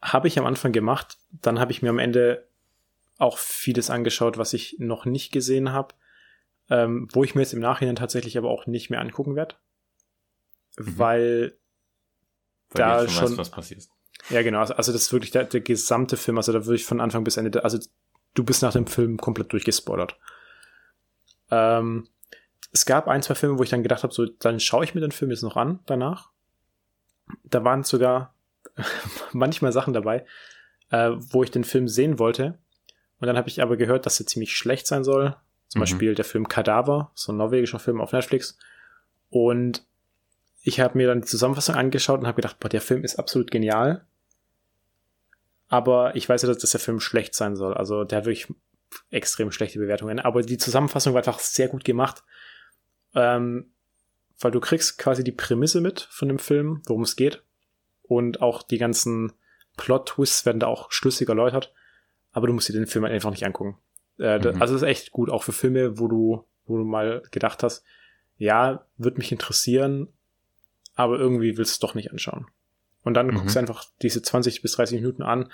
Habe 0.02 0.28
ich 0.28 0.40
am 0.40 0.46
Anfang 0.46 0.72
gemacht. 0.72 1.18
Dann 1.32 1.60
habe 1.60 1.72
ich 1.72 1.82
mir 1.82 1.90
am 1.90 2.00
Ende 2.00 2.48
auch 3.18 3.38
vieles 3.38 3.90
angeschaut, 3.90 4.38
was 4.38 4.54
ich 4.54 4.78
noch 4.80 5.06
nicht 5.06 5.32
gesehen 5.32 5.72
habe, 5.72 5.96
ähm, 6.70 7.08
wo 7.12 7.24
ich 7.24 7.36
mir 7.36 7.42
jetzt 7.42 7.54
im 7.54 7.60
Nachhinein 7.60 7.96
tatsächlich 7.96 8.38
aber 8.38 8.50
auch 8.50 8.68
nicht 8.68 8.90
mehr 8.90 9.02
angucken 9.02 9.36
werde, 9.36 9.56
mhm. 10.78 10.98
weil, 10.98 11.58
weil 12.70 12.78
da 12.78 13.08
schon, 13.08 13.24
weißt, 13.24 13.38
was 13.38 13.52
passiert. 13.52 13.84
Ja, 14.30 14.42
genau. 14.42 14.60
Also, 14.60 14.74
also 14.76 14.92
das 14.92 15.04
ist 15.04 15.14
wirklich 15.14 15.32
der, 15.32 15.46
der 15.46 15.62
gesamte 15.62 16.18
Film. 16.18 16.38
Also 16.38 16.52
da 16.52 16.66
würde 16.66 16.76
ich 16.76 16.86
von 16.86 17.02
Anfang 17.02 17.24
bis 17.24 17.38
Ende, 17.38 17.64
also 17.64 17.80
du 18.34 18.44
bist 18.44 18.62
nach 18.62 18.74
dem 18.74 18.88
Film 18.88 19.18
komplett 19.18 19.52
durchgespoilert. 19.54 20.18
Ähm, 21.52 22.08
es 22.72 22.86
gab 22.86 23.08
ein, 23.08 23.22
zwei 23.22 23.36
Filme, 23.36 23.58
wo 23.60 23.64
ich 23.64 23.70
dann 23.70 23.84
gedacht 23.84 24.04
habe, 24.04 24.14
so, 24.14 24.26
dann 24.26 24.60
schaue 24.60 24.84
ich 24.84 24.96
mir 24.96 25.02
den 25.02 25.12
Film 25.12 25.32
jetzt 25.32 25.44
noch 25.44 25.56
an 25.56 25.80
danach. 25.86 26.32
Da 27.44 27.64
waren 27.64 27.84
sogar 27.84 28.34
manchmal 29.32 29.72
Sachen 29.72 29.94
dabei, 29.94 30.26
äh, 30.90 31.12
wo 31.16 31.44
ich 31.44 31.52
den 31.52 31.64
Film 31.64 31.88
sehen 31.88 32.20
wollte, 32.20 32.58
und 33.20 33.28
dann 33.28 33.38
habe 33.38 33.50
ich 33.50 33.62
aber 33.62 33.78
gehört, 33.78 34.06
dass 34.06 34.20
er 34.20 34.28
ziemlich 34.28 34.56
schlecht 34.56 34.88
sein 34.88 35.04
soll. 35.04 35.36
Zum 35.68 35.80
mhm. 35.80 35.84
Beispiel 35.84 36.16
der 36.16 36.26
Film 36.26 36.48
Kadaver, 36.48 37.12
so 37.16 37.32
ein 37.32 37.38
norwegischer 37.38 37.80
Film 37.80 38.02
auf 38.02 38.12
Netflix. 38.12 38.58
Und 39.30 39.86
ich 40.62 40.80
habe 40.80 40.98
mir 40.98 41.08
dann 41.08 41.22
die 41.22 41.28
Zusammenfassung 41.28 41.76
angeschaut 41.76 42.20
und 42.20 42.28
habe 42.28 42.36
gedacht, 42.36 42.60
boah, 42.60 42.70
der 42.70 42.82
Film 42.82 43.04
ist 43.04 43.18
absolut 43.18 43.52
genial. 43.52 44.06
Aber 45.68 46.16
ich 46.16 46.28
weiß 46.28 46.44
ja, 46.44 46.54
dass, 46.54 46.72
der 46.72 46.80
Film 46.80 47.00
schlecht 47.00 47.34
sein 47.34 47.56
soll. 47.56 47.74
Also 47.74 48.04
der 48.04 48.20
hat 48.20 48.26
wirklich 48.26 48.54
extrem 49.10 49.52
schlechte 49.52 49.80
Bewertungen. 49.80 50.20
Aber 50.20 50.42
die 50.42 50.58
Zusammenfassung 50.58 51.14
war 51.14 51.22
einfach 51.22 51.40
sehr 51.40 51.68
gut 51.68 51.84
gemacht. 51.84 52.24
Ähm, 53.14 53.72
weil 54.40 54.52
du 54.52 54.60
kriegst 54.60 54.98
quasi 54.98 55.24
die 55.24 55.32
Prämisse 55.32 55.82
mit 55.82 56.08
von 56.12 56.28
dem 56.28 56.40
Film, 56.40 56.82
worum 56.86 57.04
es 57.04 57.16
geht. 57.16 57.44
Und 58.04 58.42
auch 58.42 58.64
die 58.64 58.78
ganzen 58.78 59.34
Plot-Twists 59.78 60.46
werden 60.46 60.60
da 60.60 60.68
auch 60.68 60.92
schlüssig 60.92 61.30
erläutert 61.30 61.74
aber 62.36 62.48
du 62.48 62.54
musst 62.54 62.68
dir 62.68 62.74
den 62.74 62.86
Film 62.86 63.06
einfach 63.06 63.32
nicht 63.32 63.46
angucken. 63.46 63.78
Äh, 64.20 64.40
mhm. 64.40 64.62
Also 64.62 64.74
das 64.74 64.84
ist 64.84 64.88
echt 64.88 65.12
gut, 65.12 65.30
auch 65.30 65.42
für 65.42 65.54
Filme, 65.54 65.98
wo 65.98 66.10
du, 66.10 66.46
wo 66.66 66.78
du 66.78 66.84
mal 66.84 67.24
gedacht 67.32 67.64
hast, 67.64 67.82
ja, 68.38 68.86
wird 68.98 69.18
mich 69.18 69.32
interessieren, 69.32 70.10
aber 70.96 71.18
irgendwie 71.18 71.58
willst 71.58 71.72
du 71.72 71.76
es 71.76 71.80
doch 71.80 71.96
nicht 71.96 72.12
anschauen. 72.12 72.46
Und 73.06 73.14
dann 73.14 73.28
mhm. 73.28 73.36
guckst 73.36 73.56
du 73.56 73.60
einfach 73.60 73.86
diese 74.02 74.22
20 74.22 74.62
bis 74.62 74.74
30 74.74 75.00
Minuten 75.00 75.24
an, 75.24 75.50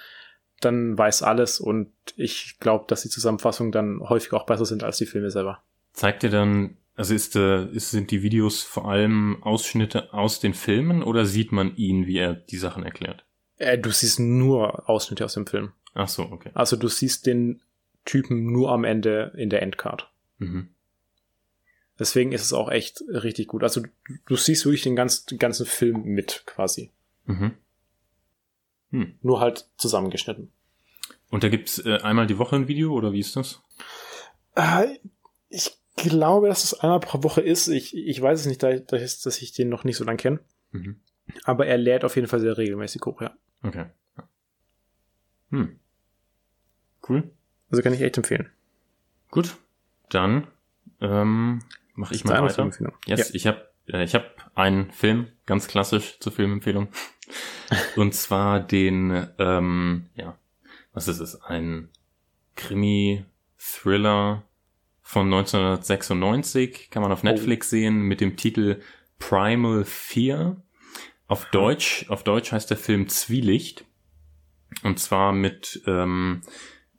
dann 0.62 0.98
weiß 0.98 1.22
alles 1.22 1.60
und 1.60 1.92
ich 2.16 2.58
glaube, 2.60 2.86
dass 2.88 3.02
die 3.04 3.10
Zusammenfassungen 3.10 3.72
dann 3.72 4.00
häufig 4.02 4.34
auch 4.34 4.46
besser 4.46 4.66
sind 4.66 4.84
als 4.84 4.98
die 4.98 5.06
Filme 5.06 5.30
selber. 5.30 5.62
Zeigt 5.94 6.24
dir 6.24 6.30
dann, 6.30 6.78
also 6.96 7.14
ist, 7.14 7.36
äh, 7.36 7.66
ist, 7.68 7.92
sind 7.92 8.12
die 8.12 8.24
Videos 8.24 8.62
vor 8.64 8.90
allem 8.90 9.42
Ausschnitte 9.44 10.14
aus 10.14 10.40
den 10.40 10.54
Filmen 10.54 11.04
oder 11.04 11.26
sieht 11.26 11.52
man 11.52 11.76
ihn, 11.76 12.08
wie 12.08 12.18
er 12.18 12.34
die 12.34 12.58
Sachen 12.58 12.84
erklärt? 12.84 13.26
Äh, 13.58 13.78
du 13.78 13.92
siehst 13.92 14.20
nur 14.20 14.90
Ausschnitte 14.90 15.26
aus 15.26 15.34
dem 15.34 15.48
Film. 15.48 15.72
Ach 15.94 16.08
so, 16.08 16.24
okay. 16.24 16.52
Also 16.54 16.78
du 16.78 16.88
siehst 16.88 17.26
den 17.26 17.62
Typen 18.06 18.52
nur 18.52 18.72
am 18.72 18.84
Ende 18.84 19.34
in 19.36 19.50
der 19.50 19.62
Endcard. 19.62 20.10
Mhm. 20.38 20.70
Deswegen 22.00 22.32
ist 22.32 22.44
es 22.44 22.54
auch 22.54 22.70
echt 22.72 23.04
richtig 23.08 23.48
gut. 23.48 23.64
Also 23.64 23.82
du, 23.82 23.90
du 24.26 24.36
siehst 24.36 24.66
wirklich 24.66 24.82
den, 24.82 24.96
ganz, 24.96 25.26
den 25.26 25.38
ganzen 25.38 25.66
Film 25.66 26.04
mit 26.04 26.44
quasi. 26.46 26.90
Mhm. 27.32 27.52
Hm. 28.92 29.18
Nur 29.22 29.40
halt 29.40 29.70
zusammengeschnitten. 29.78 30.52
Und 31.30 31.44
da 31.44 31.50
gibt's 31.50 31.80
äh, 31.80 32.00
einmal 32.02 32.28
die 32.28 32.38
Woche 32.38 32.58
ein 32.58 32.68
Video 32.68 32.94
oder 32.94 33.14
wie 33.14 33.20
ist 33.20 33.36
das? 33.36 33.62
Äh, 34.56 34.98
ich 35.50 35.78
glaube, 35.96 36.48
dass 36.48 36.64
es 36.64 36.80
einmal 36.80 37.00
pro 37.00 37.24
Woche 37.24 37.42
ist. 37.42 37.68
Ich, 37.68 37.96
ich 37.96 38.22
weiß 38.22 38.42
es 38.42 38.46
nicht, 38.46 38.62
da, 38.64 38.70
ist, 38.70 39.26
dass 39.26 39.42
ich 39.42 39.54
den 39.54 39.70
noch 39.70 39.84
nicht 39.84 39.98
so 39.98 40.04
lange 40.04 40.18
kenne. 40.18 40.40
Mhm. 40.72 41.00
Aber 41.44 41.66
er 41.66 41.78
lädt 41.78 42.04
auf 42.04 42.16
jeden 42.16 42.28
Fall 42.28 42.42
sehr 42.42 42.58
regelmäßig 42.58 43.02
hoch, 43.06 43.22
ja. 43.22 43.34
Okay. 43.64 43.86
Hm. 45.52 45.80
Cool. 47.08 47.32
Also 47.70 47.82
kann 47.84 47.94
ich 47.94 48.02
echt 48.02 48.18
empfehlen. 48.18 48.50
Gut, 49.30 49.58
dann 50.10 50.48
ähm, 51.00 51.62
mache 51.94 52.16
ich 52.16 52.26
mal 52.26 52.42
weiter. 52.42 52.70
Yes, 53.06 53.30
ja. 53.30 53.36
ich 53.36 53.48
habe 53.48 53.71
äh, 53.92 54.04
ich 54.04 54.16
habe 54.16 54.26
einen 54.56 54.92
Film, 54.92 55.28
ganz 55.46 55.68
klassisch 55.68 56.20
zur 56.20 56.32
Filmempfehlung. 56.32 56.90
Und 57.96 58.14
zwar 58.14 58.60
den, 58.60 59.28
ähm, 59.40 60.10
ja, 60.16 60.38
was 60.94 61.08
ist 61.08 61.20
es? 61.20 61.42
Ein 61.42 61.90
Krimi-Thriller 62.56 64.44
von 65.02 65.26
1996, 65.28 66.90
kann 66.90 67.02
man 67.02 67.12
auf 67.12 67.24
Netflix 67.24 67.68
oh. 67.68 67.72
sehen, 67.72 68.02
mit 68.02 68.22
dem 68.22 68.36
Titel 68.38 68.82
Primal 69.20 69.86
Fear. 69.86 70.62
Auf 71.28 71.46
Deutsch, 71.52 72.06
auf 72.10 72.24
Deutsch 72.24 72.52
heißt 72.52 72.70
der 72.70 72.78
Film 72.78 73.08
Zwielicht. 73.08 73.86
Und 74.84 75.00
zwar 75.00 75.32
mit, 75.32 75.82
ähm, 75.86 76.42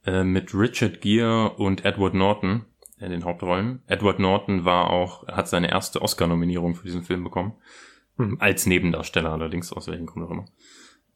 äh, 0.06 0.24
mit 0.24 0.54
Richard 0.54 1.00
Gere 1.00 1.50
und 1.50 1.84
Edward 1.84 2.14
Norton 2.14 2.64
in 3.04 3.10
den 3.10 3.24
Hauptrollen. 3.24 3.82
Edward 3.86 4.18
Norton 4.18 4.64
war 4.64 4.90
auch, 4.90 5.26
hat 5.28 5.48
seine 5.48 5.70
erste 5.70 6.02
Oscar-Nominierung 6.02 6.74
für 6.74 6.84
diesen 6.84 7.02
Film 7.02 7.24
bekommen. 7.24 7.54
Mhm. 8.16 8.36
Als 8.40 8.66
Nebendarsteller 8.66 9.32
allerdings, 9.32 9.72
aus 9.72 9.88
welchem 9.88 10.06
Grund 10.06 10.26
auch 10.26 10.30
immer. 10.30 10.44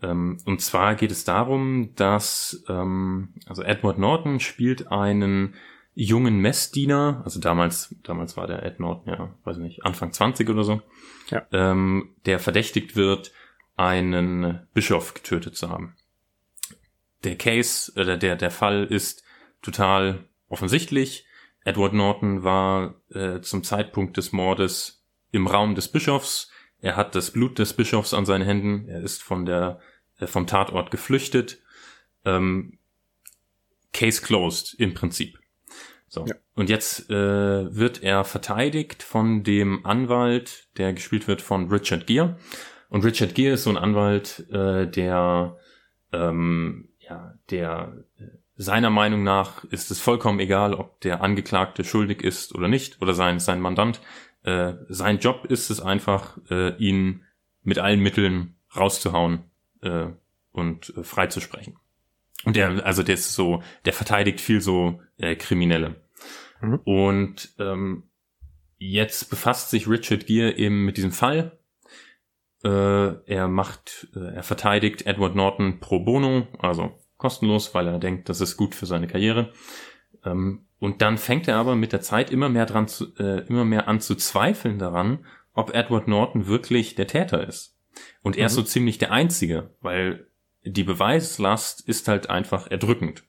Ähm, 0.02 0.38
und 0.44 0.60
zwar 0.60 0.94
geht 0.94 1.10
es 1.10 1.24
darum, 1.24 1.94
dass, 1.94 2.64
ähm, 2.68 3.34
also 3.46 3.62
Edward 3.62 3.98
Norton 3.98 4.40
spielt 4.40 4.90
einen 4.92 5.54
jungen 5.94 6.38
Messdiener, 6.40 7.22
also 7.24 7.40
damals, 7.40 7.94
damals 8.02 8.36
war 8.36 8.46
der 8.46 8.62
Ed 8.62 8.80
Norton 8.80 9.12
ja, 9.14 9.34
weiß 9.44 9.56
nicht, 9.56 9.84
Anfang 9.84 10.12
20 10.12 10.48
oder 10.50 10.62
so, 10.62 10.82
Ja. 11.30 11.46
ähm, 11.52 12.14
der 12.26 12.38
verdächtigt 12.38 12.96
wird, 12.96 13.32
einen 13.76 14.66
Bischof 14.74 15.14
getötet 15.14 15.56
zu 15.56 15.70
haben. 15.70 15.96
Der 17.24 17.36
Case, 17.36 17.92
oder 17.98 18.16
der, 18.16 18.36
der 18.36 18.50
Fall 18.50 18.84
ist 18.84 19.24
total 19.62 20.24
offensichtlich. 20.48 21.25
Edward 21.66 21.94
Norton 21.94 22.44
war 22.44 22.94
äh, 23.10 23.40
zum 23.40 23.64
Zeitpunkt 23.64 24.16
des 24.16 24.32
Mordes 24.32 25.04
im 25.32 25.48
Raum 25.48 25.74
des 25.74 25.88
Bischofs. 25.88 26.48
Er 26.80 26.94
hat 26.94 27.16
das 27.16 27.32
Blut 27.32 27.58
des 27.58 27.72
Bischofs 27.72 28.14
an 28.14 28.24
seinen 28.24 28.44
Händen. 28.44 28.88
Er 28.88 29.02
ist 29.02 29.22
von 29.22 29.44
der, 29.44 29.80
äh, 30.18 30.28
vom 30.28 30.46
Tatort 30.46 30.92
geflüchtet. 30.92 31.58
Ähm, 32.24 32.78
Case 33.92 34.22
closed 34.22 34.74
im 34.78 34.94
Prinzip. 34.94 35.40
So. 36.06 36.24
Ja. 36.26 36.36
Und 36.54 36.70
jetzt 36.70 37.10
äh, 37.10 37.74
wird 37.74 38.00
er 38.00 38.22
verteidigt 38.22 39.02
von 39.02 39.42
dem 39.42 39.84
Anwalt, 39.84 40.68
der 40.76 40.92
gespielt 40.92 41.26
wird 41.26 41.42
von 41.42 41.68
Richard 41.68 42.06
Gere. 42.06 42.38
Und 42.90 43.04
Richard 43.04 43.34
Gere 43.34 43.54
ist 43.54 43.64
so 43.64 43.70
ein 43.70 43.76
Anwalt, 43.76 44.46
äh, 44.50 44.86
der 44.86 45.58
ähm, 46.12 46.90
ja, 47.00 47.34
der 47.50 48.04
äh, 48.18 48.24
seiner 48.56 48.90
Meinung 48.90 49.22
nach 49.22 49.64
ist 49.64 49.90
es 49.90 50.00
vollkommen 50.00 50.40
egal, 50.40 50.74
ob 50.74 51.00
der 51.00 51.22
Angeklagte 51.22 51.84
schuldig 51.84 52.22
ist 52.22 52.54
oder 52.54 52.68
nicht 52.68 53.02
oder 53.02 53.14
sein 53.14 53.38
sein 53.38 53.60
Mandant. 53.60 54.00
Äh, 54.44 54.74
sein 54.88 55.18
Job 55.18 55.44
ist 55.46 55.70
es 55.70 55.80
einfach, 55.80 56.38
äh, 56.50 56.74
ihn 56.76 57.24
mit 57.62 57.78
allen 57.78 58.00
Mitteln 58.00 58.54
rauszuhauen 58.74 59.44
äh, 59.82 60.06
und 60.52 60.94
äh, 60.96 61.02
freizusprechen. 61.02 61.76
Und 62.44 62.56
der, 62.56 62.86
also 62.86 63.02
der 63.02 63.14
ist 63.14 63.34
so, 63.34 63.62
der 63.84 63.92
verteidigt 63.92 64.40
viel 64.40 64.60
so 64.60 65.00
äh, 65.18 65.34
Kriminelle. 65.34 65.96
Mhm. 66.60 66.80
Und 66.84 67.54
ähm, 67.58 68.04
jetzt 68.78 69.30
befasst 69.30 69.70
sich 69.70 69.88
Richard 69.88 70.26
Gere 70.26 70.56
eben 70.56 70.84
mit 70.84 70.96
diesem 70.96 71.12
Fall. 71.12 71.58
Äh, 72.64 72.68
er 72.68 73.48
macht, 73.48 74.08
äh, 74.14 74.34
er 74.34 74.42
verteidigt 74.42 75.06
Edward 75.06 75.34
Norton 75.34 75.80
pro 75.80 76.00
bono, 76.00 76.46
also 76.58 76.96
kostenlos, 77.16 77.74
weil 77.74 77.86
er 77.86 77.98
denkt, 77.98 78.28
das 78.28 78.40
ist 78.40 78.56
gut 78.56 78.74
für 78.74 78.86
seine 78.86 79.06
Karriere. 79.06 79.52
Ähm, 80.24 80.66
und 80.78 81.00
dann 81.02 81.18
fängt 81.18 81.48
er 81.48 81.56
aber 81.56 81.74
mit 81.74 81.92
der 81.92 82.02
Zeit 82.02 82.30
immer 82.30 82.48
mehr 82.48 82.66
dran 82.66 82.88
zu, 82.88 83.14
äh, 83.16 83.46
immer 83.46 83.64
mehr 83.64 83.88
an 83.88 84.00
zu 84.00 84.14
zweifeln 84.14 84.78
daran, 84.78 85.24
ob 85.54 85.74
Edward 85.74 86.06
Norton 86.08 86.46
wirklich 86.46 86.94
der 86.94 87.06
Täter 87.06 87.46
ist. 87.46 87.76
Und 88.22 88.36
er 88.36 88.46
ist 88.46 88.52
Mhm. 88.52 88.56
so 88.56 88.62
ziemlich 88.64 88.98
der 88.98 89.12
Einzige, 89.12 89.70
weil 89.80 90.26
die 90.64 90.84
Beweislast 90.84 91.80
ist 91.88 92.08
halt 92.08 92.28
einfach 92.28 92.70
erdrückend. 92.70 93.24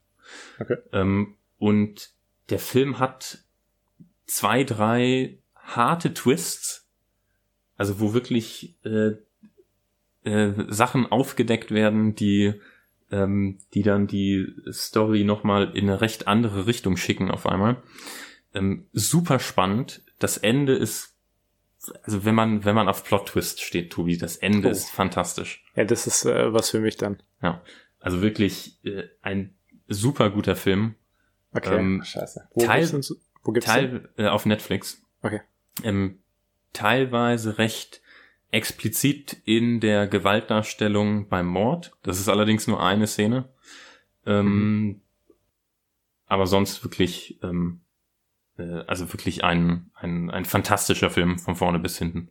Okay. 0.59 0.77
Ähm, 0.91 1.35
und 1.57 2.11
der 2.49 2.59
Film 2.59 2.99
hat 2.99 3.39
zwei, 4.25 4.63
drei 4.63 5.38
harte 5.55 6.13
Twists, 6.13 6.88
also 7.77 7.99
wo 7.99 8.13
wirklich 8.13 8.75
äh, 8.83 9.11
äh, 10.23 10.53
Sachen 10.67 11.09
aufgedeckt 11.09 11.71
werden, 11.71 12.15
die 12.15 12.53
ähm, 13.12 13.60
die 13.74 13.84
dann 13.84 14.08
die 14.08 14.47
Story 14.72 15.24
nochmal 15.24 15.76
in 15.76 15.89
eine 15.89 16.01
recht 16.01 16.28
andere 16.28 16.68
Richtung 16.68 16.97
schicken 16.97 17.32
auf 17.32 17.45
einmal. 17.45 17.82
Ähm, 18.53 18.88
super 18.93 19.39
spannend. 19.39 20.03
Das 20.20 20.38
Ende 20.38 20.74
ist, 20.76 21.16
also 22.03 22.26
wenn 22.26 22.36
man, 22.36 22.66
wenn 22.66 22.76
man 22.76 22.88
auf 22.89 23.03
Plot 23.03 23.28
Twist 23.30 23.62
steht, 23.62 23.91
Tobi, 23.91 24.18
das 24.18 24.38
Ende 24.38 24.68
Oh. 24.68 24.72
ist 24.72 24.89
fantastisch. 24.89 25.64
Ja, 25.76 25.86
das 25.86 26.08
ist 26.08 26.26
äh, 26.26 26.53
was 26.53 26.70
für 26.72 26.80
mich 26.80 26.97
dann. 26.97 27.22
Ja. 27.41 27.62
Also 27.99 28.22
wirklich 28.22 28.78
äh, 28.84 29.03
ein 29.22 29.55
super 29.88 30.30
guter 30.30 30.55
Film. 30.55 30.95
Okay, 31.53 31.78
Ähm, 31.78 32.03
scheiße. 32.03 32.47
Wo 32.53 32.66
Teil- 32.66 32.89
gibt's 32.89 33.16
wo 33.43 33.51
gibt's? 33.51 33.68
Teil 33.68 34.10
äh, 34.18 34.28
auf 34.28 34.45
Netflix. 34.45 35.01
Okay. 35.22 35.41
Ähm, 35.84 36.20
teilweise 36.74 37.58
recht 37.58 38.01
explizit 38.51 39.37
in 39.45 39.79
der 39.79 40.07
Gewaltdarstellung 40.07 41.27
beim 41.27 41.47
Mord. 41.47 41.91
Das 42.03 42.19
ist 42.19 42.29
allerdings 42.29 42.67
nur 42.67 42.81
eine 42.81 43.07
Szene. 43.07 43.49
Ähm, 44.25 45.01
Aber 46.25 46.47
sonst 46.47 46.83
wirklich, 46.83 47.39
ähm, 47.43 47.81
äh, 48.57 48.83
also 48.87 49.11
wirklich 49.13 49.43
ein, 49.43 49.89
ein, 49.93 50.29
ein 50.29 50.45
fantastischer 50.45 51.09
Film 51.09 51.39
von 51.39 51.55
vorne 51.55 51.79
bis 51.79 51.97
hinten. 51.97 52.29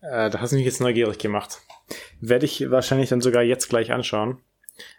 Äh, 0.00 0.30
da 0.30 0.40
hast 0.40 0.52
du 0.52 0.56
mich 0.56 0.64
jetzt 0.64 0.80
neugierig 0.80 1.18
gemacht. 1.18 1.60
Werde 2.20 2.46
ich 2.46 2.70
wahrscheinlich 2.70 3.10
dann 3.10 3.20
sogar 3.20 3.42
jetzt 3.42 3.68
gleich 3.68 3.92
anschauen, 3.92 4.38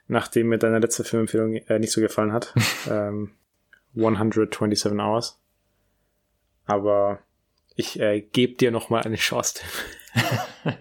nachdem 0.07 0.47
mir 0.47 0.57
deine 0.57 0.79
letzte 0.79 1.03
Filmempfehlung 1.03 1.55
äh, 1.55 1.79
nicht 1.79 1.91
so 1.91 2.01
gefallen 2.01 2.31
hat. 2.31 2.53
ähm, 2.89 3.31
127 3.95 4.99
Hours. 4.99 5.39
Aber 6.65 7.19
ich 7.75 7.99
äh, 7.99 8.21
gebe 8.21 8.55
dir 8.55 8.71
noch 8.71 8.89
mal 8.89 9.01
eine 9.01 9.17
Chance. 9.17 9.61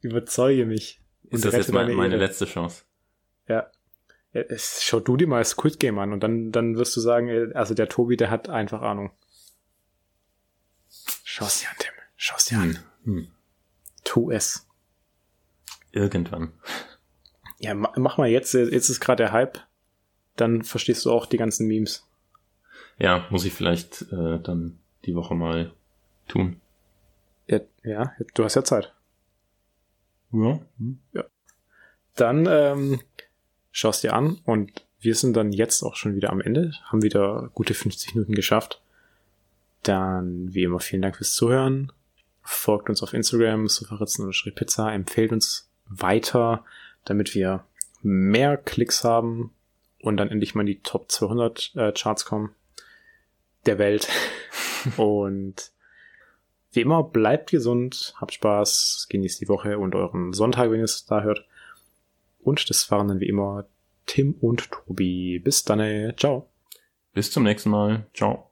Überzeuge 0.00 0.66
mich. 0.66 1.00
Ist 1.30 1.44
das 1.44 1.54
jetzt 1.54 1.72
meine, 1.72 1.88
deine 1.88 1.96
meine 1.96 2.14
Ehre. 2.14 2.24
letzte 2.24 2.46
Chance? 2.46 2.84
Ja. 3.48 3.70
Schau 4.56 5.00
du 5.00 5.16
dir 5.16 5.26
mal 5.26 5.44
Squid 5.44 5.80
Game 5.80 5.98
an 5.98 6.12
und 6.12 6.20
dann, 6.22 6.52
dann 6.52 6.76
wirst 6.76 6.94
du 6.96 7.00
sagen, 7.00 7.28
äh, 7.28 7.52
also 7.54 7.74
der 7.74 7.88
Tobi, 7.88 8.16
der 8.16 8.30
hat 8.30 8.48
einfach 8.48 8.82
Ahnung. 8.82 9.10
Schau's 11.24 11.60
dir 11.60 11.68
an, 11.68 11.76
Tim. 11.78 11.92
Schau's 12.16 12.44
dir 12.46 12.58
an. 12.58 12.78
Hm. 13.04 13.28
Tu 14.04 14.30
es. 14.30 14.66
Irgendwann. 15.92 16.52
Ja, 17.58 17.74
ma- 17.74 17.92
mach 17.96 18.18
mal 18.18 18.28
jetzt, 18.28 18.52
jetzt 18.54 18.88
ist 18.88 19.00
gerade 19.00 19.24
der 19.24 19.32
Hype. 19.32 19.58
Dann 20.36 20.62
verstehst 20.62 21.04
du 21.04 21.10
auch 21.10 21.26
die 21.26 21.36
ganzen 21.38 21.66
Memes. 21.66 22.06
Ja, 22.98 23.26
muss 23.30 23.44
ich 23.44 23.52
vielleicht 23.52 24.02
äh, 24.12 24.38
dann 24.40 24.78
die 25.04 25.14
Woche 25.14 25.34
mal 25.34 25.72
tun. 26.28 26.60
Ja, 27.48 27.60
ja 27.82 28.12
du 28.34 28.44
hast 28.44 28.54
ja 28.54 28.64
Zeit. 28.64 28.94
Ja. 31.12 31.24
Dann 32.14 32.46
ähm, 32.48 33.00
schaust 33.70 34.02
dir 34.02 34.12
an 34.12 34.38
und 34.44 34.84
wir 35.00 35.14
sind 35.14 35.36
dann 35.36 35.52
jetzt 35.52 35.82
auch 35.82 35.96
schon 35.96 36.14
wieder 36.14 36.30
am 36.30 36.40
Ende, 36.40 36.72
haben 36.84 37.02
wieder 37.02 37.50
gute 37.54 37.74
50 37.74 38.14
Minuten 38.14 38.34
geschafft. 38.34 38.82
Dann, 39.82 40.52
wie 40.52 40.64
immer, 40.64 40.80
vielen 40.80 41.02
Dank 41.02 41.16
fürs 41.16 41.34
Zuhören. 41.34 41.92
Folgt 42.42 42.88
uns 42.88 43.02
auf 43.02 43.14
Instagram, 43.14 43.68
sofaritzen-pizza, 43.68 44.92
empfehlt 44.92 45.32
uns 45.32 45.70
weiter, 45.86 46.64
damit 47.04 47.34
wir 47.34 47.64
mehr 48.02 48.56
Klicks 48.56 49.04
haben 49.04 49.54
und 50.00 50.16
dann 50.16 50.30
endlich 50.30 50.54
mal 50.54 50.62
in 50.62 50.66
die 50.66 50.82
Top 50.82 51.10
200 51.10 51.72
äh, 51.76 51.92
Charts 51.92 52.24
kommen 52.24 52.54
der 53.66 53.78
Welt. 53.78 54.08
und 54.96 55.70
wie 56.72 56.80
immer, 56.80 57.02
bleibt 57.02 57.50
gesund, 57.50 58.14
habt 58.16 58.34
Spaß, 58.34 59.06
genießt 59.08 59.40
die 59.40 59.48
Woche 59.48 59.78
und 59.78 59.94
euren 59.94 60.32
Sonntag, 60.32 60.70
wenn 60.70 60.78
ihr 60.78 60.84
es 60.84 61.06
da 61.06 61.22
hört. 61.22 61.46
Und 62.40 62.68
das 62.70 62.90
waren 62.90 63.08
dann 63.08 63.20
wie 63.20 63.28
immer 63.28 63.66
Tim 64.06 64.34
und 64.40 64.70
Tobi. 64.70 65.38
Bis 65.38 65.64
dann, 65.64 66.12
ciao. 66.16 66.48
Bis 67.12 67.30
zum 67.30 67.44
nächsten 67.44 67.70
Mal. 67.70 68.06
Ciao. 68.14 68.47